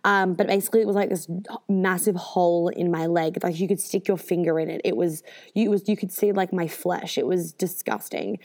Um, 0.05 0.35
but 0.35 0.47
basically, 0.47 0.83
it 0.83 0.87
was 0.87 0.95
like 0.95 1.09
this 1.09 1.27
massive 1.71 2.17
hole 2.17 2.69
in 2.69 2.91
my 2.91 3.07
leg. 3.07 3.43
Like 3.43 3.59
you 3.59 3.67
could 3.67 3.81
stick 3.81 4.07
your 4.07 4.19
finger 4.19 4.61
in 4.61 4.69
it. 4.69 4.83
It 4.85 4.95
was 4.95 5.23
you 5.55 5.71
was 5.71 5.89
you 5.89 5.97
could 5.97 6.13
see 6.13 6.31
like 6.33 6.53
my 6.53 6.69
flesh. 6.69 7.17
It 7.17 7.27
was 7.27 7.53
disgusting. 7.53 8.39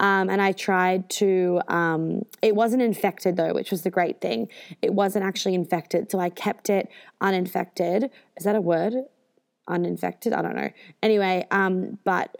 Um, 0.00 0.28
and 0.28 0.42
I 0.42 0.52
tried 0.52 1.08
to. 1.10 1.62
Um, 1.68 2.26
it 2.42 2.54
wasn't 2.54 2.82
infected 2.82 3.36
though, 3.36 3.54
which 3.54 3.70
was 3.70 3.82
the 3.82 3.90
great 3.90 4.20
thing. 4.20 4.48
It 4.82 4.92
wasn't 4.92 5.24
actually 5.24 5.54
infected, 5.54 6.10
so 6.10 6.20
I 6.20 6.28
kept 6.28 6.68
it 6.68 6.90
uninfected. 7.22 8.10
Is 8.36 8.44
that 8.44 8.54
a 8.54 8.60
word? 8.60 8.94
Uninfected? 9.66 10.34
I 10.34 10.42
don't 10.42 10.56
know. 10.56 10.70
Anyway, 11.02 11.46
um, 11.50 11.98
but 12.04 12.36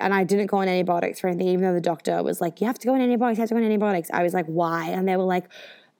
and 0.00 0.14
I 0.14 0.24
didn't 0.24 0.46
go 0.46 0.58
on 0.58 0.68
antibiotics 0.68 1.22
or 1.22 1.28
anything, 1.28 1.48
even 1.48 1.62
though 1.62 1.74
the 1.74 1.80
doctor 1.80 2.22
was 2.22 2.40
like, 2.40 2.60
you 2.60 2.66
have 2.66 2.78
to 2.78 2.86
go 2.86 2.94
on 2.94 3.00
antibiotics, 3.00 3.38
you 3.38 3.42
have 3.42 3.48
to 3.48 3.54
go 3.54 3.58
on 3.58 3.64
antibiotics. 3.64 4.10
I 4.12 4.22
was 4.22 4.34
like, 4.34 4.46
why? 4.46 4.88
And 4.88 5.08
they 5.08 5.16
were 5.16 5.24
like, 5.24 5.44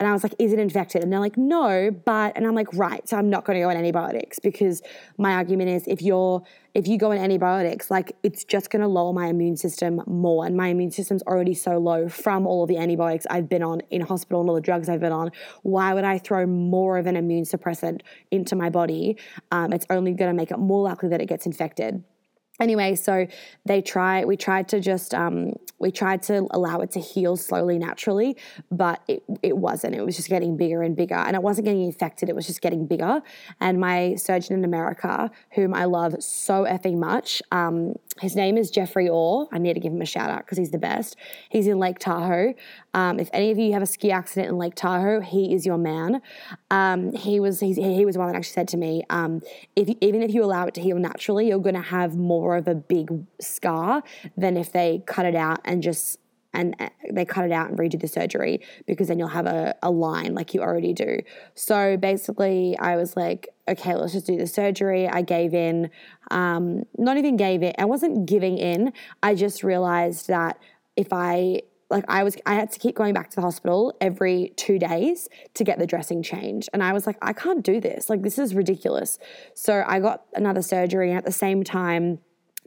and 0.00 0.08
I 0.08 0.12
was 0.12 0.22
like, 0.22 0.34
is 0.38 0.52
it 0.52 0.60
infected? 0.60 1.02
And 1.02 1.12
they're 1.12 1.18
like, 1.18 1.36
no, 1.36 1.90
but, 1.90 2.36
and 2.36 2.46
I'm 2.46 2.54
like, 2.54 2.72
right. 2.74 3.06
So 3.08 3.16
I'm 3.16 3.28
not 3.28 3.44
going 3.44 3.56
to 3.56 3.62
go 3.62 3.70
on 3.70 3.76
antibiotics 3.76 4.38
because 4.38 4.80
my 5.16 5.32
argument 5.32 5.70
is 5.70 5.88
if 5.88 6.00
you're, 6.02 6.42
if 6.74 6.86
you 6.86 6.98
go 6.98 7.10
on 7.10 7.18
antibiotics, 7.18 7.90
like 7.90 8.12
it's 8.22 8.44
just 8.44 8.70
going 8.70 8.82
to 8.82 8.86
lower 8.86 9.12
my 9.12 9.26
immune 9.26 9.56
system 9.56 10.00
more. 10.06 10.46
And 10.46 10.56
my 10.56 10.68
immune 10.68 10.92
system's 10.92 11.22
already 11.22 11.54
so 11.54 11.78
low 11.78 12.08
from 12.08 12.46
all 12.46 12.62
of 12.62 12.68
the 12.68 12.76
antibiotics 12.76 13.26
I've 13.28 13.48
been 13.48 13.64
on 13.64 13.80
in 13.90 14.00
hospital 14.02 14.40
and 14.40 14.48
all 14.48 14.54
the 14.54 14.60
drugs 14.60 14.88
I've 14.88 15.00
been 15.00 15.12
on. 15.12 15.32
Why 15.62 15.92
would 15.94 16.04
I 16.04 16.18
throw 16.18 16.46
more 16.46 16.98
of 16.98 17.06
an 17.06 17.16
immune 17.16 17.44
suppressant 17.44 18.02
into 18.30 18.54
my 18.54 18.70
body? 18.70 19.16
Um, 19.50 19.72
it's 19.72 19.86
only 19.90 20.12
going 20.12 20.30
to 20.30 20.36
make 20.36 20.52
it 20.52 20.58
more 20.58 20.82
likely 20.82 21.08
that 21.08 21.20
it 21.20 21.26
gets 21.26 21.44
infected 21.44 22.04
anyway 22.60 22.94
so 22.94 23.26
they 23.64 23.80
try 23.80 24.24
we 24.24 24.36
tried 24.36 24.68
to 24.68 24.80
just 24.80 25.14
um, 25.14 25.52
we 25.78 25.90
tried 25.90 26.22
to 26.22 26.46
allow 26.50 26.80
it 26.80 26.90
to 26.90 27.00
heal 27.00 27.36
slowly 27.36 27.78
naturally 27.78 28.36
but 28.70 29.02
it, 29.08 29.22
it 29.42 29.56
wasn't. 29.56 29.94
It 29.94 30.04
was 30.04 30.16
just 30.16 30.28
getting 30.28 30.56
bigger 30.56 30.82
and 30.82 30.96
bigger 30.96 31.14
and 31.14 31.34
it 31.34 31.42
wasn't 31.42 31.66
getting 31.66 31.84
infected 31.84 32.28
it 32.28 32.34
was 32.34 32.46
just 32.46 32.60
getting 32.60 32.86
bigger. 32.86 33.20
And 33.60 33.80
my 33.80 34.14
surgeon 34.16 34.56
in 34.56 34.64
america 34.64 35.30
whom 35.52 35.74
i 35.74 35.84
love 35.84 36.14
so 36.22 36.64
effing 36.64 36.98
much 36.98 37.42
um, 37.52 37.94
his 38.20 38.34
name 38.34 38.56
is 38.56 38.70
jeffrey 38.70 39.08
orr. 39.08 39.46
I 39.52 39.58
need 39.58 39.74
to 39.74 39.80
give 39.80 39.92
him 39.92 40.02
a 40.02 40.06
shout 40.06 40.30
out 40.30 40.40
because 40.40 40.58
he's 40.58 40.70
the 40.70 40.78
best. 40.78 41.16
He's 41.50 41.66
in 41.66 41.78
lake 41.78 41.98
tahoe. 41.98 42.54
Um, 42.94 43.20
if 43.20 43.28
any 43.32 43.50
of 43.50 43.58
you 43.58 43.72
have 43.74 43.82
a 43.82 43.86
ski 43.86 44.10
accident 44.10 44.48
in 44.48 44.58
lake 44.58 44.74
tahoe 44.74 45.20
he 45.20 45.54
is 45.54 45.66
your 45.66 45.78
man. 45.78 46.22
Um, 46.70 47.12
he 47.12 47.40
was 47.40 47.60
he 47.60 48.04
was 48.04 48.16
one 48.16 48.28
that 48.28 48.36
actually 48.36 48.54
said 48.54 48.68
to 48.68 48.76
me 48.76 49.04
um, 49.10 49.42
if 49.76 49.88
even 50.00 50.22
if 50.22 50.32
you 50.32 50.42
allow 50.42 50.66
it 50.66 50.74
to 50.74 50.80
heal 50.80 50.98
naturally 50.98 51.48
you're 51.48 51.58
going 51.58 51.74
to 51.74 51.80
have 51.80 52.16
more 52.16 52.38
more 52.38 52.56
of 52.56 52.68
a 52.68 52.74
big 52.74 53.10
scar 53.40 54.02
than 54.36 54.56
if 54.56 54.72
they 54.72 55.02
cut 55.06 55.26
it 55.26 55.34
out 55.34 55.60
and 55.64 55.82
just 55.82 56.18
and 56.54 56.74
uh, 56.80 56.88
they 57.10 57.24
cut 57.24 57.44
it 57.44 57.52
out 57.52 57.68
and 57.68 57.78
redo 57.78 58.00
the 58.00 58.08
surgery 58.08 58.60
because 58.86 59.08
then 59.08 59.18
you'll 59.18 59.28
have 59.28 59.46
a, 59.46 59.74
a 59.82 59.90
line 59.90 60.34
like 60.34 60.54
you 60.54 60.62
already 60.62 60.94
do. 60.94 61.18
So 61.54 61.98
basically, 61.98 62.74
I 62.78 62.96
was 62.96 63.16
like, 63.16 63.48
okay, 63.68 63.94
let's 63.94 64.12
just 64.12 64.26
do 64.26 64.36
the 64.36 64.46
surgery. 64.46 65.08
I 65.08 65.22
gave 65.22 65.54
in, 65.54 65.90
um, 66.30 66.84
not 66.96 67.16
even 67.16 67.36
gave 67.36 67.62
in, 67.62 67.72
I 67.78 67.84
wasn't 67.84 68.26
giving 68.26 68.58
in. 68.58 68.92
I 69.22 69.34
just 69.34 69.62
realized 69.62 70.28
that 70.28 70.58
if 70.96 71.08
I 71.12 71.62
like 71.90 72.04
I 72.08 72.22
was 72.22 72.36
I 72.44 72.54
had 72.54 72.70
to 72.72 72.78
keep 72.78 72.94
going 72.94 73.14
back 73.14 73.30
to 73.30 73.36
the 73.36 73.42
hospital 73.42 73.96
every 74.00 74.52
2 74.56 74.78
days 74.78 75.28
to 75.54 75.64
get 75.64 75.78
the 75.78 75.86
dressing 75.86 76.22
changed 76.22 76.68
and 76.74 76.82
I 76.82 76.92
was 76.92 77.06
like 77.06 77.16
I 77.22 77.32
can't 77.32 77.64
do 77.64 77.80
this 77.80 78.10
like 78.10 78.22
this 78.22 78.38
is 78.38 78.54
ridiculous 78.54 79.18
so 79.54 79.82
I 79.86 79.98
got 79.98 80.24
another 80.34 80.60
surgery 80.60 81.08
and 81.08 81.16
at 81.16 81.24
the 81.24 81.32
same 81.32 81.64
time 81.64 82.18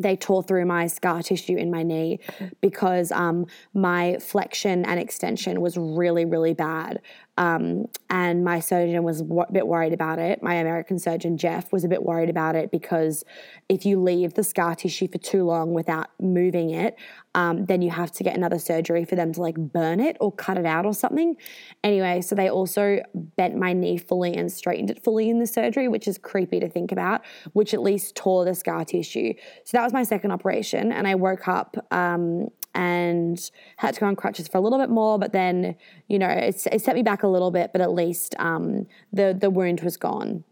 they 0.02 0.16
tore 0.16 0.44
through 0.44 0.66
my 0.66 0.88
scar 0.88 1.22
tissue 1.22 1.56
in 1.56 1.72
my 1.72 1.84
knee 1.84 2.20
because 2.60 3.12
um, 3.12 3.46
my 3.74 4.18
flexion 4.20 4.86
and 4.86 5.00
extension 5.00 5.62
was 5.62 5.78
really, 5.78 6.26
really 6.26 6.54
bad. 6.54 7.02
Um, 7.42 7.88
and 8.08 8.44
my 8.44 8.60
surgeon 8.60 9.02
was 9.02 9.22
a 9.22 9.46
bit 9.52 9.66
worried 9.66 9.94
about 9.94 10.20
it. 10.20 10.44
My 10.44 10.54
American 10.54 11.00
surgeon, 11.00 11.38
Jeff, 11.38 11.74
was 11.74 11.84
a 11.84 11.88
bit 11.88 12.04
worried 12.04 12.30
about 12.30 12.56
it 12.56 12.70
because 12.70 13.24
if 13.68 13.84
you 13.84 14.00
leave 14.00 14.36
the 14.36 14.44
scar 14.44 14.76
tissue 14.76 15.08
for 15.08 15.18
too 15.18 15.44
long 15.44 15.74
without 15.74 16.10
moving 16.22 16.70
it, 16.70 16.96
um, 17.34 17.66
then 17.66 17.82
you 17.82 17.90
have 17.90 18.12
to 18.12 18.24
get 18.24 18.36
another 18.36 18.60
surgery 18.60 19.06
for 19.06 19.16
them 19.16 19.34
to 19.34 19.42
like 19.42 19.56
burn 19.56 20.00
it 20.00 20.18
or 20.20 20.32
cut 20.32 20.60
it 20.60 20.68
out 20.68 20.86
or 20.86 20.94
something. 20.94 21.36
Anyway, 21.84 22.22
so 22.22 22.36
they 22.36 22.48
also 22.48 23.00
bent 23.16 23.56
my 23.56 23.74
knee 23.74 23.98
fully 23.98 24.36
and 24.36 24.52
straightened 24.52 24.92
it 24.92 25.04
fully 25.04 25.28
in 25.28 25.40
the 25.40 25.48
surgery, 25.48 25.88
which 25.88 26.08
is 26.08 26.20
creepy 26.20 26.60
to 26.60 26.70
think 26.70 26.92
about, 26.92 27.22
which 27.54 27.74
at 27.74 27.82
least 27.82 28.16
tore 28.16 28.46
the 28.46 28.54
scar 28.54 28.86
tissue. 28.86 29.34
So 29.64 29.78
that 29.78 29.84
was 29.84 29.94
my 29.94 30.04
second 30.04 30.30
operation. 30.30 30.92
And 30.92 31.08
I 31.08 31.16
woke 31.16 31.48
up 31.48 31.76
um, 31.90 32.50
and 32.74 33.52
had 33.78 33.94
to 33.94 34.00
go 34.00 34.06
on 34.06 34.16
crutches 34.16 34.48
for 34.48 34.58
a 34.58 34.62
little 34.62 34.80
bit 34.80 34.90
more. 34.90 35.20
But 35.20 35.34
then, 35.34 35.76
you 36.08 36.20
know, 36.20 36.30
it, 36.30 36.68
it 36.72 36.82
set 36.82 36.96
me 36.96 37.04
back 37.04 37.24
a 37.24 37.28
little 37.28 37.52
bit, 37.52 37.72
but 37.72 37.82
at 37.82 37.94
least 37.94 38.36
um, 38.40 38.88
the 39.12 39.36
the 39.40 39.50
wound 39.50 39.82
was 39.82 39.98
gone. 39.98 40.44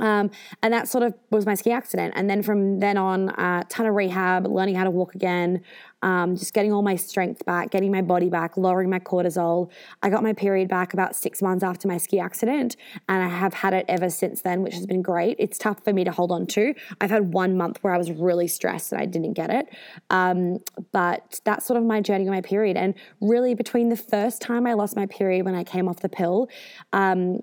Um, 0.00 0.30
and 0.62 0.74
that 0.74 0.88
sort 0.88 1.04
of 1.04 1.14
was 1.30 1.46
my 1.46 1.54
ski 1.54 1.70
accident. 1.70 2.14
And 2.16 2.28
then 2.28 2.42
from 2.42 2.80
then 2.80 2.96
on, 2.96 3.28
a 3.28 3.32
uh, 3.32 3.62
ton 3.68 3.86
of 3.86 3.94
rehab, 3.94 4.46
learning 4.46 4.74
how 4.74 4.84
to 4.84 4.90
walk 4.90 5.14
again, 5.14 5.62
um, 6.04 6.36
just 6.36 6.52
getting 6.52 6.70
all 6.70 6.82
my 6.82 6.96
strength 6.96 7.44
back, 7.46 7.70
getting 7.70 7.90
my 7.90 8.02
body 8.02 8.28
back, 8.28 8.58
lowering 8.58 8.90
my 8.90 9.00
cortisol. 9.00 9.70
I 10.02 10.10
got 10.10 10.22
my 10.22 10.34
period 10.34 10.68
back 10.68 10.92
about 10.92 11.16
six 11.16 11.40
months 11.40 11.64
after 11.64 11.88
my 11.88 11.96
ski 11.96 12.20
accident, 12.20 12.76
and 13.08 13.22
I 13.22 13.28
have 13.28 13.54
had 13.54 13.72
it 13.72 13.86
ever 13.88 14.10
since 14.10 14.42
then, 14.42 14.62
which 14.62 14.74
has 14.74 14.86
been 14.86 15.00
great. 15.00 15.36
It's 15.38 15.56
tough 15.56 15.82
for 15.82 15.94
me 15.94 16.04
to 16.04 16.12
hold 16.12 16.30
on 16.30 16.46
to. 16.48 16.74
I've 17.00 17.08
had 17.08 17.32
one 17.32 17.56
month 17.56 17.78
where 17.80 17.94
I 17.94 17.98
was 17.98 18.12
really 18.12 18.46
stressed 18.46 18.92
and 18.92 19.00
I 19.00 19.06
didn't 19.06 19.32
get 19.32 19.48
it. 19.48 19.74
Um, 20.10 20.58
but 20.92 21.40
that's 21.44 21.64
sort 21.64 21.78
of 21.78 21.84
my 21.84 22.02
journey 22.02 22.24
with 22.24 22.34
my 22.34 22.42
period. 22.42 22.76
And 22.76 22.94
really, 23.22 23.54
between 23.54 23.88
the 23.88 23.96
first 23.96 24.42
time 24.42 24.66
I 24.66 24.74
lost 24.74 24.96
my 24.96 25.06
period 25.06 25.46
when 25.46 25.54
I 25.54 25.64
came 25.64 25.88
off 25.88 26.00
the 26.00 26.10
pill, 26.10 26.50
um, 26.92 27.40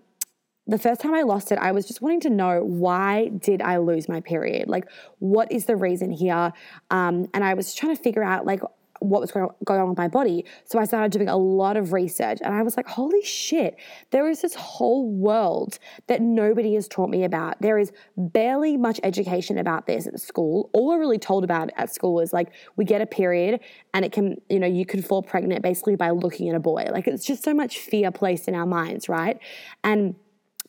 the 0.67 0.77
first 0.77 1.01
time 1.01 1.13
I 1.13 1.23
lost 1.23 1.51
it, 1.51 1.57
I 1.59 1.71
was 1.71 1.87
just 1.87 2.01
wanting 2.01 2.21
to 2.21 2.29
know 2.29 2.63
why 2.63 3.29
did 3.29 3.61
I 3.61 3.77
lose 3.77 4.07
my 4.07 4.21
period? 4.21 4.69
Like, 4.69 4.85
what 5.19 5.51
is 5.51 5.65
the 5.65 5.75
reason 5.75 6.11
here? 6.11 6.53
Um, 6.91 7.27
and 7.33 7.43
I 7.43 7.55
was 7.55 7.73
trying 7.73 7.95
to 7.95 8.01
figure 8.01 8.23
out 8.23 8.45
like 8.45 8.61
what 9.01 9.19
was 9.19 9.31
going 9.31 9.49
on 9.67 9.89
with 9.89 9.97
my 9.97 10.07
body. 10.07 10.45
So 10.65 10.77
I 10.77 10.85
started 10.85 11.11
doing 11.11 11.27
a 11.27 11.35
lot 11.35 11.75
of 11.75 11.91
research 11.91 12.37
and 12.43 12.53
I 12.53 12.61
was 12.61 12.77
like, 12.77 12.87
holy 12.87 13.23
shit, 13.23 13.75
there 14.11 14.29
is 14.29 14.41
this 14.43 14.53
whole 14.53 15.09
world 15.09 15.79
that 16.05 16.21
nobody 16.21 16.75
has 16.75 16.87
taught 16.87 17.09
me 17.09 17.23
about. 17.23 17.59
There 17.61 17.79
is 17.79 17.91
barely 18.15 18.77
much 18.77 18.99
education 19.01 19.57
about 19.57 19.87
this 19.87 20.05
at 20.05 20.19
school. 20.21 20.69
All 20.73 20.89
we're 20.89 20.99
really 20.99 21.17
told 21.17 21.43
about 21.43 21.71
at 21.77 21.91
school 21.91 22.19
is 22.19 22.31
like, 22.31 22.53
we 22.75 22.85
get 22.85 23.01
a 23.01 23.07
period 23.07 23.59
and 23.95 24.05
it 24.05 24.11
can, 24.11 24.39
you 24.49 24.59
know, 24.59 24.67
you 24.67 24.85
can 24.85 25.01
fall 25.01 25.23
pregnant 25.23 25.63
basically 25.63 25.95
by 25.95 26.11
looking 26.11 26.47
at 26.49 26.55
a 26.55 26.59
boy. 26.59 26.87
Like, 26.91 27.07
it's 27.07 27.25
just 27.25 27.43
so 27.43 27.55
much 27.55 27.79
fear 27.79 28.11
placed 28.11 28.47
in 28.47 28.53
our 28.53 28.67
minds, 28.67 29.09
right? 29.09 29.39
And 29.83 30.13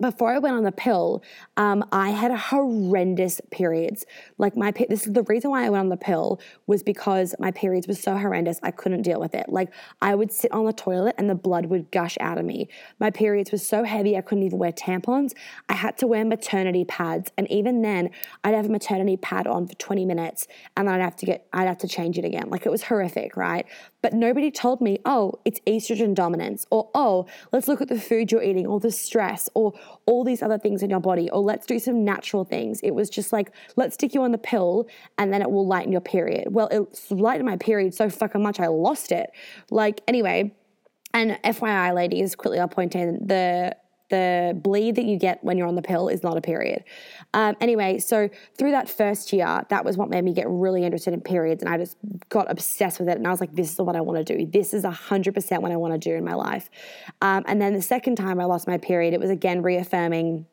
before 0.00 0.32
I 0.32 0.38
went 0.38 0.56
on 0.56 0.62
the 0.64 0.72
pill, 0.72 1.22
um, 1.56 1.84
I 1.92 2.10
had 2.10 2.32
horrendous 2.32 3.40
periods. 3.50 4.04
Like 4.38 4.56
my, 4.56 4.72
this 4.88 5.06
is 5.06 5.12
the 5.12 5.22
reason 5.24 5.50
why 5.50 5.64
I 5.64 5.68
went 5.68 5.80
on 5.80 5.88
the 5.90 5.96
pill 5.96 6.40
was 6.66 6.82
because 6.82 7.34
my 7.38 7.50
periods 7.50 7.86
were 7.86 7.94
so 7.94 8.16
horrendous. 8.16 8.58
I 8.62 8.70
couldn't 8.70 9.02
deal 9.02 9.20
with 9.20 9.34
it. 9.34 9.48
Like 9.48 9.72
I 10.00 10.14
would 10.14 10.32
sit 10.32 10.50
on 10.52 10.64
the 10.64 10.72
toilet 10.72 11.14
and 11.18 11.28
the 11.28 11.34
blood 11.34 11.66
would 11.66 11.90
gush 11.90 12.16
out 12.20 12.38
of 12.38 12.44
me. 12.44 12.68
My 12.98 13.10
periods 13.10 13.52
were 13.52 13.58
so 13.58 13.84
heavy 13.84 14.16
I 14.16 14.22
couldn't 14.22 14.44
even 14.44 14.58
wear 14.58 14.72
tampons. 14.72 15.32
I 15.68 15.74
had 15.74 15.98
to 15.98 16.06
wear 16.06 16.24
maternity 16.24 16.84
pads, 16.84 17.30
and 17.36 17.50
even 17.50 17.82
then, 17.82 18.10
I'd 18.44 18.54
have 18.54 18.66
a 18.66 18.70
maternity 18.70 19.16
pad 19.16 19.46
on 19.46 19.66
for 19.66 19.74
20 19.74 20.04
minutes, 20.04 20.46
and 20.76 20.88
then 20.88 20.94
I'd 20.94 21.04
have 21.04 21.16
to 21.16 21.26
get, 21.26 21.46
I'd 21.52 21.68
have 21.68 21.78
to 21.78 21.88
change 21.88 22.18
it 22.18 22.24
again. 22.24 22.48
Like 22.50 22.66
it 22.66 22.70
was 22.70 22.82
horrific, 22.82 23.36
right? 23.36 23.66
But 24.02 24.12
nobody 24.12 24.50
told 24.50 24.80
me, 24.80 24.98
oh, 25.04 25.34
it's 25.44 25.60
estrogen 25.60 26.14
dominance, 26.14 26.66
or 26.70 26.90
oh, 26.94 27.26
let's 27.52 27.68
look 27.68 27.80
at 27.80 27.88
the 27.88 27.98
food 27.98 28.32
you're 28.32 28.42
eating, 28.42 28.66
or 28.66 28.80
the 28.80 28.90
stress, 28.90 29.48
or 29.54 29.72
all 30.06 30.24
these 30.24 30.42
other 30.42 30.58
things 30.58 30.82
in 30.82 30.90
your 30.90 31.00
body, 31.00 31.30
or 31.30 31.40
let's 31.40 31.66
do 31.66 31.78
some 31.78 32.04
natural 32.04 32.44
things. 32.44 32.80
It 32.82 32.90
was 32.90 33.08
just 33.08 33.32
like, 33.32 33.52
let's 33.76 33.94
stick 33.94 34.14
you 34.14 34.22
on 34.22 34.32
the 34.32 34.38
pill 34.38 34.88
and 35.18 35.32
then 35.32 35.40
it 35.40 35.50
will 35.50 35.66
lighten 35.66 35.92
your 35.92 36.00
period. 36.00 36.48
Well, 36.50 36.68
it 36.68 37.10
lightened 37.10 37.46
my 37.46 37.56
period 37.56 37.94
so 37.94 38.08
fucking 38.10 38.42
much 38.42 38.60
I 38.60 38.66
lost 38.66 39.12
it. 39.12 39.30
Like, 39.70 40.02
anyway, 40.08 40.52
and 41.14 41.38
FYI, 41.44 41.94
ladies, 41.94 42.34
quickly 42.34 42.58
I'll 42.58 42.68
point 42.68 42.94
in 42.94 43.26
the 43.26 43.76
the 44.12 44.52
bleed 44.54 44.96
that 44.96 45.06
you 45.06 45.16
get 45.16 45.42
when 45.42 45.56
you're 45.56 45.66
on 45.66 45.74
the 45.74 45.82
pill 45.82 46.08
is 46.08 46.22
not 46.22 46.36
a 46.36 46.42
period. 46.42 46.84
Um, 47.32 47.56
anyway, 47.62 47.98
so 47.98 48.28
through 48.58 48.72
that 48.72 48.90
first 48.90 49.32
year, 49.32 49.64
that 49.70 49.86
was 49.86 49.96
what 49.96 50.10
made 50.10 50.22
me 50.22 50.34
get 50.34 50.46
really 50.48 50.84
interested 50.84 51.14
in 51.14 51.22
periods, 51.22 51.62
and 51.62 51.72
I 51.72 51.78
just 51.78 51.96
got 52.28 52.50
obsessed 52.50 53.00
with 53.00 53.08
it. 53.08 53.16
And 53.16 53.26
I 53.26 53.30
was 53.30 53.40
like, 53.40 53.54
"This 53.54 53.72
is 53.72 53.78
what 53.78 53.96
I 53.96 54.02
want 54.02 54.24
to 54.24 54.36
do. 54.36 54.44
This 54.44 54.74
is 54.74 54.84
hundred 54.84 55.34
percent 55.34 55.62
what 55.62 55.72
I 55.72 55.76
want 55.76 55.94
to 55.94 55.98
do 55.98 56.14
in 56.14 56.24
my 56.24 56.34
life." 56.34 56.68
Um, 57.22 57.42
and 57.46 57.60
then 57.60 57.72
the 57.72 57.80
second 57.80 58.16
time 58.16 58.38
I 58.38 58.44
lost 58.44 58.68
my 58.68 58.76
period, 58.76 59.14
it 59.14 59.20
was 59.20 59.30
again 59.30 59.62
reaffirming 59.62 60.44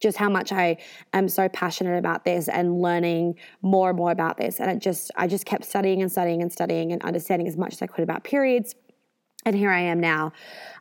just 0.00 0.18
how 0.18 0.28
much 0.28 0.50
I 0.50 0.78
am 1.12 1.28
so 1.28 1.48
passionate 1.48 1.98
about 1.98 2.24
this 2.24 2.48
and 2.48 2.82
learning 2.82 3.36
more 3.62 3.90
and 3.90 3.98
more 3.98 4.10
about 4.10 4.36
this. 4.36 4.60
And 4.60 4.70
it 4.70 4.78
just, 4.78 5.10
I 5.16 5.26
just 5.26 5.44
kept 5.44 5.64
studying 5.64 6.02
and 6.02 6.10
studying 6.10 6.40
and 6.40 6.52
studying 6.52 6.92
and 6.92 7.02
understanding 7.02 7.48
as 7.48 7.56
much 7.56 7.72
as 7.72 7.82
I 7.82 7.88
could 7.88 8.04
about 8.04 8.22
periods 8.22 8.76
and 9.48 9.56
here 9.56 9.70
I 9.70 9.80
am 9.80 10.00
now. 10.00 10.32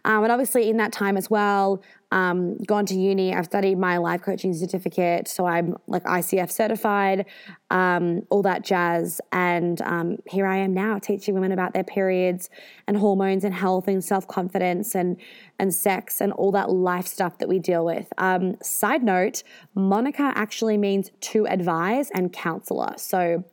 Um, 0.06 0.24
and 0.24 0.32
obviously, 0.32 0.70
in 0.70 0.78
that 0.78 0.94
time 0.94 1.18
as 1.18 1.30
well, 1.30 1.82
um, 2.12 2.58
gone 2.60 2.86
to 2.86 2.96
uni. 2.96 3.34
I've 3.34 3.46
studied 3.46 3.78
my 3.78 3.98
life 3.98 4.22
coaching 4.22 4.54
certificate, 4.54 5.28
so 5.28 5.46
I'm 5.46 5.76
like 5.88 6.04
ICF 6.04 6.50
certified, 6.50 7.26
um, 7.70 8.26
all 8.30 8.42
that 8.44 8.64
jazz. 8.64 9.20
And 9.34 9.82
um, 9.82 10.18
here 10.26 10.46
I 10.46 10.58
am 10.58 10.74
now, 10.74 11.00
teaching 11.00 11.34
women 11.34 11.52
about 11.52 11.74
their 11.74 11.84
periods 11.84 12.50
and 12.88 12.96
hormones 12.96 13.44
and 13.44 13.54
health 13.54 13.90
and 13.90 14.02
self 14.04 14.28
confidence 14.28 14.96
and 14.96 15.18
and 15.60 15.74
sex 15.74 16.22
and 16.22 16.32
all 16.34 16.52
that 16.54 16.70
life 16.70 17.08
stuff 17.08 17.40
that 17.40 17.50
we 17.50 17.60
deal 17.60 17.84
with. 17.84 18.08
Um, 18.18 18.56
side 18.62 19.04
note: 19.04 19.44
Monica 19.76 20.32
actually 20.36 20.78
means 20.78 21.12
to 21.20 21.46
advise 21.48 22.10
and 22.12 22.32
counselor. 22.32 22.94
So 22.98 23.44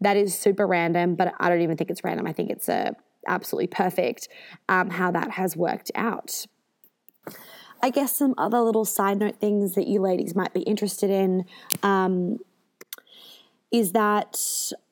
that 0.00 0.16
is 0.16 0.38
super 0.38 0.66
random, 0.66 1.14
but 1.16 1.34
I 1.40 1.48
don't 1.48 1.62
even 1.62 1.76
think 1.76 1.90
it's 1.90 2.04
random. 2.04 2.26
I 2.26 2.32
think 2.32 2.50
it's 2.50 2.68
a 2.68 2.94
absolutely 3.28 3.68
perfect 3.68 4.28
um, 4.68 4.90
how 4.90 5.10
that 5.10 5.32
has 5.32 5.56
worked 5.56 5.90
out. 5.94 6.46
I 7.82 7.90
guess 7.90 8.16
some 8.16 8.34
other 8.38 8.60
little 8.60 8.84
side 8.84 9.18
note 9.18 9.36
things 9.36 9.74
that 9.74 9.86
you 9.86 10.00
ladies 10.00 10.34
might 10.34 10.54
be 10.54 10.60
interested 10.62 11.10
in 11.10 11.44
um, 11.82 12.38
is 13.72 13.92
that 13.92 14.40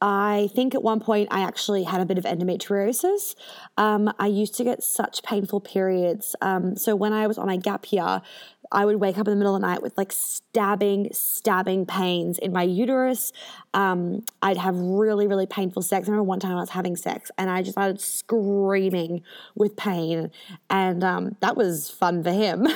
I 0.00 0.50
think 0.54 0.74
at 0.74 0.82
one 0.82 1.00
point 1.00 1.28
I 1.30 1.40
actually 1.40 1.84
had 1.84 2.00
a 2.00 2.04
bit 2.04 2.18
of 2.18 2.24
endometriosis. 2.24 3.34
Um, 3.76 4.12
I 4.18 4.26
used 4.26 4.54
to 4.56 4.64
get 4.64 4.82
such 4.82 5.22
painful 5.22 5.60
periods. 5.60 6.34
Um, 6.42 6.76
so 6.76 6.94
when 6.94 7.12
I 7.12 7.26
was 7.26 7.38
on 7.38 7.46
my 7.46 7.56
gap 7.56 7.90
year, 7.92 8.20
I 8.72 8.84
would 8.84 8.96
wake 8.96 9.18
up 9.18 9.26
in 9.26 9.32
the 9.32 9.36
middle 9.36 9.54
of 9.54 9.60
the 9.60 9.66
night 9.66 9.82
with 9.82 9.96
like 9.96 10.12
stabbing, 10.12 11.08
stabbing 11.12 11.86
pains 11.86 12.38
in 12.38 12.52
my 12.52 12.62
uterus. 12.62 13.32
Um, 13.72 14.24
I'd 14.42 14.56
have 14.56 14.76
really, 14.76 15.26
really 15.26 15.46
painful 15.46 15.82
sex. 15.82 16.08
I 16.08 16.10
remember 16.10 16.24
one 16.24 16.40
time 16.40 16.56
I 16.56 16.60
was 16.60 16.70
having 16.70 16.96
sex 16.96 17.30
and 17.38 17.50
I 17.50 17.62
just 17.62 17.72
started 17.72 18.00
screaming 18.00 19.22
with 19.54 19.76
pain, 19.76 20.30
and 20.70 21.04
um, 21.04 21.36
that 21.40 21.56
was 21.56 21.90
fun 21.90 22.22
for 22.22 22.32
him. 22.32 22.66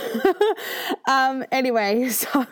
um, 1.09 1.44
anyway, 1.53 2.09
so 2.11 2.46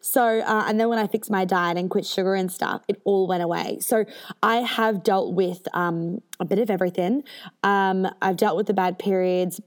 so 0.00 0.40
uh, 0.40 0.64
and 0.66 0.80
then 0.80 0.88
when 0.88 0.98
I 0.98 1.06
fixed 1.06 1.30
my 1.30 1.44
diet 1.44 1.78
and 1.78 1.90
quit 1.90 2.06
sugar 2.06 2.34
and 2.34 2.50
stuff, 2.50 2.82
it 2.88 3.00
all 3.04 3.26
went 3.26 3.42
away. 3.42 3.78
So 3.80 4.04
I 4.42 4.56
have 4.56 5.02
dealt 5.02 5.34
with 5.34 5.66
um, 5.72 6.20
a 6.40 6.44
bit 6.44 6.58
of 6.58 6.70
everything. 6.70 7.24
Um, 7.62 8.08
I've 8.20 8.36
dealt 8.36 8.56
with 8.56 8.66
the 8.66 8.74
bad 8.74 8.98
periods 8.98 9.60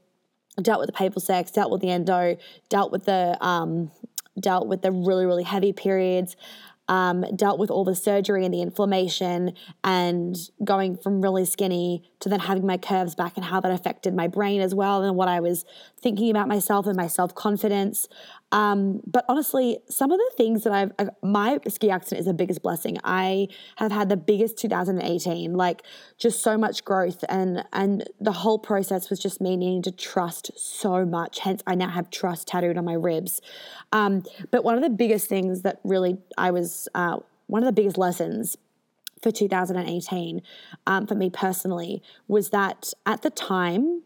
dealt 0.63 0.80
with 0.80 0.88
the 0.88 0.93
painful 0.93 1.22
sex, 1.22 1.52
dealt 1.52 1.72
with 1.72 1.82
the 1.82 1.89
endo, 1.89 2.38
dealt 2.69 2.91
with 2.91 3.06
the 3.06 3.38
um, 3.45 3.91
dealt 4.39 4.67
with 4.67 4.82
the 4.82 4.91
really 4.91 5.26
really 5.26 5.43
heavy 5.43 5.74
periods, 5.74 6.36
um, 6.88 7.24
dealt 7.36 7.60
with 7.60 7.69
all 7.69 7.84
the 7.84 7.95
surgery 7.95 8.43
and 8.43 8.54
the 8.54 8.62
inflammation, 8.62 9.54
and 9.84 10.36
going 10.63 10.98
from 10.98 11.22
really 11.22 11.45
skinny 11.45 12.04
to 12.19 12.30
then 12.30 12.39
having 12.39 12.65
my 12.65 12.78
curves 12.78 13.15
back 13.15 13.34
and 13.36 13.45
how 13.45 13.60
that 13.60 13.72
affected 13.72 14.13
my 14.13 14.28
brain 14.28 14.60
as 14.60 14.74
well 14.74 15.04
and 15.04 15.15
what 15.15 15.28
I 15.28 15.39
was 15.39 15.65
thinking 16.02 16.32
about 16.32 16.48
myself 16.48 16.88
and 16.88 16.98
my 16.98 17.08
self 17.08 17.36
confidence. 17.36 18.08
Um, 18.51 19.01
but 19.05 19.25
honestly, 19.29 19.79
some 19.89 20.12
of 20.12 20.17
the 20.17 20.31
things 20.35 20.63
that 20.63 20.73
I've, 20.73 20.91
I've, 20.97 21.09
my 21.21 21.59
ski 21.67 21.91
accident 21.91 22.21
is 22.21 22.25
the 22.25 22.33
biggest 22.33 22.63
blessing. 22.63 22.97
I 23.03 23.47
have 23.75 23.91
had 23.91 24.09
the 24.09 24.17
biggest 24.17 24.57
2018, 24.57 25.53
like 25.53 25.83
just 26.17 26.41
so 26.41 26.57
much 26.57 26.83
growth, 26.83 27.23
and 27.29 27.63
and 27.73 28.09
the 28.19 28.31
whole 28.31 28.57
process 28.57 29.09
was 29.09 29.19
just 29.19 29.39
me 29.39 29.55
needing 29.55 29.81
to 29.83 29.91
trust 29.91 30.51
so 30.57 31.05
much. 31.05 31.39
Hence, 31.39 31.62
I 31.67 31.75
now 31.75 31.89
have 31.89 32.09
trust 32.09 32.47
tattooed 32.47 32.77
on 32.77 32.85
my 32.85 32.93
ribs. 32.93 33.41
Um, 33.91 34.23
but 34.51 34.63
one 34.63 34.75
of 34.75 34.81
the 34.81 34.89
biggest 34.89 35.27
things 35.27 35.62
that 35.62 35.79
really 35.83 36.17
I 36.38 36.51
was 36.51 36.88
uh, 36.95 37.19
one 37.47 37.62
of 37.62 37.67
the 37.67 37.73
biggest 37.73 37.97
lessons 37.97 38.57
for 39.21 39.31
2018 39.31 40.41
um, 40.88 41.05
for 41.05 41.15
me 41.15 41.29
personally 41.29 42.01
was 42.27 42.51
that 42.51 42.93
at 43.05 43.21
the 43.21 43.29
time 43.29 44.03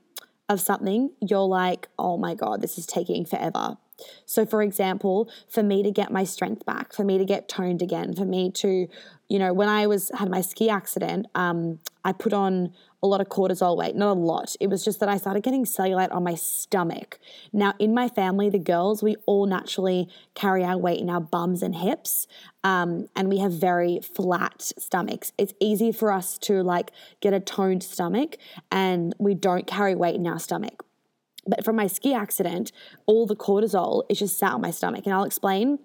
of 0.49 0.59
something, 0.59 1.11
you're 1.21 1.39
like, 1.39 1.87
oh 1.97 2.17
my 2.17 2.35
God, 2.35 2.61
this 2.61 2.77
is 2.77 2.85
taking 2.85 3.25
forever. 3.25 3.77
So, 4.25 4.45
for 4.45 4.61
example, 4.61 5.29
for 5.47 5.63
me 5.63 5.83
to 5.83 5.91
get 5.91 6.11
my 6.11 6.23
strength 6.23 6.65
back, 6.65 6.93
for 6.93 7.03
me 7.03 7.17
to 7.17 7.25
get 7.25 7.47
toned 7.47 7.81
again, 7.81 8.13
for 8.13 8.25
me 8.25 8.51
to, 8.51 8.87
you 9.29 9.39
know, 9.39 9.53
when 9.53 9.69
I 9.69 9.87
was 9.87 10.11
had 10.15 10.29
my 10.29 10.41
ski 10.41 10.69
accident, 10.69 11.27
um, 11.35 11.79
I 12.05 12.11
put 12.11 12.33
on 12.33 12.73
a 13.01 13.07
lot 13.07 13.19
of 13.19 13.27
cortisol 13.27 13.75
weight, 13.75 13.95
not 13.95 14.15
a 14.15 14.19
lot. 14.19 14.55
It 14.59 14.67
was 14.69 14.83
just 14.83 14.99
that 15.01 15.09
I 15.09 15.17
started 15.17 15.43
getting 15.43 15.65
cellulite 15.65 16.13
on 16.13 16.23
my 16.23 16.35
stomach. 16.35 17.19
Now, 17.51 17.73
in 17.77 17.93
my 17.93 18.07
family, 18.07 18.49
the 18.49 18.59
girls, 18.59 19.03
we 19.03 19.17
all 19.25 19.45
naturally 19.45 20.09
carry 20.35 20.63
our 20.63 20.77
weight 20.77 21.01
in 21.01 21.09
our 21.09 21.21
bums 21.21 21.61
and 21.61 21.75
hips, 21.75 22.27
um, 22.63 23.07
and 23.15 23.27
we 23.27 23.39
have 23.39 23.51
very 23.51 23.99
flat 23.99 24.71
stomachs. 24.77 25.33
It's 25.37 25.53
easy 25.59 25.91
for 25.91 26.11
us 26.11 26.37
to 26.39 26.63
like 26.63 26.91
get 27.19 27.33
a 27.33 27.39
toned 27.39 27.83
stomach, 27.83 28.37
and 28.71 29.13
we 29.19 29.33
don't 29.33 29.67
carry 29.67 29.95
weight 29.95 30.15
in 30.15 30.25
our 30.25 30.39
stomach. 30.39 30.85
But 31.45 31.65
from 31.65 31.75
my 31.75 31.87
ski 31.87 32.13
accident, 32.13 32.71
all 33.05 33.25
the 33.25 33.35
cortisol 33.35 34.03
is 34.09 34.19
just 34.19 34.37
sat 34.37 34.53
on 34.53 34.61
my 34.61 34.71
stomach, 34.71 35.05
and 35.05 35.13
I'll 35.13 35.25
explain 35.25 35.79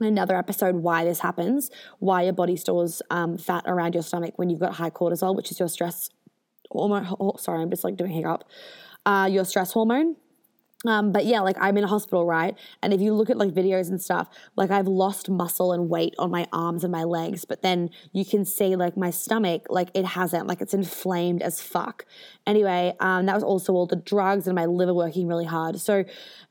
in 0.00 0.06
another 0.06 0.36
episode 0.36 0.76
why 0.76 1.04
this 1.04 1.20
happens, 1.20 1.70
why 1.98 2.22
your 2.22 2.32
body 2.32 2.56
stores 2.56 3.02
um, 3.10 3.38
fat 3.38 3.64
around 3.66 3.94
your 3.94 4.02
stomach 4.02 4.34
when 4.36 4.50
you've 4.50 4.60
got 4.60 4.74
high 4.74 4.90
cortisol, 4.90 5.34
which 5.34 5.50
is 5.50 5.58
your 5.58 5.68
stress 5.68 6.10
hormone. 6.70 7.06
Oh, 7.18 7.36
sorry, 7.38 7.62
I'm 7.62 7.70
just 7.70 7.84
like 7.84 7.96
doing 7.96 8.10
hiccup. 8.10 8.44
Uh, 9.04 9.28
your 9.30 9.44
stress 9.44 9.72
hormone. 9.72 10.16
Um, 10.84 11.10
but 11.10 11.24
yeah, 11.24 11.40
like 11.40 11.56
I'm 11.58 11.78
in 11.78 11.84
a 11.84 11.86
hospital, 11.86 12.26
right? 12.26 12.54
And 12.82 12.92
if 12.92 13.00
you 13.00 13.14
look 13.14 13.30
at 13.30 13.38
like 13.38 13.50
videos 13.50 13.88
and 13.88 14.00
stuff, 14.00 14.28
like 14.56 14.70
I've 14.70 14.86
lost 14.86 15.30
muscle 15.30 15.72
and 15.72 15.88
weight 15.88 16.14
on 16.18 16.30
my 16.30 16.46
arms 16.52 16.84
and 16.84 16.92
my 16.92 17.04
legs, 17.04 17.46
but 17.46 17.62
then 17.62 17.88
you 18.12 18.26
can 18.26 18.44
see 18.44 18.76
like 18.76 18.94
my 18.96 19.10
stomach, 19.10 19.66
like 19.70 19.88
it 19.94 20.04
hasn't, 20.04 20.46
like 20.46 20.60
it's 20.60 20.74
inflamed 20.74 21.40
as 21.40 21.62
fuck. 21.62 22.04
Anyway, 22.46 22.94
um, 23.00 23.24
that 23.26 23.34
was 23.34 23.42
also 23.42 23.72
all 23.72 23.86
the 23.86 23.96
drugs 23.96 24.46
and 24.46 24.54
my 24.54 24.66
liver 24.66 24.92
working 24.92 25.26
really 25.26 25.46
hard. 25.46 25.80
So 25.80 26.04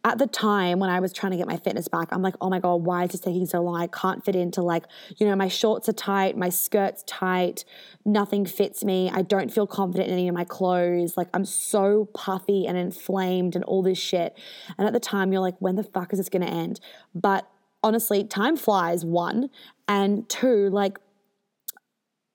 at 0.04 0.18
the 0.18 0.28
time 0.28 0.80
when 0.80 0.90
I 0.90 1.00
was 1.00 1.14
trying 1.14 1.32
to 1.32 1.38
get 1.38 1.48
my 1.48 1.58
fitness 1.58 1.88
back, 1.88 2.10
I'm 2.12 2.24
like, 2.24 2.36
oh 2.42 2.50
my 2.50 2.60
God, 2.60 2.84
why 2.84 3.04
is 3.04 3.12
this 3.12 3.22
taking 3.22 3.46
so 3.46 3.62
long? 3.62 3.80
I 3.80 3.88
can't 3.88 4.26
fit 4.26 4.36
into 4.36 4.64
like, 4.64 4.86
you 5.18 5.28
know, 5.28 5.36
my 5.36 5.48
shorts 5.48 5.88
are 5.88 5.94
tight, 5.94 6.36
my 6.36 6.50
skirt's 6.50 7.04
tight, 7.04 7.64
nothing 8.06 8.46
fits 8.46 8.84
me. 8.84 9.10
I 9.14 9.22
don't 9.22 9.54
feel 9.54 9.68
confident 9.68 10.10
in 10.10 10.14
any 10.14 10.28
of 10.28 10.34
my 10.34 10.46
clothes. 10.46 11.16
Like 11.16 11.28
I'm 11.34 11.46
so 11.46 12.10
puffy 12.14 12.66
and 12.66 12.76
inflamed 12.76 13.56
and 13.56 13.64
all 13.66 13.84
this 13.84 14.00
shit. 14.00 14.15
And 14.16 14.88
at 14.88 14.94
the 14.94 15.00
time, 15.00 15.32
you're 15.32 15.42
like, 15.42 15.56
when 15.60 15.76
the 15.76 15.84
fuck 15.84 16.14
is 16.14 16.20
this 16.20 16.30
gonna 16.30 16.46
end? 16.46 16.80
But 17.14 17.48
honestly, 17.84 18.24
time 18.24 18.58
flies, 18.58 19.06
one. 19.06 19.50
And 19.88 20.28
two, 20.28 20.70
like, 20.70 21.00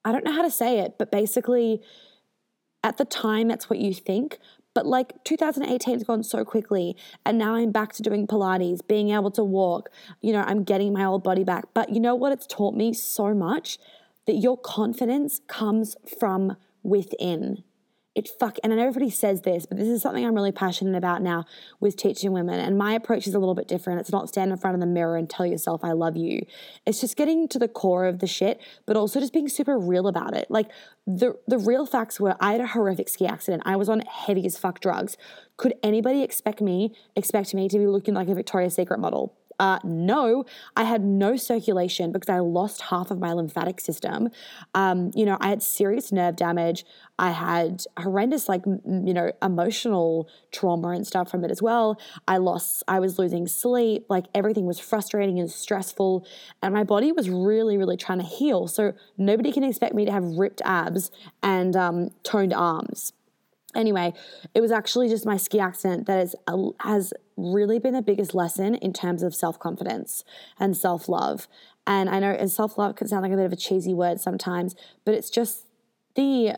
I 0.05 0.11
don't 0.11 0.23
know 0.23 0.31
how 0.31 0.41
to 0.41 0.51
say 0.51 0.79
it, 0.79 0.95
but 0.97 1.11
basically, 1.11 1.81
at 2.83 2.97
the 2.97 3.05
time, 3.05 3.47
that's 3.47 3.69
what 3.69 3.79
you 3.79 3.93
think. 3.93 4.39
But 4.73 4.85
like 4.85 5.23
2018 5.25 5.95
has 5.95 6.03
gone 6.03 6.23
so 6.23 6.45
quickly, 6.45 6.95
and 7.25 7.37
now 7.37 7.55
I'm 7.55 7.71
back 7.71 7.91
to 7.93 8.01
doing 8.01 8.25
Pilates, 8.25 8.79
being 8.87 9.09
able 9.09 9.31
to 9.31 9.43
walk. 9.43 9.89
You 10.21 10.31
know, 10.31 10.43
I'm 10.47 10.63
getting 10.63 10.93
my 10.93 11.03
old 11.03 11.23
body 11.23 11.43
back. 11.43 11.65
But 11.73 11.89
you 11.89 11.99
know 11.99 12.15
what? 12.15 12.31
It's 12.31 12.47
taught 12.47 12.73
me 12.73 12.93
so 12.93 13.33
much 13.33 13.77
that 14.27 14.35
your 14.35 14.57
confidence 14.57 15.41
comes 15.47 15.97
from 16.19 16.55
within 16.83 17.63
it 18.13 18.27
fuck 18.27 18.57
and 18.63 18.73
I 18.73 18.75
know 18.75 18.87
everybody 18.87 19.09
says 19.09 19.41
this, 19.41 19.65
but 19.65 19.77
this 19.77 19.87
is 19.87 20.01
something 20.01 20.25
I'm 20.25 20.35
really 20.35 20.51
passionate 20.51 20.97
about 20.97 21.21
now 21.21 21.45
with 21.79 21.95
teaching 21.95 22.33
women. 22.33 22.59
And 22.59 22.77
my 22.77 22.93
approach 22.93 23.25
is 23.25 23.33
a 23.33 23.39
little 23.39 23.55
bit 23.55 23.69
different. 23.69 24.01
It's 24.01 24.11
not 24.11 24.27
stand 24.27 24.51
in 24.51 24.57
front 24.57 24.75
of 24.75 24.81
the 24.81 24.87
mirror 24.87 25.15
and 25.15 25.29
tell 25.29 25.45
yourself 25.45 25.81
I 25.83 25.93
love 25.93 26.17
you. 26.17 26.45
It's 26.85 26.99
just 26.99 27.15
getting 27.15 27.47
to 27.47 27.59
the 27.59 27.69
core 27.69 28.05
of 28.05 28.19
the 28.19 28.27
shit, 28.27 28.59
but 28.85 28.97
also 28.97 29.21
just 29.21 29.31
being 29.31 29.47
super 29.47 29.79
real 29.79 30.07
about 30.07 30.35
it. 30.35 30.47
Like 30.49 30.69
the 31.07 31.37
the 31.47 31.57
real 31.57 31.85
facts 31.85 32.19
were 32.19 32.35
I 32.39 32.51
had 32.51 32.61
a 32.61 32.67
horrific 32.67 33.07
ski 33.07 33.25
accident. 33.25 33.63
I 33.65 33.77
was 33.77 33.87
on 33.87 34.01
heavy 34.01 34.45
as 34.45 34.57
fuck 34.57 34.81
drugs. 34.81 35.15
Could 35.55 35.75
anybody 35.81 36.21
expect 36.21 36.59
me 36.59 36.93
expect 37.15 37.53
me 37.53 37.69
to 37.69 37.77
be 37.77 37.87
looking 37.87 38.13
like 38.13 38.27
a 38.27 38.35
Victoria's 38.35 38.75
Secret 38.75 38.99
model? 38.99 39.37
Uh, 39.61 39.77
no, 39.83 40.43
I 40.75 40.85
had 40.85 41.03
no 41.03 41.37
circulation 41.37 42.11
because 42.11 42.29
I 42.29 42.39
lost 42.39 42.81
half 42.81 43.11
of 43.11 43.19
my 43.19 43.31
lymphatic 43.31 43.79
system. 43.79 44.29
Um, 44.73 45.11
you 45.13 45.23
know, 45.23 45.37
I 45.39 45.49
had 45.49 45.61
serious 45.61 46.11
nerve 46.11 46.35
damage. 46.35 46.83
I 47.19 47.29
had 47.29 47.83
horrendous, 47.95 48.49
like, 48.49 48.65
you 48.65 49.13
know, 49.13 49.31
emotional 49.39 50.27
trauma 50.51 50.89
and 50.89 51.05
stuff 51.05 51.29
from 51.29 51.45
it 51.45 51.51
as 51.51 51.61
well. 51.61 52.01
I 52.27 52.37
lost, 52.37 52.81
I 52.87 52.99
was 52.99 53.19
losing 53.19 53.47
sleep. 53.47 54.07
Like, 54.09 54.25
everything 54.33 54.65
was 54.65 54.79
frustrating 54.79 55.39
and 55.39 55.51
stressful. 55.51 56.25
And 56.63 56.73
my 56.73 56.83
body 56.83 57.11
was 57.11 57.29
really, 57.29 57.77
really 57.77 57.97
trying 57.97 58.17
to 58.17 58.25
heal. 58.25 58.67
So, 58.67 58.93
nobody 59.15 59.51
can 59.51 59.63
expect 59.63 59.93
me 59.93 60.05
to 60.05 60.11
have 60.11 60.23
ripped 60.23 60.63
abs 60.65 61.11
and 61.43 61.75
um, 61.75 62.09
toned 62.23 62.51
arms. 62.51 63.13
Anyway, 63.75 64.13
it 64.53 64.61
was 64.61 64.71
actually 64.71 65.07
just 65.07 65.25
my 65.25 65.37
ski 65.37 65.59
accident 65.59 66.07
that 66.07 66.19
is, 66.19 66.35
uh, 66.47 66.71
has 66.79 67.13
really 67.37 67.79
been 67.79 67.93
the 67.93 68.01
biggest 68.01 68.33
lesson 68.33 68.75
in 68.75 68.93
terms 68.93 69.23
of 69.23 69.35
self 69.35 69.59
confidence 69.59 70.23
and 70.59 70.75
self 70.75 71.09
love. 71.09 71.47
And 71.87 72.09
I 72.09 72.19
know 72.19 72.45
self 72.47 72.77
love 72.77 72.95
can 72.95 73.07
sound 73.07 73.23
like 73.23 73.31
a 73.31 73.35
bit 73.35 73.45
of 73.45 73.53
a 73.53 73.57
cheesy 73.57 73.93
word 73.93 74.19
sometimes, 74.19 74.75
but 75.05 75.13
it's 75.13 75.29
just 75.29 75.65
the 76.15 76.55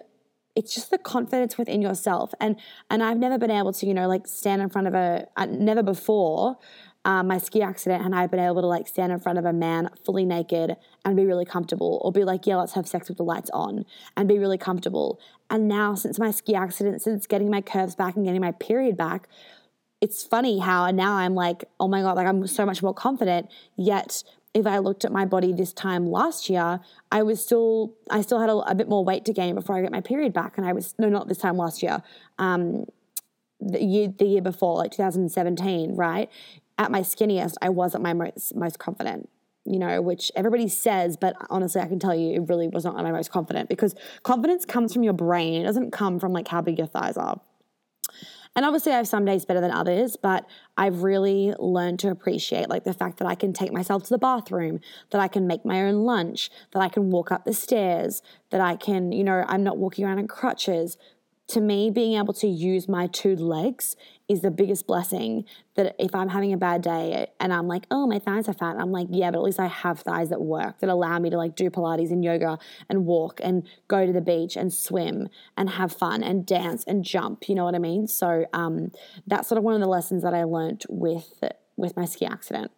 it's 0.55 0.73
just 0.73 0.91
the 0.91 0.99
confidence 0.99 1.57
within 1.57 1.81
yourself 1.81 2.31
and 2.39 2.59
and 2.89 3.01
I've 3.01 3.17
never 3.17 3.39
been 3.39 3.49
able 3.49 3.73
to 3.73 3.85
you 3.87 3.93
know 3.93 4.07
like 4.07 4.27
stand 4.27 4.61
in 4.61 4.69
front 4.69 4.87
of 4.87 4.93
a 4.93 5.27
uh, 5.35 5.45
never 5.45 5.81
before 5.81 6.57
um, 7.05 7.27
my 7.27 7.37
ski 7.37 7.61
accident 7.61 8.03
and 8.03 8.15
I've 8.15 8.31
been 8.31 8.39
able 8.39 8.61
to 8.61 8.67
like 8.67 8.87
stand 8.87 9.11
in 9.11 9.19
front 9.19 9.37
of 9.37 9.45
a 9.45 9.53
man 9.53 9.89
fully 10.05 10.25
naked 10.25 10.75
and 11.03 11.15
be 11.15 11.25
really 11.25 11.45
comfortable, 11.45 12.01
or 12.03 12.11
be 12.11 12.23
like, 12.23 12.47
yeah, 12.47 12.55
let's 12.55 12.73
have 12.73 12.87
sex 12.87 13.09
with 13.09 13.17
the 13.17 13.23
lights 13.23 13.49
on 13.53 13.85
and 14.15 14.27
be 14.27 14.39
really 14.39 14.57
comfortable. 14.57 15.19
And 15.49 15.67
now, 15.67 15.95
since 15.95 16.17
my 16.17 16.31
ski 16.31 16.55
accident, 16.55 17.01
since 17.01 17.27
getting 17.27 17.49
my 17.49 17.61
curves 17.61 17.95
back 17.95 18.15
and 18.15 18.25
getting 18.25 18.41
my 18.41 18.53
period 18.53 18.95
back, 18.95 19.27
it's 20.03 20.21
funny 20.21 20.59
how 20.59 20.91
now 20.91 21.13
I'm 21.13 21.33
like, 21.33 21.63
oh 21.79 21.87
my 21.87 22.01
God, 22.01 22.17
like 22.17 22.27
I'm 22.27 22.45
so 22.45 22.65
much 22.65 22.83
more 22.83 22.93
confident. 22.93 23.49
Yet, 23.77 24.21
if 24.53 24.67
I 24.67 24.79
looked 24.79 25.05
at 25.05 25.13
my 25.13 25.23
body 25.23 25.53
this 25.53 25.71
time 25.71 26.07
last 26.07 26.49
year, 26.49 26.81
I 27.09 27.23
was 27.23 27.41
still, 27.41 27.93
I 28.11 28.19
still 28.19 28.41
had 28.41 28.49
a, 28.49 28.57
a 28.57 28.75
bit 28.75 28.89
more 28.89 29.05
weight 29.05 29.23
to 29.25 29.33
gain 29.33 29.55
before 29.55 29.77
I 29.77 29.81
get 29.81 29.93
my 29.93 30.01
period 30.01 30.33
back. 30.33 30.57
And 30.57 30.67
I 30.67 30.73
was, 30.73 30.93
no, 30.99 31.07
not 31.07 31.29
this 31.29 31.37
time 31.37 31.55
last 31.55 31.81
year. 31.81 32.03
Um, 32.37 32.85
the 33.61 33.81
year, 33.81 34.09
the 34.09 34.25
year 34.25 34.41
before, 34.41 34.75
like 34.75 34.91
2017, 34.91 35.95
right? 35.95 36.29
At 36.77 36.91
my 36.91 36.99
skinniest, 36.99 37.53
I 37.61 37.69
wasn't 37.69 38.03
my 38.03 38.11
most, 38.11 38.53
most 38.57 38.79
confident, 38.79 39.29
you 39.63 39.79
know, 39.79 40.01
which 40.01 40.33
everybody 40.35 40.67
says, 40.67 41.15
but 41.15 41.37
honestly, 41.49 41.79
I 41.79 41.87
can 41.87 41.99
tell 41.99 42.13
you 42.13 42.33
it 42.33 42.49
really 42.49 42.67
was 42.67 42.83
not 42.83 42.97
my 42.97 43.13
most 43.13 43.31
confident 43.31 43.69
because 43.69 43.95
confidence 44.23 44.65
comes 44.65 44.91
from 44.91 45.03
your 45.03 45.13
brain. 45.13 45.61
It 45.61 45.63
doesn't 45.63 45.91
come 45.91 46.19
from 46.19 46.33
like 46.33 46.49
how 46.49 46.59
big 46.59 46.77
your 46.77 46.87
thighs 46.87 47.15
are. 47.15 47.39
And 48.55 48.65
obviously, 48.65 48.91
I 48.91 48.97
have 48.97 49.07
some 49.07 49.25
days 49.25 49.45
better 49.45 49.61
than 49.61 49.71
others, 49.71 50.15
but 50.15 50.45
I've 50.77 51.01
really 51.01 51.53
learned 51.57 51.99
to 51.99 52.11
appreciate 52.11 52.69
like 52.69 52.83
the 52.83 52.93
fact 52.93 53.17
that 53.17 53.27
I 53.27 53.33
can 53.33 53.51
take 53.51 53.73
myself 53.73 54.03
to 54.03 54.09
the 54.09 54.19
bathroom, 54.19 54.79
that 55.09 55.19
I 55.19 55.27
can 55.27 55.47
make 55.47 55.65
my 55.65 55.81
own 55.81 56.03
lunch, 56.03 56.51
that 56.71 56.81
I 56.81 56.89
can 56.89 57.09
walk 57.09 57.31
up 57.31 57.45
the 57.45 57.53
stairs, 57.53 58.21
that 58.51 58.61
I 58.61 58.75
can, 58.75 59.11
you 59.11 59.23
know, 59.23 59.43
I'm 59.47 59.63
not 59.63 59.77
walking 59.77 60.05
around 60.05 60.19
in 60.19 60.27
crutches, 60.27 60.97
to 61.47 61.61
me, 61.61 61.89
being 61.89 62.17
able 62.17 62.33
to 62.35 62.47
use 62.47 62.87
my 62.87 63.07
two 63.07 63.35
legs 63.35 63.95
is 64.29 64.41
the 64.41 64.51
biggest 64.51 64.87
blessing. 64.87 65.43
That 65.75 65.95
if 65.99 66.15
I'm 66.15 66.29
having 66.29 66.53
a 66.53 66.57
bad 66.57 66.81
day 66.81 67.27
and 67.39 67.51
I'm 67.51 67.67
like, 67.67 67.85
oh, 67.91 68.07
my 68.07 68.19
thighs 68.19 68.47
are 68.47 68.53
fat, 68.53 68.77
I'm 68.79 68.91
like, 68.91 69.07
yeah, 69.11 69.29
but 69.31 69.39
at 69.39 69.43
least 69.43 69.59
I 69.59 69.67
have 69.67 69.99
thighs 69.99 70.29
that 70.29 70.41
work 70.41 70.79
that 70.79 70.89
allow 70.89 71.19
me 71.19 71.29
to 71.29 71.37
like 71.37 71.55
do 71.55 71.69
Pilates 71.69 72.11
and 72.11 72.23
yoga 72.23 72.57
and 72.89 73.05
walk 73.05 73.41
and 73.43 73.67
go 73.87 74.05
to 74.05 74.13
the 74.13 74.21
beach 74.21 74.55
and 74.55 74.73
swim 74.73 75.27
and 75.57 75.71
have 75.71 75.91
fun 75.91 76.23
and 76.23 76.45
dance 76.45 76.83
and 76.85 77.03
jump. 77.03 77.49
You 77.49 77.55
know 77.55 77.65
what 77.65 77.75
I 77.75 77.79
mean? 77.79 78.07
So 78.07 78.45
um, 78.53 78.91
that's 79.27 79.49
sort 79.49 79.57
of 79.57 79.63
one 79.63 79.75
of 79.75 79.81
the 79.81 79.87
lessons 79.87 80.23
that 80.23 80.33
I 80.33 80.43
learned 80.43 80.83
with 80.89 81.43
with 81.75 81.97
my 81.97 82.05
ski 82.05 82.25
accident. 82.25 82.71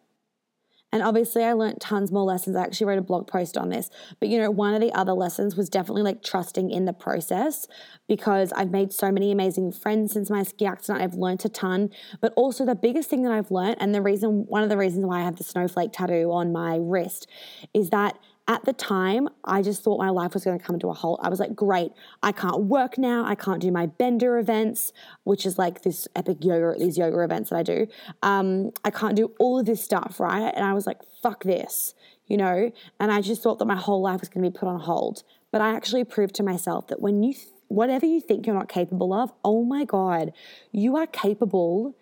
And 0.92 1.02
obviously, 1.02 1.42
I 1.44 1.52
learned 1.52 1.80
tons 1.80 2.12
more 2.12 2.22
lessons. 2.22 2.56
I 2.56 2.62
actually 2.62 2.86
wrote 2.86 2.98
a 2.98 3.02
blog 3.02 3.26
post 3.26 3.56
on 3.56 3.68
this. 3.68 3.90
But 4.20 4.28
you 4.28 4.38
know, 4.38 4.50
one 4.50 4.74
of 4.74 4.80
the 4.80 4.92
other 4.92 5.12
lessons 5.12 5.56
was 5.56 5.68
definitely 5.68 6.02
like 6.02 6.22
trusting 6.22 6.70
in 6.70 6.84
the 6.84 6.92
process 6.92 7.66
because 8.08 8.52
I've 8.52 8.70
made 8.70 8.92
so 8.92 9.10
many 9.10 9.32
amazing 9.32 9.72
friends 9.72 10.12
since 10.12 10.30
my 10.30 10.42
ski 10.42 10.64
accident. 10.64 11.02
I've 11.02 11.14
learned 11.14 11.44
a 11.44 11.48
ton. 11.48 11.90
But 12.20 12.32
also, 12.36 12.64
the 12.64 12.74
biggest 12.74 13.10
thing 13.10 13.22
that 13.24 13.32
I've 13.32 13.50
learned, 13.50 13.76
and 13.80 13.94
the 13.94 14.02
reason, 14.02 14.46
one 14.48 14.62
of 14.62 14.68
the 14.68 14.76
reasons 14.76 15.04
why 15.04 15.20
I 15.20 15.24
have 15.24 15.36
the 15.36 15.44
snowflake 15.44 15.92
tattoo 15.92 16.30
on 16.32 16.52
my 16.52 16.76
wrist, 16.80 17.28
is 17.74 17.90
that 17.90 18.18
at 18.48 18.64
the 18.64 18.72
time, 18.72 19.28
I 19.44 19.60
just 19.60 19.82
thought 19.82 19.98
my 19.98 20.10
life 20.10 20.34
was 20.34 20.44
going 20.44 20.58
to 20.58 20.64
come 20.64 20.78
to 20.78 20.88
a 20.88 20.92
halt. 20.92 21.18
I 21.22 21.28
was 21.28 21.40
like, 21.40 21.56
great, 21.56 21.92
I 22.22 22.30
can't 22.30 22.64
work 22.64 22.96
now. 22.96 23.24
I 23.24 23.34
can't 23.34 23.60
do 23.60 23.72
my 23.72 23.86
bender 23.86 24.38
events, 24.38 24.92
which 25.24 25.44
is 25.44 25.58
like 25.58 25.82
this 25.82 26.06
epic 26.14 26.38
yoga, 26.42 26.78
these 26.78 26.96
yoga 26.96 27.20
events 27.20 27.50
that 27.50 27.56
I 27.56 27.62
do. 27.64 27.88
Um, 28.22 28.70
I 28.84 28.90
can't 28.90 29.16
do 29.16 29.32
all 29.40 29.58
of 29.58 29.66
this 29.66 29.82
stuff, 29.82 30.20
right? 30.20 30.52
And 30.54 30.64
I 30.64 30.74
was 30.74 30.86
like, 30.86 31.00
fuck 31.22 31.42
this, 31.42 31.94
you 32.28 32.36
know? 32.36 32.70
And 33.00 33.10
I 33.10 33.20
just 33.20 33.42
thought 33.42 33.58
that 33.58 33.66
my 33.66 33.76
whole 33.76 34.00
life 34.00 34.20
was 34.20 34.28
going 34.28 34.44
to 34.44 34.50
be 34.50 34.56
put 34.56 34.68
on 34.68 34.78
hold. 34.78 35.24
But 35.50 35.60
I 35.60 35.74
actually 35.74 36.04
proved 36.04 36.36
to 36.36 36.44
myself 36.44 36.86
that 36.86 37.00
when 37.00 37.24
you, 37.24 37.34
th- 37.34 37.48
whatever 37.66 38.06
you 38.06 38.20
think 38.20 38.46
you're 38.46 38.54
not 38.54 38.68
capable 38.68 39.12
of, 39.12 39.32
oh 39.44 39.64
my 39.64 39.84
God, 39.84 40.32
you 40.70 40.96
are 40.96 41.06
capable 41.06 41.96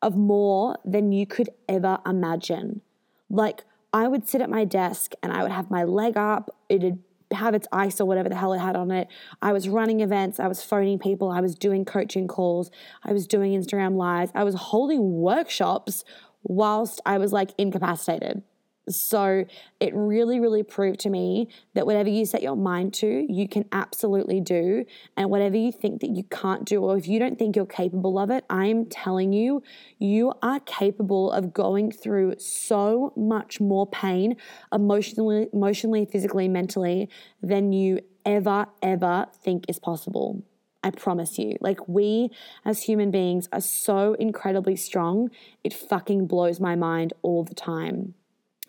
of 0.00 0.16
more 0.16 0.78
than 0.86 1.12
you 1.12 1.26
could 1.26 1.50
ever 1.68 1.98
imagine. 2.06 2.80
Like, 3.28 3.64
I 3.92 4.08
would 4.08 4.28
sit 4.28 4.40
at 4.40 4.50
my 4.50 4.64
desk 4.64 5.12
and 5.22 5.32
I 5.32 5.42
would 5.42 5.52
have 5.52 5.70
my 5.70 5.84
leg 5.84 6.16
up. 6.16 6.54
It'd 6.68 6.98
have 7.32 7.54
its 7.54 7.66
ice 7.72 8.00
or 8.00 8.06
whatever 8.06 8.28
the 8.28 8.34
hell 8.34 8.52
it 8.52 8.58
had 8.58 8.76
on 8.76 8.90
it. 8.90 9.08
I 9.40 9.52
was 9.52 9.68
running 9.68 10.00
events. 10.00 10.40
I 10.40 10.48
was 10.48 10.62
phoning 10.62 10.98
people. 10.98 11.30
I 11.30 11.40
was 11.40 11.54
doing 11.54 11.84
coaching 11.84 12.28
calls. 12.28 12.70
I 13.04 13.12
was 13.12 13.26
doing 13.26 13.52
Instagram 13.52 13.96
lives. 13.96 14.32
I 14.34 14.44
was 14.44 14.54
holding 14.54 15.12
workshops 15.12 16.04
whilst 16.42 17.00
I 17.04 17.18
was 17.18 17.32
like 17.32 17.50
incapacitated. 17.58 18.42
So 18.88 19.44
it 19.78 19.94
really, 19.94 20.40
really 20.40 20.62
proved 20.62 21.00
to 21.00 21.10
me 21.10 21.48
that 21.74 21.86
whatever 21.86 22.08
you 22.08 22.24
set 22.24 22.42
your 22.42 22.56
mind 22.56 22.94
to, 22.94 23.26
you 23.28 23.48
can 23.48 23.64
absolutely 23.72 24.40
do. 24.40 24.84
And 25.16 25.30
whatever 25.30 25.56
you 25.56 25.72
think 25.72 26.00
that 26.00 26.10
you 26.10 26.24
can't 26.24 26.64
do, 26.64 26.82
or 26.82 26.96
if 26.96 27.06
you 27.06 27.18
don't 27.18 27.38
think 27.38 27.56
you're 27.56 27.66
capable 27.66 28.18
of 28.18 28.30
it, 28.30 28.44
I'm 28.50 28.86
telling 28.86 29.32
you, 29.32 29.62
you 29.98 30.32
are 30.42 30.60
capable 30.60 31.30
of 31.30 31.52
going 31.52 31.92
through 31.92 32.34
so 32.38 33.12
much 33.16 33.60
more 33.60 33.86
pain 33.86 34.36
emotionally, 34.72 35.48
emotionally, 35.52 36.06
physically, 36.06 36.48
mentally 36.48 37.08
than 37.42 37.72
you 37.72 38.00
ever, 38.24 38.66
ever 38.82 39.26
think 39.42 39.66
is 39.68 39.78
possible. 39.78 40.42
I 40.82 40.90
promise 40.90 41.38
you. 41.38 41.56
Like, 41.60 41.86
we 41.88 42.30
as 42.64 42.82
human 42.84 43.10
beings 43.10 43.48
are 43.52 43.60
so 43.60 44.14
incredibly 44.14 44.76
strong, 44.76 45.30
it 45.62 45.74
fucking 45.74 46.26
blows 46.26 46.58
my 46.58 46.74
mind 46.74 47.12
all 47.22 47.44
the 47.44 47.54
time. 47.54 48.14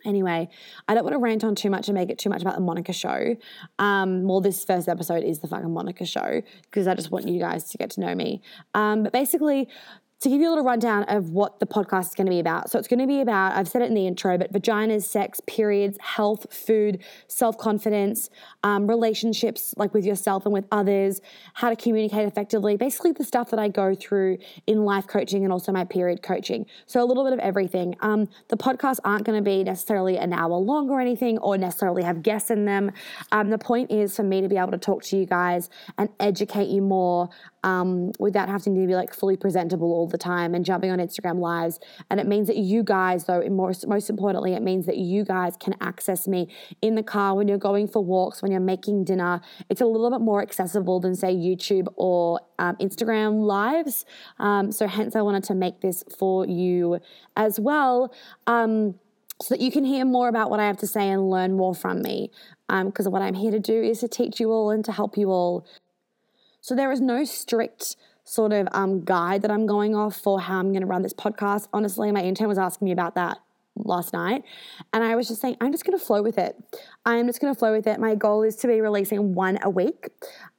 Anyway, 0.06 0.50
I 0.88 0.94
don't 0.94 1.04
want 1.04 1.14
to 1.14 1.20
rant 1.20 1.44
on 1.44 1.56
too 1.56 1.70
much 1.70 1.88
and 1.88 1.96
make 1.96 2.10
it 2.10 2.18
too 2.18 2.30
much 2.30 2.42
about 2.42 2.56
the 2.56 2.62
Monica 2.62 2.94
show. 2.94 3.36
Um, 3.80 4.28
well, 4.28 4.42
this 4.42 4.64
first 4.64 4.88
episode 4.88 5.24
is 5.24 5.40
the 5.40 5.48
fucking 5.48 5.72
Monica 5.72 6.06
show 6.06 6.42
because 6.64 6.88
I 6.88 6.96
just 6.96 7.12
want 7.12 7.28
you 7.28 7.40
guys 7.40 7.66
to 7.66 7.78
get 7.78 7.92
to 7.92 8.02
know 8.02 8.16
me. 8.16 8.42
Um, 8.74 9.04
but 9.04 9.14
basically, 9.14 9.70
to 10.22 10.30
give 10.30 10.40
you 10.40 10.48
a 10.48 10.52
little 10.52 10.64
rundown 10.64 11.04
of 11.04 11.32
what 11.32 11.60
the 11.60 11.66
podcast 11.66 12.10
is 12.10 12.16
going 12.16 12.28
to 12.28 12.32
be 12.32 12.40
about. 12.40 12.70
So, 12.70 12.78
it's 12.78 12.88
going 12.88 13.00
to 13.00 13.08
be 13.08 13.22
about, 13.22 13.54
I've 13.58 13.68
said 13.68 13.82
it 13.82 13.86
in 13.86 13.96
the 13.96 14.06
intro, 14.06 14.38
but 14.38 14.54
vaginas, 14.54 15.04
sex, 15.04 15.42
periods, 15.48 15.98
health, 16.00 16.46
food, 16.54 17.00
self 17.28 17.58
confidence, 17.58 18.30
um, 18.64 18.88
relationships 18.88 19.74
like 19.78 19.94
with 19.94 20.06
yourself 20.06 20.46
and 20.46 20.54
with 20.54 20.66
others, 20.72 21.22
how 21.56 21.70
to 21.70 21.76
communicate 21.76 22.28
effectively, 22.28 22.78
basically 22.78 23.12
the 23.12 23.24
stuff 23.24 23.50
that 23.50 23.60
I 23.60 23.68
go 23.68 23.96
through 23.96 24.38
in 24.68 24.86
life 24.86 25.08
coaching 25.08 25.44
and 25.44 25.52
also 25.52 25.72
my 25.72 25.86
period 25.86 26.22
coaching. 26.22 26.68
So, 26.86 27.04
a 27.04 27.06
little 27.06 27.24
bit 27.24 27.34
of 27.34 27.40
everything. 27.40 27.96
Um, 28.02 28.30
the 28.50 28.58
podcasts 28.58 29.00
aren't 29.04 29.26
going 29.26 29.38
to 29.38 29.44
be 29.44 29.64
necessarily 29.64 30.18
an 30.18 30.34
hour 30.34 30.56
long 30.56 30.90
or 30.90 31.02
anything 31.02 31.40
or 31.40 31.58
necessarily 31.58 32.04
have 32.04 32.22
guests 32.22 32.52
in 32.52 32.66
them. 32.66 32.92
Um, 33.32 33.50
the 33.50 33.58
point 33.58 33.92
is 33.92 34.16
for 34.16 34.24
me 34.24 34.42
to 34.42 34.48
be 34.48 34.58
able 34.58 34.72
to 34.72 34.78
talk 34.78 35.02
to 35.06 35.18
you 35.18 35.26
guys 35.26 35.70
and 35.98 36.10
educate 36.20 36.68
you 36.68 36.82
more 36.82 37.30
um, 37.64 38.12
without 38.20 38.50
having 38.50 38.76
to 38.76 38.88
be 38.88 38.96
like 38.96 39.14
fully 39.14 39.38
presentable 39.38 39.92
all 39.92 40.11
the 40.12 40.18
time 40.18 40.54
and 40.54 40.64
jumping 40.66 40.92
on 40.92 41.00
Instagram 41.00 41.40
lives. 41.40 41.80
And 42.10 42.20
it 42.20 42.28
means 42.28 42.48
that 42.48 42.58
you 42.58 42.84
guys, 42.84 43.26
though, 43.26 43.42
most, 43.50 43.88
most 43.88 44.10
importantly, 44.10 44.54
it 44.54 44.62
means 44.62 44.86
that 44.86 44.98
you 44.98 45.24
guys 45.24 45.56
can 45.58 45.76
access 45.82 46.28
me 46.28 46.48
in 46.82 46.96
the 46.96 47.04
car 47.04 47.36
when 47.36 47.48
you're 47.48 47.58
going 47.58 47.88
for 47.88 48.04
walks, 48.04 48.42
when 48.42 48.52
you're 48.52 48.60
making 48.60 49.06
dinner. 49.06 49.42
It's 49.70 49.82
a 49.82 49.86
little 49.86 50.10
bit 50.12 50.22
more 50.22 50.42
accessible 50.42 51.00
than, 51.00 51.16
say, 51.16 51.34
YouTube 51.34 51.88
or 51.96 52.42
um, 52.60 52.76
Instagram 52.78 53.46
lives. 53.46 54.06
Um, 54.40 54.72
so, 54.72 54.88
hence, 54.88 55.16
I 55.16 55.22
wanted 55.22 55.44
to 55.46 55.56
make 55.56 55.82
this 55.82 56.04
for 56.18 56.46
you 56.46 57.00
as 57.36 57.60
well. 57.60 58.14
Um, 58.48 58.96
so 59.42 59.56
that 59.56 59.62
you 59.62 59.72
can 59.72 59.86
hear 59.86 60.06
more 60.06 60.28
about 60.28 60.52
what 60.52 60.60
I 60.60 60.68
have 60.68 60.78
to 60.78 60.88
say 60.88 61.10
and 61.10 61.32
learn 61.32 61.54
more 61.54 61.74
from 61.74 62.04
me. 62.04 62.30
Because 62.70 63.08
um, 63.08 63.12
what 63.12 63.24
I'm 63.24 63.34
here 63.34 63.52
to 63.52 63.60
do 63.60 63.82
is 63.82 64.00
to 64.02 64.08
teach 64.08 64.40
you 64.40 64.52
all 64.52 64.70
and 64.70 64.86
to 64.86 64.92
help 64.92 65.18
you 65.18 65.32
all 65.32 65.66
so 66.62 66.76
there 66.76 66.92
is 66.92 67.02
no 67.02 67.26
strict 67.26 67.96
sort 68.32 68.54
of 68.54 68.66
um, 68.72 69.04
guide 69.04 69.42
that 69.42 69.52
I'm 69.52 69.66
going 69.66 69.94
off 69.94 70.16
for 70.16 70.40
how 70.40 70.58
I'm 70.60 70.72
going 70.72 70.84
to 70.84 70.88
run 70.88 71.02
this 71.02 71.14
podcast. 71.14 71.68
Honestly, 71.74 72.10
my 72.14 72.22
intern 72.22 72.48
was 72.48 72.58
asking 72.58 72.86
me 72.86 72.94
about 72.94 73.16
that 73.16 73.40
last 73.86 74.14
night. 74.14 74.44
And 74.94 75.04
I 75.04 75.16
was 75.16 75.28
just 75.28 75.42
saying, 75.42 75.58
I'm 75.62 75.72
just 75.72 75.86
going 75.86 75.98
to 75.98 76.04
flow 76.04 76.22
with 76.22 76.38
it. 76.38 76.56
I'm 77.06 77.28
just 77.28 77.42
going 77.42 77.54
to 77.54 77.58
flow 77.58 77.72
with 77.72 77.88
it. 77.88 78.00
My 78.00 78.16
goal 78.16 78.44
is 78.44 78.56
to 78.58 78.68
be 78.68 78.80
releasing 78.82 79.34
one 79.34 79.58
a 79.64 79.70
week. 79.70 80.10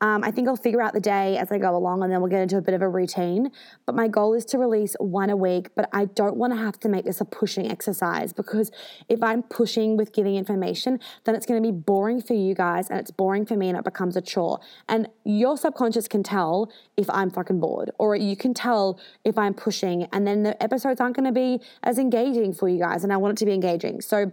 Um, 0.00 0.24
I 0.24 0.30
think 0.30 0.48
I'll 0.48 0.56
figure 0.56 0.82
out 0.82 0.92
the 0.92 1.00
day 1.00 1.38
as 1.38 1.52
I 1.52 1.58
go 1.58 1.76
along 1.76 2.02
and 2.02 2.12
then 2.12 2.20
we'll 2.20 2.30
get 2.30 2.40
into 2.40 2.56
a 2.56 2.60
bit 2.60 2.74
of 2.74 2.82
a 2.82 2.88
routine. 2.88 3.50
But 3.86 3.94
my 3.94 4.08
goal 4.08 4.34
is 4.34 4.44
to 4.46 4.58
release 4.58 4.96
one 4.98 5.30
a 5.30 5.36
week. 5.36 5.68
But 5.76 5.88
I 5.92 6.06
don't 6.06 6.36
want 6.36 6.52
to 6.52 6.58
have 6.58 6.80
to 6.80 6.88
make 6.88 7.04
this 7.04 7.20
a 7.20 7.24
pushing 7.24 7.70
exercise 7.70 8.32
because 8.32 8.70
if 9.08 9.22
I'm 9.22 9.42
pushing 9.42 9.96
with 9.96 10.12
giving 10.12 10.36
information, 10.36 10.98
then 11.24 11.34
it's 11.34 11.46
going 11.46 11.62
to 11.62 11.66
be 11.66 11.72
boring 11.72 12.20
for 12.20 12.34
you 12.34 12.54
guys 12.54 12.90
and 12.90 12.98
it's 12.98 13.10
boring 13.10 13.46
for 13.46 13.56
me 13.56 13.68
and 13.68 13.78
it 13.78 13.84
becomes 13.84 14.16
a 14.16 14.20
chore. 14.20 14.60
And 14.88 15.08
your 15.24 15.56
subconscious 15.56 16.08
can 16.08 16.22
tell 16.22 16.72
if 16.96 17.08
I'm 17.10 17.30
fucking 17.30 17.60
bored 17.60 17.90
or 17.98 18.16
you 18.16 18.36
can 18.36 18.54
tell 18.54 18.98
if 19.24 19.38
I'm 19.38 19.54
pushing 19.54 20.04
and 20.12 20.26
then 20.26 20.42
the 20.42 20.60
episodes 20.62 21.00
aren't 21.00 21.14
going 21.16 21.26
to 21.26 21.32
be 21.32 21.60
as 21.82 21.98
engaging 21.98 22.52
for 22.52 22.68
you 22.68 22.78
guys 22.78 23.04
and 23.04 23.11
I 23.12 23.16
want 23.16 23.32
it 23.32 23.38
to 23.38 23.46
be 23.46 23.52
engaging. 23.52 24.00
So 24.00 24.32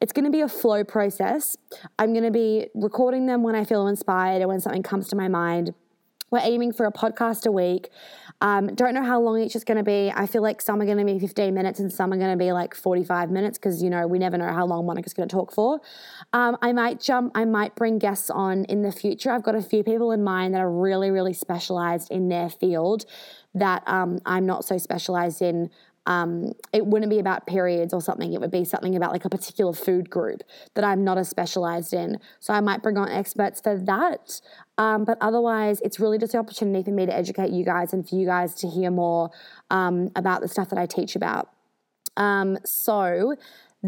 it's 0.00 0.12
going 0.12 0.24
to 0.24 0.30
be 0.30 0.40
a 0.40 0.48
flow 0.48 0.84
process. 0.84 1.56
I'm 1.98 2.12
going 2.12 2.24
to 2.24 2.30
be 2.30 2.68
recording 2.74 3.26
them 3.26 3.42
when 3.42 3.54
I 3.54 3.64
feel 3.64 3.86
inspired 3.86 4.42
or 4.42 4.48
when 4.48 4.60
something 4.60 4.82
comes 4.82 5.08
to 5.08 5.16
my 5.16 5.28
mind. 5.28 5.74
We're 6.30 6.40
aiming 6.42 6.74
for 6.74 6.84
a 6.84 6.92
podcast 6.92 7.46
a 7.46 7.52
week. 7.52 7.88
Um, 8.40 8.74
don't 8.74 8.92
know 8.94 9.02
how 9.02 9.18
long 9.20 9.40
each 9.40 9.56
is 9.56 9.64
going 9.64 9.78
to 9.78 9.82
be. 9.82 10.12
I 10.14 10.26
feel 10.26 10.42
like 10.42 10.60
some 10.60 10.80
are 10.80 10.84
going 10.84 10.98
to 10.98 11.04
be 11.04 11.18
15 11.18 11.54
minutes 11.54 11.80
and 11.80 11.90
some 11.90 12.12
are 12.12 12.18
going 12.18 12.30
to 12.30 12.36
be 12.36 12.52
like 12.52 12.74
45 12.74 13.30
minutes 13.30 13.58
because, 13.58 13.82
you 13.82 13.88
know, 13.88 14.06
we 14.06 14.18
never 14.18 14.36
know 14.36 14.52
how 14.52 14.66
long 14.66 14.84
Monica's 14.84 15.14
going 15.14 15.28
to 15.28 15.34
talk 15.34 15.52
for. 15.52 15.80
Um, 16.34 16.58
I 16.60 16.72
might 16.72 17.00
jump, 17.00 17.32
I 17.34 17.46
might 17.46 17.74
bring 17.74 17.98
guests 17.98 18.28
on 18.28 18.64
in 18.66 18.82
the 18.82 18.92
future. 18.92 19.32
I've 19.32 19.42
got 19.42 19.54
a 19.54 19.62
few 19.62 19.82
people 19.82 20.12
in 20.12 20.22
mind 20.22 20.54
that 20.54 20.60
are 20.60 20.70
really, 20.70 21.10
really 21.10 21.32
specialized 21.32 22.10
in 22.10 22.28
their 22.28 22.50
field 22.50 23.06
that 23.54 23.82
um, 23.86 24.18
I'm 24.26 24.44
not 24.44 24.64
so 24.64 24.76
specialized 24.76 25.40
in 25.40 25.70
um, 26.08 26.52
it 26.72 26.86
wouldn't 26.86 27.10
be 27.10 27.18
about 27.18 27.46
periods 27.46 27.92
or 27.92 28.00
something. 28.00 28.32
It 28.32 28.40
would 28.40 28.50
be 28.50 28.64
something 28.64 28.96
about 28.96 29.12
like 29.12 29.26
a 29.26 29.28
particular 29.28 29.74
food 29.74 30.08
group 30.08 30.42
that 30.72 30.82
I'm 30.82 31.04
not 31.04 31.18
as 31.18 31.28
specialized 31.28 31.92
in. 31.92 32.18
So 32.40 32.54
I 32.54 32.60
might 32.60 32.82
bring 32.82 32.96
on 32.96 33.10
experts 33.10 33.60
for 33.60 33.76
that. 33.76 34.40
Um, 34.78 35.04
but 35.04 35.18
otherwise, 35.20 35.82
it's 35.82 36.00
really 36.00 36.16
just 36.16 36.32
the 36.32 36.38
opportunity 36.38 36.82
for 36.82 36.92
me 36.92 37.04
to 37.04 37.14
educate 37.14 37.50
you 37.50 37.62
guys 37.62 37.92
and 37.92 38.08
for 38.08 38.14
you 38.14 38.24
guys 38.24 38.54
to 38.56 38.68
hear 38.68 38.90
more 38.90 39.30
um, 39.70 40.10
about 40.16 40.40
the 40.40 40.48
stuff 40.48 40.70
that 40.70 40.78
I 40.78 40.86
teach 40.86 41.14
about. 41.14 41.50
Um, 42.16 42.56
so, 42.64 43.36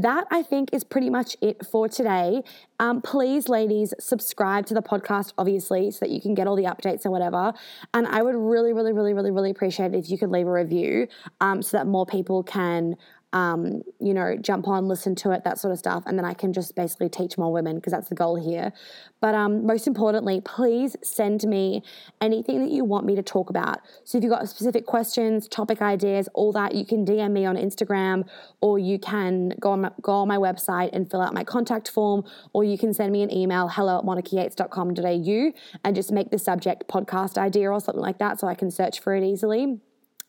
that 0.03 0.27
I 0.31 0.43
think 0.43 0.71
is 0.73 0.85
pretty 0.85 1.11
much 1.11 1.37
it 1.41 1.65
for 1.67 1.89
today. 1.89 2.43
Um, 2.79 3.03
please, 3.03 3.49
ladies, 3.49 3.93
subscribe 3.99 4.67
to 4.67 4.75
the 4.75 4.83
podcast, 4.83 5.33
obviously, 5.37 5.91
so 5.91 5.99
that 6.01 6.11
you 6.11 6.21
can 6.21 6.35
get 6.35 6.47
all 6.47 6.57
the 6.57 6.65
updates 6.65 7.05
and 7.05 7.13
whatever. 7.13 7.53
And 7.93 8.07
I 8.07 8.23
would 8.23 8.35
really, 8.35 8.73
really, 8.73 8.93
really, 8.93 9.13
really, 9.13 9.31
really 9.31 9.51
appreciate 9.51 9.95
it 9.95 9.99
if 9.99 10.11
you 10.11 10.19
could 10.19 10.31
leave 10.31 10.47
a 10.47 10.53
review 10.53 11.09
um, 11.41 11.63
so 11.63 11.77
that 11.77 11.87
more 11.87 12.07
people 12.07 12.43
can 12.43 12.97
um, 13.33 13.83
you 14.01 14.13
know, 14.13 14.37
jump 14.41 14.67
on, 14.67 14.89
listen 14.89 15.15
to 15.17 15.31
it, 15.31 15.45
that 15.45 15.59
sort 15.59 15.73
of 15.73 15.79
stuff. 15.79 16.03
And 16.07 16.19
then 16.19 16.25
I 16.25 16.35
can 16.35 16.53
just 16.53 16.75
basically 16.75 17.09
teach 17.09 17.39
more 17.39 17.53
women 17.53 17.77
because 17.77 17.93
that's 17.93 18.09
the 18.09 18.15
goal 18.15 18.37
here. 18.37 18.73
But 19.21 19.35
um, 19.35 19.67
most 19.67 19.87
importantly, 19.87 20.41
please 20.45 20.97
send 21.03 21.45
me 21.45 21.83
anything 22.21 22.61
that 22.61 22.73
you 22.73 22.85
want 22.85 23.07
me 23.07 23.15
to 23.15 23.23
talk 23.23 23.51
about. 23.51 23.81
So 24.05 24.19
if 24.19 24.25
you've 24.25 24.33
got 24.33 24.49
specific 24.49 24.87
questions, 24.87 25.47
topic 25.47 25.81
ideas, 25.81 26.29
all 26.35 26.53
that, 26.53 26.75
you 26.75 26.85
can 26.85 27.05
DM 27.05 27.31
me 27.33 27.45
on 27.47 27.57
Instagram 27.57 28.29
or 28.61 28.79
you 28.79 28.99
can 28.99 29.51
go 29.61 29.71
on 29.73 29.83
my, 29.83 29.91
go 30.03 30.13
on 30.13 30.29
my 30.29 30.39
website 30.39 30.91
and 30.93 31.09
fill 31.11 31.21
out 31.21 31.33
my 31.33 31.45
contact 31.45 31.89
form 31.91 32.25
or 32.53 32.65
you 32.65 32.79
can 32.79 32.93
send 32.93 33.13
me 33.13 33.23
an 33.23 33.33
email, 33.33 33.69
hello 33.69 33.99
at 33.99 34.05
monicayates.com.au 34.05 35.53
and 35.85 35.95
just 35.95 36.11
make 36.11 36.31
the 36.31 36.39
subject 36.39 36.89
podcast 36.89 37.39
idea 37.39 37.71
or 37.71 37.81
something 37.81 38.03
like 38.03 38.19
that 38.19 38.41
so 38.41 38.49
I 38.49 38.55
can 38.55 38.71
search 38.71 39.01
for 39.01 39.15
it 39.15 39.23
easily 39.23 39.81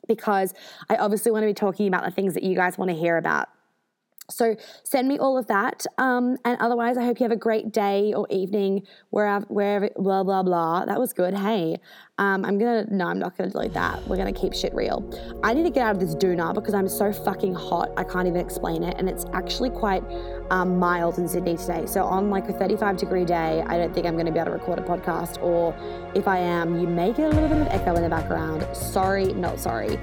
because 0.07 0.53
I 0.89 0.97
obviously 0.97 1.31
want 1.31 1.43
to 1.43 1.47
be 1.47 1.53
talking 1.53 1.87
about 1.87 2.03
the 2.03 2.11
things 2.11 2.33
that 2.33 2.43
you 2.43 2.55
guys 2.55 2.77
want 2.77 2.89
to 2.89 2.95
hear 2.95 3.17
about. 3.17 3.49
So 4.31 4.55
send 4.83 5.07
me 5.07 5.17
all 5.19 5.37
of 5.37 5.47
that. 5.47 5.85
Um, 5.97 6.37
and 6.45 6.59
otherwise, 6.59 6.97
I 6.97 7.05
hope 7.05 7.19
you 7.19 7.23
have 7.23 7.31
a 7.31 7.37
great 7.37 7.71
day 7.71 8.13
or 8.13 8.27
evening 8.29 8.83
wherever, 9.09 9.45
wherever, 9.47 9.89
blah, 9.97 10.23
blah, 10.23 10.43
blah. 10.43 10.85
That 10.85 10.99
was 10.99 11.13
good. 11.13 11.33
Hey, 11.33 11.79
um, 12.17 12.45
I'm 12.45 12.59
gonna, 12.59 12.85
no, 12.91 13.07
I'm 13.07 13.19
not 13.19 13.37
gonna 13.37 13.49
delete 13.49 13.73
that. 13.73 14.07
We're 14.07 14.17
gonna 14.17 14.31
keep 14.31 14.53
shit 14.53 14.73
real. 14.75 15.09
I 15.43 15.53
need 15.53 15.63
to 15.63 15.69
get 15.69 15.85
out 15.87 15.95
of 15.95 15.99
this 15.99 16.15
doona 16.15 16.53
because 16.53 16.73
I'm 16.73 16.87
so 16.87 17.11
fucking 17.11 17.55
hot. 17.55 17.89
I 17.97 18.03
can't 18.03 18.27
even 18.27 18.39
explain 18.39 18.83
it. 18.83 18.95
And 18.99 19.09
it's 19.09 19.25
actually 19.33 19.71
quite 19.71 20.03
um, 20.51 20.77
mild 20.77 21.17
in 21.17 21.27
Sydney 21.27 21.57
today. 21.57 21.85
So 21.87 22.03
on 22.03 22.29
like 22.29 22.47
a 22.47 22.53
35 22.53 22.97
degree 22.97 23.25
day, 23.25 23.63
I 23.65 23.77
don't 23.77 23.93
think 23.93 24.05
I'm 24.05 24.17
gonna 24.17 24.31
be 24.31 24.39
able 24.39 24.51
to 24.51 24.57
record 24.57 24.79
a 24.79 24.83
podcast. 24.83 25.41
Or 25.41 25.75
if 26.13 26.27
I 26.27 26.37
am, 26.37 26.79
you 26.79 26.87
may 26.87 27.11
get 27.11 27.25
a 27.25 27.35
little 27.35 27.49
bit 27.49 27.61
of 27.61 27.67
echo 27.69 27.95
in 27.95 28.03
the 28.03 28.09
background. 28.09 28.67
Sorry, 28.75 29.33
not 29.33 29.59
sorry. 29.59 29.97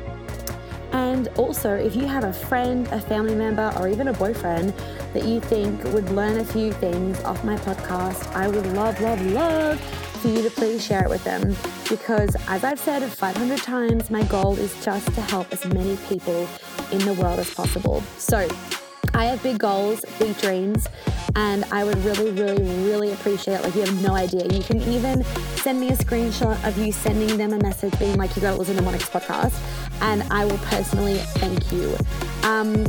And 0.92 1.28
also, 1.36 1.74
if 1.74 1.94
you 1.94 2.06
have 2.06 2.24
a 2.24 2.32
friend, 2.32 2.86
a 2.88 3.00
family 3.00 3.34
member, 3.34 3.72
or 3.78 3.88
even 3.88 4.08
a 4.08 4.12
boyfriend 4.12 4.72
that 5.12 5.24
you 5.24 5.40
think 5.40 5.82
would 5.84 6.10
learn 6.10 6.38
a 6.38 6.44
few 6.44 6.72
things 6.72 7.22
off 7.24 7.44
my 7.44 7.56
podcast, 7.56 8.32
I 8.34 8.48
would 8.48 8.66
love, 8.74 9.00
love, 9.00 9.20
love 9.26 9.80
for 10.20 10.28
you 10.28 10.42
to 10.42 10.50
please 10.50 10.84
share 10.84 11.04
it 11.04 11.08
with 11.08 11.22
them. 11.24 11.56
Because 11.88 12.34
as 12.48 12.64
I've 12.64 12.78
said 12.78 13.02
500 13.02 13.58
times, 13.58 14.10
my 14.10 14.22
goal 14.24 14.58
is 14.58 14.74
just 14.84 15.06
to 15.14 15.20
help 15.22 15.52
as 15.52 15.64
many 15.66 15.96
people 16.08 16.48
in 16.90 16.98
the 17.00 17.14
world 17.14 17.38
as 17.38 17.52
possible. 17.52 18.02
So, 18.16 18.48
I 19.14 19.24
have 19.24 19.42
big 19.42 19.58
goals, 19.58 20.04
big 20.18 20.38
dreams, 20.38 20.86
and 21.34 21.64
I 21.72 21.82
would 21.82 21.98
really, 22.04 22.30
really, 22.30 22.62
really 22.84 23.12
appreciate 23.12 23.54
it. 23.54 23.62
Like, 23.64 23.74
you 23.74 23.80
have 23.80 24.02
no 24.02 24.14
idea. 24.14 24.44
You 24.44 24.62
can 24.62 24.80
even 24.82 25.24
send 25.56 25.80
me 25.80 25.88
a 25.88 25.96
screenshot 25.96 26.62
of 26.66 26.78
you 26.78 26.92
sending 26.92 27.36
them 27.36 27.52
a 27.52 27.58
message 27.58 27.98
being 27.98 28.16
like, 28.16 28.36
you 28.36 28.42
gotta 28.42 28.56
listen 28.56 28.76
to 28.76 28.82
Monica's 28.82 29.08
podcast, 29.08 29.54
and 30.00 30.22
I 30.30 30.44
will 30.44 30.58
personally 30.58 31.18
thank 31.38 31.72
you. 31.72 31.96
Um, 32.42 32.86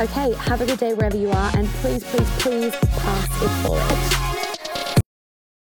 okay, 0.00 0.34
have 0.34 0.60
a 0.60 0.66
good 0.66 0.78
day 0.78 0.94
wherever 0.94 1.16
you 1.16 1.30
are, 1.30 1.50
and 1.56 1.66
please, 1.68 2.04
please, 2.04 2.30
please 2.38 2.74
pass 2.76 3.42
it 3.42 3.66
forward. 3.66 4.21